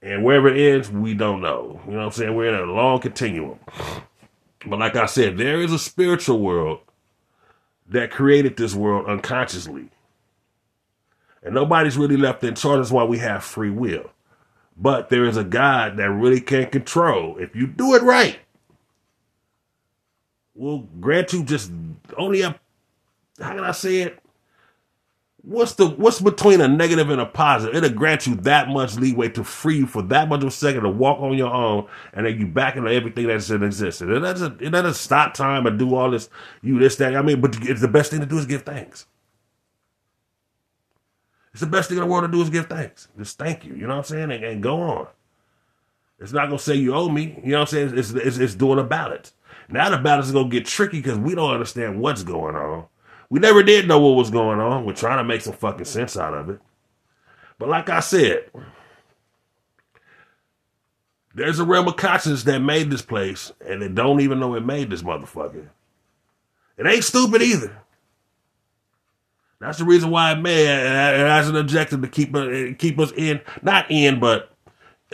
And 0.00 0.22
wherever 0.22 0.48
it 0.48 0.74
ends, 0.74 0.90
we 0.90 1.14
don't 1.14 1.40
know. 1.40 1.80
You 1.86 1.92
know 1.92 1.98
what 1.98 2.04
I'm 2.04 2.12
saying? 2.12 2.34
We're 2.36 2.54
in 2.54 2.68
a 2.68 2.72
long 2.72 3.00
continuum. 3.00 3.58
But 4.66 4.78
like 4.78 4.96
I 4.96 5.06
said, 5.06 5.38
there 5.38 5.60
is 5.60 5.72
a 5.72 5.78
spiritual 5.78 6.40
world 6.40 6.80
that 7.88 8.10
created 8.10 8.56
this 8.56 8.74
world 8.74 9.06
unconsciously. 9.06 9.90
And 11.42 11.54
nobody's 11.54 11.98
really 11.98 12.16
left 12.16 12.44
in 12.44 12.54
charge. 12.54 12.78
That's 12.78 12.90
why 12.90 13.04
we 13.04 13.18
have 13.18 13.44
free 13.44 13.70
will. 13.70 14.10
But 14.76 15.08
there 15.08 15.24
is 15.24 15.36
a 15.36 15.44
God 15.44 15.96
that 15.98 16.10
really 16.10 16.40
can 16.40 16.70
control. 16.70 17.36
If 17.38 17.54
you 17.54 17.66
do 17.66 17.94
it 17.94 18.02
right, 18.02 18.38
will 20.54 20.80
grant 21.00 21.32
you 21.32 21.44
just 21.44 21.72
only 22.16 22.42
a 22.42 22.58
how 23.40 23.54
can 23.54 23.64
I 23.64 23.72
say 23.72 24.02
it? 24.02 24.18
What's 25.42 25.74
the 25.74 25.88
what's 25.88 26.20
between 26.20 26.62
a 26.62 26.68
negative 26.68 27.10
and 27.10 27.20
a 27.20 27.26
positive? 27.26 27.76
It'll 27.76 27.96
grant 27.96 28.26
you 28.26 28.34
that 28.36 28.68
much 28.68 28.96
leeway 28.96 29.28
to 29.30 29.44
free 29.44 29.76
you 29.78 29.86
for 29.86 30.00
that 30.04 30.28
much 30.28 30.40
of 30.42 30.48
a 30.48 30.50
second 30.50 30.84
to 30.84 30.88
walk 30.88 31.20
on 31.20 31.36
your 31.36 31.52
own, 31.52 31.86
and 32.14 32.24
then 32.26 32.38
you 32.40 32.46
back 32.46 32.76
into 32.76 32.90
everything 32.90 33.26
that's 33.26 33.50
in 33.50 33.62
existence. 33.62 34.10
It 34.10 34.20
doesn't 34.20 34.62
it 34.62 34.70
doesn't 34.70 34.94
stop 34.94 35.34
time 35.34 35.66
and 35.66 35.78
do 35.78 35.94
all 35.94 36.10
this 36.10 36.30
you 36.62 36.78
this 36.78 36.96
that. 36.96 37.14
I 37.14 37.22
mean, 37.22 37.42
but 37.42 37.56
it's 37.62 37.82
the 37.82 37.88
best 37.88 38.10
thing 38.10 38.20
to 38.20 38.26
do 38.26 38.38
is 38.38 38.46
give 38.46 38.62
thanks. 38.62 39.06
It's 41.52 41.60
the 41.60 41.66
best 41.66 41.88
thing 41.88 41.98
in 41.98 42.04
the 42.04 42.10
world 42.10 42.24
to 42.24 42.32
do 42.32 42.42
is 42.42 42.50
give 42.50 42.66
thanks. 42.66 43.08
Just 43.18 43.38
thank 43.38 43.64
you. 43.64 43.74
You 43.74 43.82
know 43.82 43.96
what 43.96 43.98
I'm 43.98 44.04
saying? 44.04 44.32
And, 44.32 44.44
and 44.44 44.62
go 44.62 44.80
on. 44.80 45.08
It's 46.20 46.32
not 46.32 46.46
gonna 46.46 46.58
say 46.58 46.74
you 46.74 46.94
owe 46.94 47.08
me. 47.10 47.40
You 47.44 47.52
know 47.52 47.60
what 47.60 47.74
I'm 47.74 47.90
saying? 47.90 47.98
It's 47.98 48.12
it's, 48.12 48.38
it's 48.38 48.54
doing 48.54 48.78
about 48.78 49.12
it. 49.12 49.32
Now 49.68 49.90
the 49.90 49.98
battle's 49.98 50.32
gonna 50.32 50.48
get 50.48 50.66
tricky 50.66 50.98
because 50.98 51.18
we 51.18 51.34
don't 51.34 51.52
understand 51.52 52.00
what's 52.00 52.22
going 52.22 52.56
on. 52.56 52.86
We 53.30 53.40
never 53.40 53.62
did 53.62 53.88
know 53.88 53.98
what 53.98 54.16
was 54.16 54.30
going 54.30 54.60
on. 54.60 54.84
We're 54.84 54.92
trying 54.92 55.18
to 55.18 55.24
make 55.24 55.40
some 55.40 55.54
fucking 55.54 55.86
sense 55.86 56.16
out 56.16 56.34
of 56.34 56.50
it. 56.50 56.60
But 57.58 57.68
like 57.68 57.88
I 57.88 58.00
said, 58.00 58.50
there's 61.34 61.58
a 61.58 61.64
realm 61.64 61.88
of 61.88 61.96
conscience 61.96 62.44
that 62.44 62.60
made 62.60 62.90
this 62.90 63.02
place, 63.02 63.52
and 63.66 63.82
they 63.82 63.88
don't 63.88 64.20
even 64.20 64.38
know 64.38 64.54
it 64.54 64.64
made 64.64 64.90
this 64.90 65.02
motherfucker. 65.02 65.68
It 66.76 66.86
ain't 66.86 67.04
stupid 67.04 67.42
either. 67.42 67.76
That's 69.60 69.78
the 69.78 69.84
reason 69.84 70.10
why 70.10 70.32
it 70.32 70.40
made 70.40 70.66
it 70.66 71.26
has 71.26 71.48
an 71.48 71.56
objective 71.56 72.02
to 72.02 72.08
keep 72.08 72.34
uh, 72.34 72.74
keep 72.78 72.98
us 72.98 73.12
in, 73.16 73.40
not 73.62 73.86
in, 73.90 74.20
but 74.20 74.53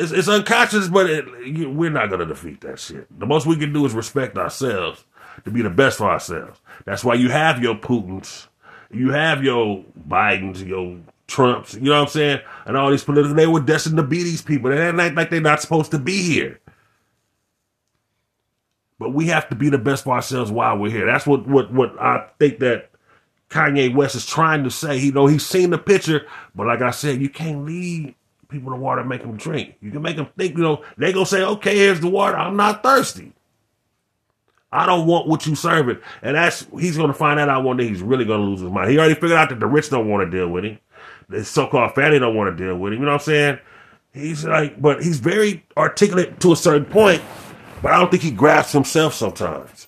it's, 0.00 0.12
it's 0.12 0.28
unconscious, 0.28 0.88
but 0.88 1.08
it, 1.08 1.70
we're 1.70 1.90
not 1.90 2.06
to 2.06 2.24
defeat 2.24 2.60
that 2.62 2.78
shit. 2.78 3.06
The 3.18 3.26
most 3.26 3.46
we 3.46 3.56
can 3.56 3.72
do 3.72 3.84
is 3.84 3.92
respect 3.92 4.36
ourselves 4.38 5.04
to 5.44 5.50
be 5.50 5.62
the 5.62 5.70
best 5.70 5.98
for 5.98 6.10
ourselves. 6.10 6.60
That's 6.84 7.04
why 7.04 7.14
you 7.14 7.30
have 7.30 7.62
your 7.62 7.74
Putins, 7.74 8.46
you 8.90 9.10
have 9.10 9.44
your 9.44 9.84
Bidens, 10.08 10.66
your 10.66 10.98
Trumps, 11.26 11.74
you 11.74 11.82
know 11.82 11.92
what 11.92 12.02
I'm 12.02 12.08
saying? 12.08 12.40
And 12.64 12.76
all 12.76 12.90
these 12.90 13.04
political, 13.04 13.34
they 13.34 13.46
were 13.46 13.60
destined 13.60 13.98
to 13.98 14.02
be 14.02 14.22
these 14.22 14.42
people. 14.42 14.70
They 14.70 14.78
act 14.78 15.14
like 15.14 15.30
they're 15.30 15.40
not 15.40 15.60
supposed 15.60 15.92
to 15.92 15.98
be 15.98 16.22
here. 16.22 16.58
But 18.98 19.14
we 19.14 19.26
have 19.28 19.48
to 19.50 19.54
be 19.54 19.70
the 19.70 19.78
best 19.78 20.04
for 20.04 20.14
ourselves 20.14 20.50
while 20.50 20.76
we're 20.76 20.90
here. 20.90 21.06
That's 21.06 21.26
what, 21.26 21.46
what, 21.46 21.72
what 21.72 21.98
I 22.00 22.26
think 22.38 22.58
that 22.58 22.90
Kanye 23.48 23.94
West 23.94 24.14
is 24.14 24.26
trying 24.26 24.64
to 24.64 24.70
say. 24.70 24.98
You 24.98 25.12
know, 25.12 25.26
he's 25.26 25.46
seen 25.46 25.70
the 25.70 25.78
picture, 25.78 26.26
but 26.54 26.66
like 26.66 26.82
I 26.82 26.90
said, 26.90 27.20
you 27.20 27.28
can't 27.28 27.64
lead 27.64 28.14
people 28.50 28.70
the 28.70 28.76
water 28.76 29.04
make 29.04 29.22
them 29.22 29.36
drink. 29.36 29.76
You 29.80 29.90
can 29.90 30.02
make 30.02 30.16
them 30.16 30.28
think, 30.36 30.56
you 30.56 30.62
know, 30.62 30.84
they 30.98 31.12
gonna 31.12 31.26
say, 31.26 31.42
okay, 31.42 31.76
here's 31.76 32.00
the 32.00 32.08
water. 32.08 32.36
I'm 32.36 32.56
not 32.56 32.82
thirsty. 32.82 33.32
I 34.72 34.86
don't 34.86 35.06
want 35.06 35.26
what 35.26 35.46
you 35.46 35.54
serving. 35.54 35.98
And 36.22 36.36
that's, 36.36 36.66
he's 36.78 36.96
gonna 36.96 37.14
find 37.14 37.38
that 37.38 37.48
out 37.48 37.64
one 37.64 37.76
day. 37.76 37.88
He's 37.88 38.02
really 38.02 38.24
gonna 38.24 38.44
lose 38.44 38.60
his 38.60 38.70
mind. 38.70 38.90
He 38.90 38.98
already 38.98 39.14
figured 39.14 39.32
out 39.32 39.48
that 39.48 39.60
the 39.60 39.66
rich 39.66 39.90
don't 39.90 40.08
want 40.08 40.30
to 40.30 40.36
deal 40.36 40.48
with 40.48 40.64
him. 40.64 40.78
The 41.28 41.44
so-called 41.44 41.94
fatty 41.94 42.18
don't 42.18 42.34
want 42.34 42.56
to 42.56 42.64
deal 42.64 42.76
with 42.76 42.92
him. 42.92 43.00
You 43.00 43.06
know 43.06 43.12
what 43.12 43.22
I'm 43.22 43.24
saying? 43.24 43.58
He's 44.12 44.44
like, 44.44 44.80
but 44.80 45.02
he's 45.02 45.20
very 45.20 45.64
articulate 45.76 46.40
to 46.40 46.52
a 46.52 46.56
certain 46.56 46.84
point, 46.84 47.22
but 47.82 47.92
I 47.92 47.98
don't 47.98 48.10
think 48.10 48.22
he 48.22 48.32
grasps 48.32 48.72
himself 48.72 49.14
sometimes 49.14 49.86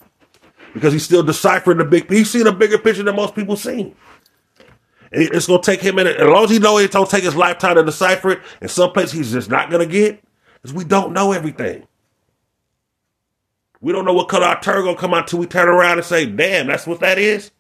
because 0.73 0.93
he's 0.93 1.05
still 1.05 1.25
deciphering 1.25 1.79
the 1.79 1.85
big, 1.85 2.09
he's 2.09 2.31
seen 2.31 2.47
a 2.47 2.53
bigger 2.53 2.79
picture 2.79 3.03
than 3.03 3.17
most 3.17 3.35
people 3.35 3.57
seen. 3.57 3.95
And 5.13 5.23
it's 5.25 5.47
to 5.47 5.61
take 5.61 5.83
him, 5.83 5.99
in, 5.99 6.07
as 6.07 6.21
long 6.29 6.45
as 6.45 6.51
he 6.51 6.59
knows 6.59 6.83
it's 6.83 6.95
to 6.95 7.07
take 7.07 7.25
his 7.25 7.37
lifetime 7.37 7.77
to 7.77 7.85
decipher 7.85 8.33
it, 8.33 8.41
in 8.63 8.69
some 8.69 8.93
places 8.93 9.13
he's 9.13 9.33
just 9.33 9.51
not 9.51 9.71
to 9.87 9.87
get, 9.87 10.23
because 10.55 10.75
we 10.75 10.85
don't 10.85 11.13
know 11.13 11.33
everything. 11.33 11.87
We 13.81 13.93
don't 13.93 14.05
know 14.05 14.15
what 14.15 14.29
color 14.29 14.47
our 14.47 14.61
turn 14.61 14.85
to 14.87 14.97
come 14.97 15.15
out 15.15 15.29
till 15.29 15.41
we 15.41 15.47
turn 15.47 15.69
around 15.69 15.99
and 15.99 16.07
say, 16.07 16.27
damn, 16.27 16.69
that's 16.69 16.87
what 16.87 17.01
that 17.01 17.19
is. 17.19 17.51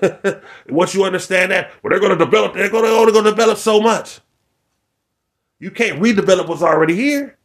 Once 0.68 0.94
you 0.94 1.04
understand 1.04 1.52
that, 1.52 1.72
well, 1.82 1.90
they're 1.90 2.00
to 2.18 2.24
develop, 2.24 2.54
they're 2.54 2.70
to 2.70 2.76
only 2.76 3.12
to 3.12 3.22
develop 3.22 3.58
so 3.58 3.80
much. 3.80 4.20
You 5.60 5.70
can't 5.70 6.00
redevelop 6.00 6.48
what's 6.48 6.62
already 6.62 6.94
here. 6.94 7.36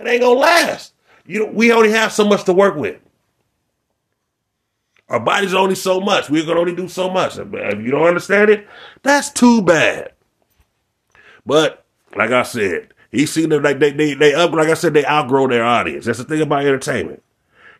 It 0.00 0.06
ain't 0.08 0.22
to 0.22 0.30
last. 0.30 0.94
You 1.26 1.40
know, 1.40 1.52
we 1.52 1.72
only 1.72 1.90
have 1.92 2.12
so 2.12 2.26
much 2.26 2.44
to 2.44 2.52
work 2.52 2.76
with. 2.76 2.98
Our 5.08 5.20
body's 5.20 5.54
only 5.54 5.74
so 5.74 6.00
much. 6.00 6.28
We're 6.28 6.44
gonna 6.44 6.60
only 6.60 6.74
do 6.74 6.88
so 6.88 7.10
much. 7.10 7.38
If 7.38 7.78
you 7.78 7.90
don't 7.90 8.06
understand 8.06 8.50
it, 8.50 8.68
that's 9.02 9.30
too 9.30 9.62
bad. 9.62 10.12
But 11.46 11.84
like 12.14 12.30
I 12.30 12.42
said, 12.42 12.92
he 13.10 13.24
seen 13.24 13.48
them 13.48 13.62
like 13.62 13.78
they 13.78 13.90
they 13.92 14.14
they 14.14 14.34
up 14.34 14.52
like 14.52 14.68
I 14.68 14.74
said 14.74 14.92
they 14.92 15.06
outgrow 15.06 15.48
their 15.48 15.64
audience. 15.64 16.04
That's 16.04 16.18
the 16.18 16.24
thing 16.24 16.42
about 16.42 16.64
entertainment. 16.66 17.22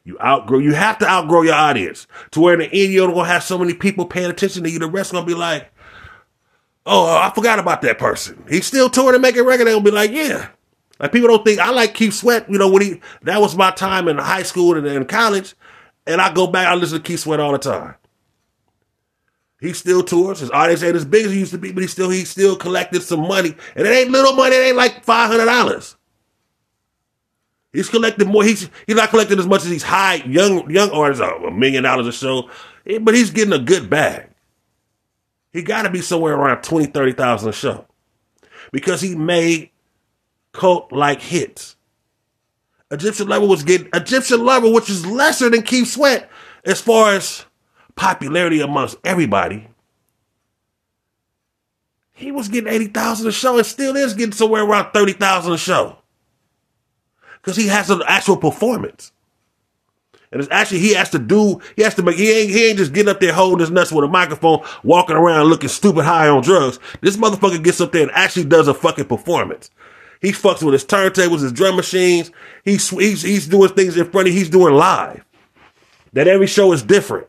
You 0.04 0.18
outgrow. 0.20 0.58
You 0.58 0.72
have 0.72 0.98
to 0.98 1.06
outgrow 1.06 1.42
your 1.42 1.54
audience 1.54 2.06
to 2.30 2.40
where 2.40 2.54
in 2.54 2.60
the 2.60 2.72
end 2.72 2.92
you're 2.92 3.08
gonna 3.12 3.28
have 3.28 3.42
so 3.42 3.58
many 3.58 3.74
people 3.74 4.06
paying 4.06 4.30
attention 4.30 4.64
to 4.64 4.70
you. 4.70 4.78
The 4.78 4.86
rest 4.86 5.12
gonna 5.12 5.26
be 5.26 5.34
like, 5.34 5.70
oh, 6.86 7.14
I 7.14 7.30
forgot 7.34 7.58
about 7.58 7.82
that 7.82 7.98
person. 7.98 8.42
He's 8.48 8.64
still 8.64 8.88
touring 8.88 9.16
and 9.16 9.22
making 9.22 9.44
record. 9.44 9.66
They'll 9.66 9.80
be 9.80 9.90
like, 9.90 10.12
yeah. 10.12 10.48
Like 10.98 11.12
people 11.12 11.28
don't 11.28 11.44
think 11.44 11.60
I 11.60 11.70
like 11.70 11.92
Keith 11.92 12.14
Sweat. 12.14 12.50
You 12.50 12.56
know 12.56 12.70
when 12.70 12.80
he 12.80 13.00
that 13.22 13.42
was 13.42 13.54
my 13.54 13.70
time 13.70 14.08
in 14.08 14.16
high 14.16 14.44
school 14.44 14.78
and 14.78 14.86
in 14.86 15.04
college. 15.04 15.54
And 16.08 16.20
I 16.20 16.32
go 16.32 16.46
back, 16.46 16.66
I 16.66 16.74
listen 16.74 16.98
to 16.98 17.04
Keith 17.04 17.20
Sweat 17.20 17.38
all 17.38 17.52
the 17.52 17.58
time. 17.58 17.94
He 19.60 19.72
still 19.74 20.02
tours. 20.02 20.40
His 20.40 20.50
audience 20.50 20.82
ain't 20.82 20.96
as 20.96 21.04
big 21.04 21.26
as 21.26 21.32
he 21.32 21.40
used 21.40 21.52
to 21.52 21.58
be, 21.58 21.70
but 21.70 21.82
he 21.82 21.86
still 21.86 22.10
he 22.10 22.24
still 22.24 22.56
collected 22.56 23.02
some 23.02 23.20
money. 23.20 23.54
And 23.76 23.86
it 23.86 23.90
ain't 23.90 24.10
little 24.10 24.32
money, 24.32 24.56
it 24.56 24.68
ain't 24.68 24.76
like 24.76 25.04
five 25.04 25.30
hundred 25.30 25.44
dollars. 25.44 25.96
He's 27.72 27.90
collecting 27.90 28.28
more. 28.28 28.42
He's 28.42 28.70
he's 28.86 28.96
not 28.96 29.10
collecting 29.10 29.38
as 29.38 29.46
much 29.46 29.62
as 29.62 29.68
these 29.68 29.82
high 29.82 30.16
young 30.26 30.70
young 30.70 30.90
artists, 30.90 31.22
uh, 31.22 31.34
a 31.34 31.50
million 31.50 31.82
dollars 31.82 32.06
a 32.06 32.12
show, 32.12 32.48
eh, 32.86 32.98
but 32.98 33.14
he's 33.14 33.30
getting 33.30 33.52
a 33.52 33.58
good 33.58 33.90
bag. 33.90 34.30
He 35.52 35.62
got 35.62 35.82
to 35.82 35.90
be 35.90 36.00
somewhere 36.00 36.34
around 36.34 36.62
20, 36.62 36.86
30,000 36.86 37.48
a 37.48 37.52
show 37.52 37.86
because 38.70 39.00
he 39.00 39.14
made 39.14 39.70
cult 40.52 40.92
like 40.92 41.20
hits. 41.20 41.76
Egyptian 42.90 43.28
Lover 43.28 43.46
was 43.46 43.62
getting 43.62 43.88
Egyptian 43.92 44.44
Lover, 44.44 44.70
which 44.70 44.88
is 44.88 45.06
lesser 45.06 45.50
than 45.50 45.62
Keith 45.62 45.88
Sweat 45.88 46.30
as 46.64 46.80
far 46.80 47.12
as 47.12 47.44
popularity 47.96 48.60
amongst 48.60 48.96
everybody. 49.04 49.68
He 52.12 52.32
was 52.32 52.48
getting 52.48 52.72
80,000 52.72 53.28
a 53.28 53.32
show 53.32 53.58
and 53.58 53.66
still 53.66 53.94
is 53.94 54.14
getting 54.14 54.32
somewhere 54.32 54.64
around 54.64 54.92
30,000 54.92 55.52
a 55.52 55.58
show. 55.58 55.98
Because 57.36 57.56
he 57.56 57.68
has 57.68 57.90
an 57.90 58.02
actual 58.06 58.36
performance. 58.36 59.12
And 60.32 60.40
it's 60.40 60.50
actually, 60.50 60.80
he 60.80 60.94
has 60.94 61.10
to 61.10 61.18
do, 61.18 61.60
he 61.76 61.82
has 61.82 61.94
to 61.94 62.02
make, 62.02 62.16
he 62.16 62.30
ain't, 62.30 62.50
he 62.50 62.66
ain't 62.66 62.78
just 62.78 62.92
getting 62.92 63.08
up 63.08 63.20
there 63.20 63.32
holding 63.32 63.60
his 63.60 63.70
nuts 63.70 63.92
with 63.92 64.04
a 64.04 64.08
microphone, 64.08 64.62
walking 64.82 65.16
around 65.16 65.46
looking 65.46 65.68
stupid 65.68 66.04
high 66.04 66.28
on 66.28 66.42
drugs. 66.42 66.78
This 67.00 67.16
motherfucker 67.16 67.62
gets 67.62 67.80
up 67.80 67.92
there 67.92 68.02
and 68.02 68.10
actually 68.12 68.44
does 68.44 68.68
a 68.68 68.74
fucking 68.74 69.06
performance. 69.06 69.70
He 70.20 70.32
fucks 70.32 70.62
with 70.62 70.72
his 70.72 70.84
turntables, 70.84 71.42
his 71.42 71.52
drum 71.52 71.76
machines. 71.76 72.30
He's, 72.64 72.88
he's, 72.90 73.22
he's 73.22 73.46
doing 73.46 73.70
things 73.70 73.96
in 73.96 74.10
front 74.10 74.28
of 74.28 74.34
he's 74.34 74.50
doing 74.50 74.74
live. 74.74 75.24
That 76.12 76.28
every 76.28 76.46
show 76.46 76.72
is 76.72 76.82
different. 76.82 77.28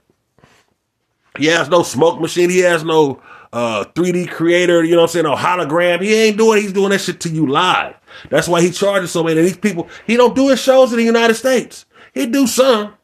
He 1.37 1.45
has 1.47 1.69
no 1.69 1.83
smoke 1.83 2.19
machine. 2.19 2.49
He 2.49 2.59
has 2.59 2.83
no 2.83 3.21
uh, 3.53 3.85
3D 3.95 4.31
creator, 4.31 4.83
you 4.83 4.91
know 4.91 5.01
what 5.01 5.09
I'm 5.09 5.13
saying, 5.13 5.25
no 5.25 5.35
hologram. 5.35 6.01
He 6.01 6.13
ain't 6.13 6.37
doing, 6.37 6.61
he's 6.61 6.73
doing 6.73 6.89
that 6.89 7.01
shit 7.01 7.19
to 7.21 7.29
you 7.29 7.47
live. 7.47 7.95
That's 8.29 8.47
why 8.47 8.61
he 8.61 8.71
charges 8.71 9.11
so 9.11 9.23
many. 9.23 9.41
These 9.41 9.57
people, 9.57 9.87
he 10.05 10.17
don't 10.17 10.35
do 10.35 10.49
his 10.49 10.59
shows 10.59 10.91
in 10.91 10.97
the 10.97 11.03
United 11.03 11.35
States. 11.35 11.85
He 12.13 12.25
do 12.25 12.47
some. 12.47 12.95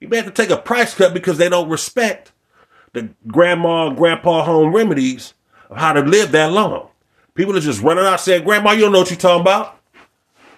He 0.00 0.06
may 0.06 0.16
have 0.16 0.26
to 0.26 0.32
take 0.32 0.50
a 0.50 0.56
price 0.56 0.94
cut 0.94 1.14
because 1.14 1.38
they 1.38 1.48
don't 1.48 1.68
respect 1.68 2.32
the 2.92 3.10
grandma 3.26 3.88
and 3.88 3.96
grandpa 3.96 4.44
home 4.44 4.74
remedies 4.74 5.34
of 5.70 5.78
how 5.78 5.92
to 5.92 6.00
live 6.00 6.32
that 6.32 6.52
long. 6.52 6.88
People 7.34 7.56
are 7.56 7.60
just 7.60 7.82
running 7.82 8.04
out 8.04 8.20
saying, 8.20 8.44
Grandma, 8.44 8.72
you 8.72 8.80
don't 8.82 8.92
know 8.92 9.00
what 9.00 9.10
you're 9.10 9.18
talking 9.18 9.40
about. 9.40 9.80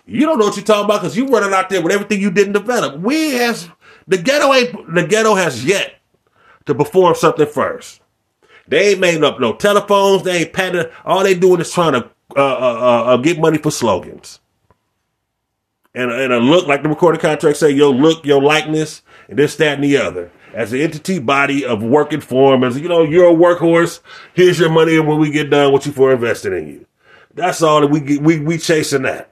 You 0.04 0.26
don't 0.26 0.38
know 0.38 0.46
what 0.46 0.56
you're 0.56 0.64
talking 0.64 0.84
about 0.84 1.00
because 1.00 1.16
you're 1.16 1.28
running 1.28 1.52
out 1.52 1.68
there 1.68 1.82
with 1.82 1.92
everything 1.92 2.20
you 2.20 2.30
didn't 2.30 2.52
develop. 2.52 3.00
We 3.00 3.32
has 3.32 3.68
the 4.06 4.18
ghetto 4.18 4.52
ain't 4.52 4.94
the 4.94 5.04
ghetto 5.04 5.34
has 5.34 5.64
yet 5.64 5.96
to 6.66 6.74
perform 6.74 7.14
something 7.14 7.46
first. 7.46 8.00
They 8.68 8.90
ain't 8.90 9.00
made 9.00 9.22
up 9.24 9.40
no 9.40 9.54
telephones. 9.54 10.22
They 10.22 10.42
ain't 10.42 10.52
patented. 10.52 10.92
All 11.04 11.22
they 11.24 11.34
doing 11.34 11.60
is 11.60 11.72
trying 11.72 11.92
to 11.92 12.10
uh, 12.36 12.40
uh, 12.40 12.78
uh, 12.80 13.04
uh, 13.04 13.16
get 13.16 13.38
money 13.38 13.58
for 13.58 13.70
slogans. 13.70 14.40
And, 15.94 16.10
and 16.10 16.32
a 16.32 16.38
look 16.38 16.66
like 16.66 16.82
the 16.82 16.88
recording 16.88 17.20
contract 17.20 17.56
say, 17.56 17.70
your 17.70 17.94
look, 17.94 18.26
your 18.26 18.42
likeness, 18.42 19.02
and 19.28 19.38
this, 19.38 19.56
that, 19.56 19.76
and 19.76 19.84
the 19.84 19.96
other 19.96 20.30
as 20.56 20.72
an 20.72 20.80
entity 20.80 21.18
body 21.18 21.64
of 21.66 21.82
working 21.82 22.22
form, 22.22 22.64
as 22.64 22.80
you 22.80 22.88
know, 22.88 23.02
you're 23.02 23.28
a 23.28 23.34
workhorse. 23.34 24.00
Here's 24.32 24.58
your 24.58 24.70
money, 24.70 24.96
and 24.96 25.06
when 25.06 25.18
we 25.18 25.30
get 25.30 25.50
done 25.50 25.70
what 25.70 25.84
you 25.84 25.92
for 25.92 26.10
investing 26.12 26.54
in 26.54 26.66
you, 26.66 26.86
that's 27.34 27.60
all 27.60 27.82
that 27.82 27.88
we 27.88 28.00
get, 28.00 28.22
we 28.22 28.40
we 28.40 28.56
chasing 28.56 29.02
that. 29.02 29.30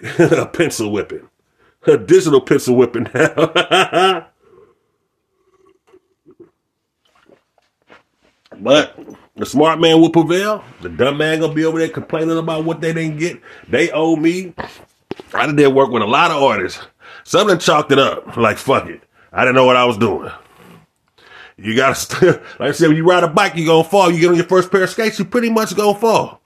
a 0.18 0.46
pencil 0.46 0.90
whipping, 0.90 1.28
a 1.86 1.96
digital 1.96 2.40
pencil 2.40 2.74
whipping 2.74 3.08
now. 3.14 3.32
but 8.58 8.98
the 9.36 9.46
smart 9.46 9.78
man 9.78 10.00
will 10.00 10.10
prevail. 10.10 10.64
The 10.80 10.88
dumb 10.88 11.18
man 11.18 11.38
gonna 11.38 11.54
be 11.54 11.64
over 11.64 11.78
there 11.78 11.88
complaining 11.88 12.36
about 12.38 12.64
what 12.64 12.80
they 12.80 12.92
didn't 12.92 13.18
get. 13.18 13.40
They 13.68 13.92
owe 13.92 14.16
me. 14.16 14.52
I 15.32 15.52
did 15.52 15.68
work 15.68 15.90
with 15.90 16.02
a 16.02 16.06
lot 16.06 16.32
of 16.32 16.42
artists. 16.42 16.84
Some 17.22 17.42
of 17.42 17.46
them 17.50 17.60
chalked 17.60 17.92
it 17.92 18.00
up 18.00 18.36
like 18.36 18.58
fuck 18.58 18.88
it. 18.88 19.00
I 19.32 19.44
didn't 19.44 19.54
know 19.56 19.64
what 19.64 19.76
I 19.76 19.84
was 19.84 19.96
doing. 19.96 20.30
You 21.56 21.76
gotta, 21.76 21.94
st- 21.94 22.22
like 22.58 22.68
I 22.68 22.72
said, 22.72 22.88
when 22.88 22.96
you 22.96 23.08
ride 23.08 23.24
a 23.24 23.28
bike, 23.28 23.56
you 23.56 23.66
gonna 23.66 23.84
fall. 23.84 24.10
You 24.10 24.20
get 24.20 24.30
on 24.30 24.36
your 24.36 24.44
first 24.44 24.70
pair 24.70 24.84
of 24.84 24.90
skates, 24.90 25.18
you 25.18 25.24
pretty 25.24 25.50
much 25.50 25.74
gonna 25.76 25.98
fall. 25.98 26.40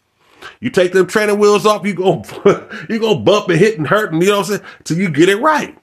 You 0.61 0.70
take 0.70 0.92
them 0.92 1.07
training 1.07 1.38
wheels 1.38 1.66
off, 1.66 1.85
you 1.87 1.94
go, 1.94 2.22
you 2.88 2.99
go 2.99 3.16
bump 3.16 3.49
and 3.49 3.59
hit 3.59 3.79
and 3.79 3.87
hurt, 3.87 4.12
and 4.12 4.22
you 4.22 4.29
know 4.29 4.38
what 4.38 4.51
I'm 4.51 4.57
saying, 4.59 4.70
till 4.85 4.99
you 4.99 5.09
get 5.11 5.29
it 5.29 5.40
right. 5.40 5.77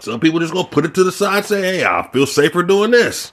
Some 0.00 0.20
people 0.20 0.40
just 0.40 0.52
gonna 0.52 0.68
put 0.68 0.84
it 0.84 0.94
to 0.94 1.04
the 1.04 1.12
side, 1.12 1.38
and 1.38 1.46
say, 1.46 1.60
"Hey, 1.62 1.84
I 1.84 2.08
feel 2.12 2.26
safer 2.26 2.62
doing 2.62 2.90
this." 2.90 3.32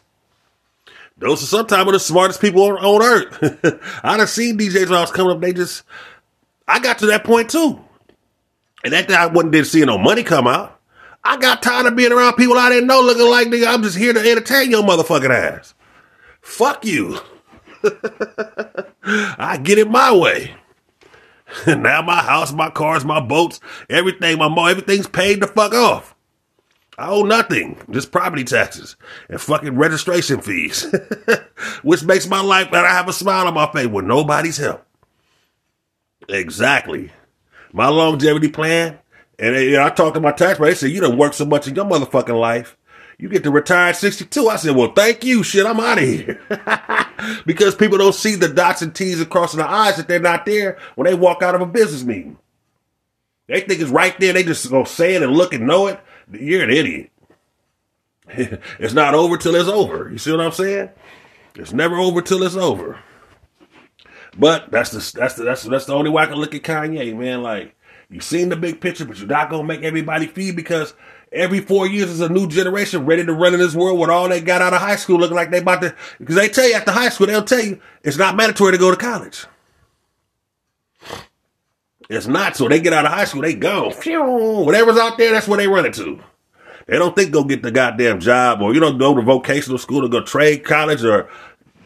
Those 1.17 1.43
are 1.43 1.47
sometimes 1.47 1.91
the 1.91 1.99
smartest 1.99 2.41
people 2.41 2.63
on, 2.63 2.73
on 2.77 3.01
earth. 3.01 3.99
I 4.03 4.17
done 4.17 4.27
seen 4.27 4.57
DJs 4.57 4.89
when 4.89 4.97
I 4.97 5.01
was 5.01 5.11
coming 5.11 5.33
up. 5.35 5.41
They 5.41 5.53
just, 5.53 5.83
I 6.67 6.79
got 6.79 6.99
to 6.99 7.05
that 7.07 7.23
point 7.23 7.49
too, 7.49 7.79
and 8.83 8.93
that 8.93 9.11
I 9.11 9.27
wasn't 9.27 9.53
did 9.53 9.67
seeing 9.67 9.87
no 9.87 9.97
money 9.97 10.23
come 10.23 10.47
out. 10.47 10.79
I 11.23 11.37
got 11.37 11.61
tired 11.61 11.85
of 11.85 11.95
being 11.95 12.11
around 12.11 12.35
people 12.35 12.57
I 12.57 12.69
didn't 12.69 12.87
know 12.87 13.01
looking 13.01 13.29
like 13.29 13.47
nigga. 13.47 13.67
I'm 13.67 13.83
just 13.83 13.97
here 13.97 14.13
to 14.13 14.19
entertain 14.19 14.71
your 14.71 14.83
motherfucking 14.83 15.29
ass. 15.29 15.73
Fuck 16.41 16.85
you. 16.85 17.19
I 19.03 19.59
get 19.61 19.77
it 19.77 19.89
my 19.89 20.15
way. 20.15 20.55
And 21.65 21.83
now 21.83 22.01
my 22.01 22.21
house, 22.21 22.51
my 22.51 22.69
cars, 22.69 23.05
my 23.05 23.19
boats, 23.19 23.59
everything, 23.89 24.37
my 24.37 24.47
mom, 24.47 24.69
everything's 24.69 25.07
paid 25.07 25.41
the 25.41 25.47
fuck 25.47 25.73
off. 25.73 26.15
I 26.97 27.09
owe 27.09 27.23
nothing, 27.23 27.77
just 27.89 28.11
property 28.11 28.43
taxes 28.43 28.95
and 29.27 29.41
fucking 29.41 29.75
registration 29.77 30.41
fees, 30.41 30.93
which 31.83 32.03
makes 32.03 32.27
my 32.27 32.41
life 32.41 32.69
that 32.71 32.85
I 32.85 32.89
have 32.91 33.07
a 33.07 33.13
smile 33.13 33.47
on 33.47 33.55
my 33.55 33.71
face 33.71 33.87
with 33.87 34.05
nobody's 34.05 34.57
help. 34.57 34.85
Exactly. 36.29 37.11
My 37.71 37.87
longevity 37.87 38.47
plan, 38.49 38.99
and 39.39 39.55
uh, 39.55 39.59
know, 39.59 39.85
I 39.85 39.89
talked 39.89 40.15
to 40.15 40.21
my 40.21 40.31
tax 40.31 40.59
They 40.59 40.75
said, 40.75 40.91
you 40.91 41.01
done 41.01 41.17
worked 41.17 41.35
so 41.35 41.45
much 41.45 41.67
in 41.67 41.75
your 41.75 41.85
motherfucking 41.85 42.39
life. 42.39 42.77
You 43.17 43.29
get 43.29 43.43
to 43.43 43.51
retire 43.51 43.89
at 43.89 43.97
62. 43.97 44.49
I 44.49 44.55
said, 44.57 44.75
well, 44.75 44.91
thank 44.91 45.23
you. 45.23 45.43
Shit, 45.43 45.65
I'm 45.65 45.79
out 45.79 45.97
of 45.97 46.03
here. 46.03 46.39
because 47.45 47.75
people 47.75 47.97
don't 47.97 48.15
see 48.15 48.35
the 48.35 48.49
dots 48.49 48.81
and 48.81 48.93
T's 48.93 49.19
and 49.19 49.29
crossing 49.29 49.59
the 49.59 49.69
I's 49.69 49.97
that 49.97 50.07
they're 50.07 50.19
not 50.19 50.45
there 50.45 50.77
when 50.95 51.05
they 51.05 51.13
walk 51.13 51.41
out 51.41 51.55
of 51.55 51.61
a 51.61 51.65
business 51.65 52.03
meeting. 52.03 52.37
They 53.47 53.61
think 53.61 53.81
it's 53.81 53.91
right 53.91 54.17
there. 54.19 54.33
They 54.33 54.43
just 54.43 54.69
go 54.69 54.83
say 54.83 55.15
it 55.15 55.23
and 55.23 55.31
look 55.33 55.53
and 55.53 55.67
know 55.67 55.87
it. 55.87 55.99
You're 56.31 56.63
an 56.63 56.71
idiot. 56.71 57.11
it's 58.27 58.93
not 58.93 59.13
over 59.13 59.37
till 59.37 59.55
it's 59.55 59.69
over. 59.69 60.09
You 60.09 60.17
see 60.17 60.31
what 60.31 60.41
I'm 60.41 60.51
saying? 60.51 60.89
It's 61.55 61.73
never 61.73 61.97
over 61.97 62.21
till 62.21 62.43
it's 62.43 62.55
over. 62.55 62.99
But 64.37 64.71
that's 64.71 64.89
the 64.89 65.19
that's 65.19 65.35
the 65.35 65.43
that's 65.43 65.63
that's 65.63 65.85
the 65.85 65.93
only 65.93 66.09
way 66.09 66.23
I 66.23 66.25
can 66.25 66.37
look 66.37 66.55
at 66.55 66.63
Kanye, 66.63 67.15
man. 67.15 67.43
Like 67.43 67.75
you 68.13 68.19
seen 68.19 68.49
the 68.49 68.55
big 68.55 68.79
picture, 68.79 69.05
but 69.05 69.17
you're 69.17 69.27
not 69.27 69.49
gonna 69.49 69.63
make 69.63 69.81
everybody 69.81 70.27
feed 70.27 70.55
because 70.55 70.93
every 71.31 71.59
four 71.59 71.87
years 71.87 72.11
is 72.11 72.21
a 72.21 72.29
new 72.29 72.47
generation 72.47 73.07
ready 73.07 73.25
to 73.25 73.33
run 73.33 73.55
in 73.55 73.59
this 73.59 73.73
world 73.73 73.99
with 73.99 74.11
all 74.11 74.29
they 74.29 74.39
got 74.39 74.61
out 74.61 74.71
of 74.73 74.79
high 74.79 74.97
school 74.97 75.17
looking 75.17 75.35
like 75.35 75.49
they 75.49 75.57
about 75.57 75.81
to 75.81 75.95
because 76.19 76.35
they 76.35 76.47
tell 76.47 76.67
you 76.67 76.75
after 76.75 76.91
high 76.91 77.09
school, 77.09 77.25
they'll 77.25 77.43
tell 77.43 77.63
you 77.63 77.81
it's 78.03 78.17
not 78.17 78.35
mandatory 78.35 78.71
to 78.71 78.77
go 78.77 78.91
to 78.91 78.97
college. 78.97 79.47
It's 82.07 82.27
not. 82.27 82.55
So 82.55 82.67
they 82.67 82.79
get 82.79 82.93
out 82.93 83.05
of 83.05 83.11
high 83.11 83.25
school, 83.25 83.41
they 83.41 83.55
go. 83.55 83.89
Whatever's 84.63 84.97
out 84.97 85.17
there, 85.17 85.31
that's 85.31 85.47
where 85.47 85.57
they 85.57 85.67
run 85.67 85.87
into. 85.87 86.21
They 86.85 86.99
don't 86.99 87.15
think 87.15 87.31
go 87.31 87.43
get 87.43 87.63
the 87.63 87.71
goddamn 87.71 88.19
job 88.19 88.61
or, 88.61 88.75
you 88.75 88.79
know, 88.79 88.93
go 88.93 89.15
to 89.15 89.21
vocational 89.23 89.79
school 89.79 90.01
to 90.01 90.09
go 90.09 90.21
trade 90.21 90.63
college 90.63 91.03
or, 91.03 91.29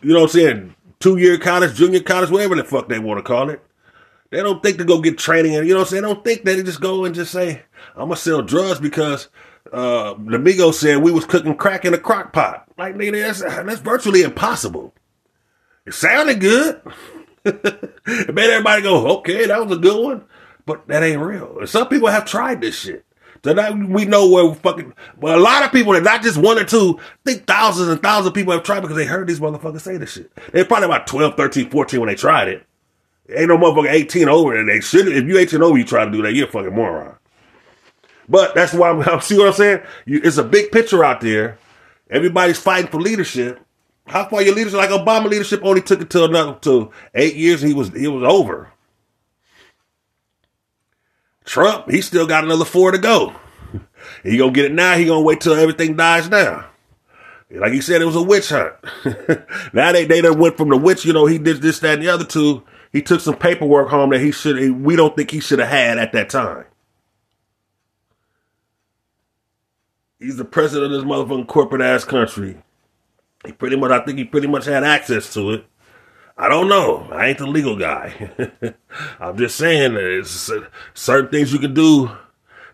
you 0.01 0.13
know 0.13 0.21
what 0.21 0.35
I'm 0.35 0.39
saying, 0.39 0.75
two 0.99 1.15
year 1.17 1.37
college, 1.37 1.75
junior 1.75 2.01
college, 2.01 2.29
whatever 2.31 2.55
the 2.55 2.65
fuck 2.65 2.89
they 2.89 2.99
want 2.99 3.19
to 3.19 3.23
call 3.23 3.49
it. 3.49 3.61
They 4.29 4.43
don't 4.43 4.61
think 4.61 4.77
to 4.77 4.85
go 4.85 5.01
get 5.01 5.17
training 5.17 5.55
and, 5.55 5.67
you 5.67 5.73
know 5.73 5.79
what 5.79 5.87
I'm 5.87 5.89
saying? 5.91 6.03
They 6.03 6.09
don't 6.09 6.23
think 6.23 6.43
that 6.43 6.55
they 6.55 6.63
just 6.63 6.81
go 6.81 7.05
and 7.05 7.15
just 7.15 7.31
say, 7.31 7.61
I'm 7.95 8.07
going 8.07 8.11
to 8.11 8.17
sell 8.17 8.41
drugs 8.41 8.79
because, 8.79 9.29
uh, 9.71 10.13
the 10.13 10.37
Migos 10.37 10.75
said 10.75 10.97
we 10.97 11.11
was 11.11 11.25
cooking 11.25 11.55
crack 11.55 11.85
in 11.85 11.93
a 11.93 11.97
crock 11.97 12.33
pot. 12.33 12.65
Like, 12.77 12.95
nigga, 12.95 13.21
that's, 13.21 13.41
that's 13.41 13.81
virtually 13.81 14.23
impossible. 14.23 14.93
It 15.85 15.93
sounded 15.93 16.41
good. 16.41 16.81
it 17.45 18.33
made 18.33 18.49
everybody 18.49 18.81
go, 18.81 19.17
okay, 19.19 19.45
that 19.45 19.65
was 19.65 19.77
a 19.77 19.79
good 19.79 20.03
one. 20.03 20.25
But 20.65 20.87
that 20.89 21.03
ain't 21.03 21.21
real. 21.21 21.65
Some 21.65 21.87
people 21.87 22.09
have 22.09 22.25
tried 22.25 22.59
this 22.59 22.77
shit. 22.77 23.05
So 23.43 23.53
now 23.53 23.71
we 23.71 24.03
know 24.03 24.29
where 24.29 24.53
fucking, 24.53 24.93
but 25.17 25.37
a 25.37 25.41
lot 25.41 25.63
of 25.63 25.71
people, 25.71 25.99
not 26.01 26.21
just 26.21 26.37
one 26.37 26.59
or 26.59 26.65
two, 26.65 26.99
I 26.99 27.31
think 27.31 27.47
thousands 27.47 27.87
and 27.87 28.01
thousands 28.01 28.27
of 28.27 28.33
people 28.33 28.51
have 28.51 28.63
tried 28.63 28.81
because 28.81 28.97
they 28.97 29.05
heard 29.05 29.27
these 29.27 29.39
motherfuckers 29.39 29.81
say 29.81 29.95
this 29.95 30.11
shit. 30.11 30.31
They're 30.51 30.65
probably 30.65 30.87
about 30.87 31.07
12, 31.07 31.37
13, 31.37 31.69
14 31.69 31.99
when 32.01 32.09
they 32.09 32.15
tried 32.15 32.49
it. 32.49 32.66
Ain't 33.35 33.49
no 33.49 33.57
motherfucker 33.57 33.91
18 33.91 34.29
over 34.29 34.55
and 34.55 34.69
they 34.69 34.79
should 34.79 35.07
if 35.07 35.25
you 35.25 35.37
18 35.37 35.61
over, 35.61 35.77
you 35.77 35.83
try 35.83 36.05
to 36.05 36.11
do 36.11 36.21
that, 36.21 36.33
you're 36.33 36.47
a 36.47 36.51
fucking 36.51 36.73
moron. 36.73 37.15
But 38.29 38.55
that's 38.55 38.73
why 38.73 38.89
I'm, 38.91 39.21
see 39.21 39.37
what 39.37 39.47
I'm 39.47 39.53
saying? 39.53 39.81
You, 40.05 40.21
it's 40.23 40.37
a 40.37 40.43
big 40.43 40.71
picture 40.71 41.03
out 41.03 41.21
there. 41.21 41.57
Everybody's 42.09 42.59
fighting 42.59 42.89
for 42.89 43.01
leadership. 43.01 43.59
How 44.05 44.27
far 44.29 44.41
your 44.41 44.55
leadership? 44.55 44.77
Like 44.77 44.89
Obama 44.89 45.29
leadership 45.29 45.61
only 45.63 45.81
took 45.81 46.01
it 46.01 46.09
to 46.11 46.23
another 46.23 46.57
to 46.61 46.91
eight 47.13 47.35
years. 47.35 47.61
And 47.61 47.69
he 47.69 47.75
was 47.75 47.89
he 47.89 48.07
was 48.07 48.23
over. 48.23 48.71
Trump, 51.43 51.89
he 51.89 52.01
still 52.01 52.27
got 52.27 52.43
another 52.43 52.65
four 52.65 52.91
to 52.91 52.97
go. 52.97 53.33
he 54.23 54.37
gonna 54.37 54.51
get 54.51 54.65
it 54.65 54.73
now. 54.73 54.95
He 54.95 55.05
gonna 55.05 55.21
wait 55.21 55.41
till 55.41 55.53
everything 55.53 55.95
dies 55.95 56.29
down. 56.29 56.65
Like 57.49 57.71
he 57.71 57.79
said, 57.79 58.01
it 58.01 58.05
was 58.05 58.15
a 58.15 58.21
witch 58.21 58.49
hunt. 58.49 58.73
now 59.73 59.91
they 59.91 60.05
they 60.05 60.21
done 60.21 60.39
went 60.39 60.57
from 60.57 60.69
the 60.69 60.77
witch. 60.77 61.05
You 61.05 61.13
know, 61.13 61.25
he 61.25 61.37
did 61.37 61.61
this, 61.61 61.79
that, 61.79 61.95
and 61.95 62.03
the 62.03 62.09
other 62.09 62.25
two. 62.25 62.63
He 62.91 63.01
took 63.01 63.21
some 63.21 63.35
paperwork 63.35 63.89
home 63.89 64.11
that 64.11 64.21
he 64.21 64.31
should. 64.31 64.83
We 64.83 64.95
don't 64.95 65.15
think 65.15 65.31
he 65.31 65.39
should 65.39 65.59
have 65.59 65.69
had 65.69 65.97
at 65.97 66.13
that 66.13 66.29
time. 66.29 66.65
He's 70.19 70.37
the 70.37 70.45
president 70.45 70.93
of 70.93 70.99
this 70.99 71.09
motherfucking 71.09 71.47
corporate 71.47 71.81
ass 71.81 72.03
country. 72.03 72.57
He 73.45 73.51
pretty 73.51 73.75
much, 73.75 73.91
I 73.91 74.03
think 74.03 74.17
he 74.17 74.23
pretty 74.23 74.47
much 74.47 74.65
had 74.65 74.83
access 74.83 75.31
to 75.35 75.51
it. 75.51 75.65
I 76.37 76.49
don't 76.49 76.67
know. 76.67 77.07
I 77.11 77.27
ain't 77.27 77.37
the 77.37 77.47
legal 77.47 77.75
guy. 77.75 78.31
I'm 79.19 79.37
just 79.37 79.57
saying 79.57 79.93
there's 79.93 80.51
certain 80.93 81.31
things 81.31 81.53
you 81.53 81.59
can 81.59 81.73
do 81.73 82.11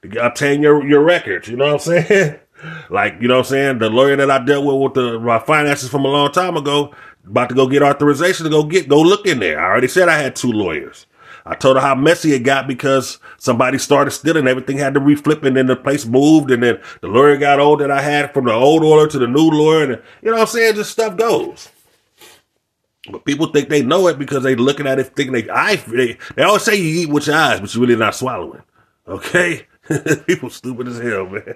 to 0.01 0.25
obtain 0.25 0.61
your, 0.61 0.85
your 0.85 1.03
records. 1.03 1.47
You 1.47 1.57
know 1.57 1.73
what 1.73 1.87
I'm 1.87 2.05
saying? 2.05 2.39
like, 2.89 3.21
you 3.21 3.27
know 3.27 3.35
what 3.35 3.47
I'm 3.47 3.51
saying? 3.51 3.79
The 3.79 3.89
lawyer 3.89 4.15
that 4.17 4.31
I 4.31 4.43
dealt 4.43 4.65
with 4.65 4.75
with 4.75 4.93
the, 4.93 5.19
my 5.19 5.39
finances 5.39 5.89
from 5.89 6.05
a 6.05 6.09
long 6.09 6.31
time 6.31 6.57
ago, 6.57 6.93
about 7.25 7.49
to 7.49 7.55
go 7.55 7.67
get 7.67 7.83
authorization 7.83 8.43
to 8.45 8.49
go 8.49 8.63
get, 8.63 8.87
go 8.87 9.01
look 9.01 9.25
in 9.25 9.39
there. 9.39 9.59
I 9.59 9.65
already 9.65 9.87
said 9.87 10.09
I 10.09 10.17
had 10.17 10.35
two 10.35 10.51
lawyers. 10.51 11.05
I 11.45 11.55
told 11.55 11.75
her 11.75 11.81
how 11.81 11.95
messy 11.95 12.33
it 12.33 12.39
got 12.39 12.67
because 12.67 13.19
somebody 13.37 13.77
started 13.77 14.11
stealing. 14.11 14.47
Everything 14.47 14.77
had 14.77 14.93
to 14.93 15.01
reflip 15.01 15.43
and 15.43 15.57
then 15.57 15.65
the 15.65 15.75
place 15.75 16.05
moved 16.05 16.51
and 16.51 16.63
then 16.63 16.79
the 17.01 17.07
lawyer 17.07 17.35
got 17.37 17.59
old 17.59 17.81
that 17.81 17.91
I 17.91 18.01
had 18.01 18.33
from 18.33 18.45
the 18.45 18.53
old 18.53 18.81
lawyer 18.81 19.07
to 19.07 19.19
the 19.19 19.27
new 19.27 19.49
lawyer. 19.49 19.83
And 19.83 20.01
you 20.21 20.31
know 20.31 20.37
what 20.37 20.41
I'm 20.41 20.47
saying? 20.47 20.75
Just 20.75 20.91
stuff 20.91 21.17
goes. 21.17 21.69
But 23.11 23.25
people 23.25 23.47
think 23.47 23.67
they 23.67 23.83
know 23.83 24.07
it 24.07 24.17
because 24.17 24.43
they 24.43 24.55
looking 24.55 24.87
at 24.87 24.99
it 24.99 25.13
thinking 25.15 25.33
they, 25.33 25.49
I, 25.49 25.75
they, 25.75 26.17
they 26.35 26.43
always 26.43 26.63
say 26.63 26.77
you 26.77 27.01
eat 27.01 27.09
with 27.09 27.27
your 27.27 27.35
eyes, 27.35 27.59
but 27.59 27.73
you're 27.73 27.81
really 27.81 27.97
not 27.97 28.15
swallowing. 28.15 28.63
Okay? 29.05 29.67
people 30.27 30.49
stupid 30.49 30.87
as 30.87 30.99
hell, 30.99 31.25
man. 31.25 31.55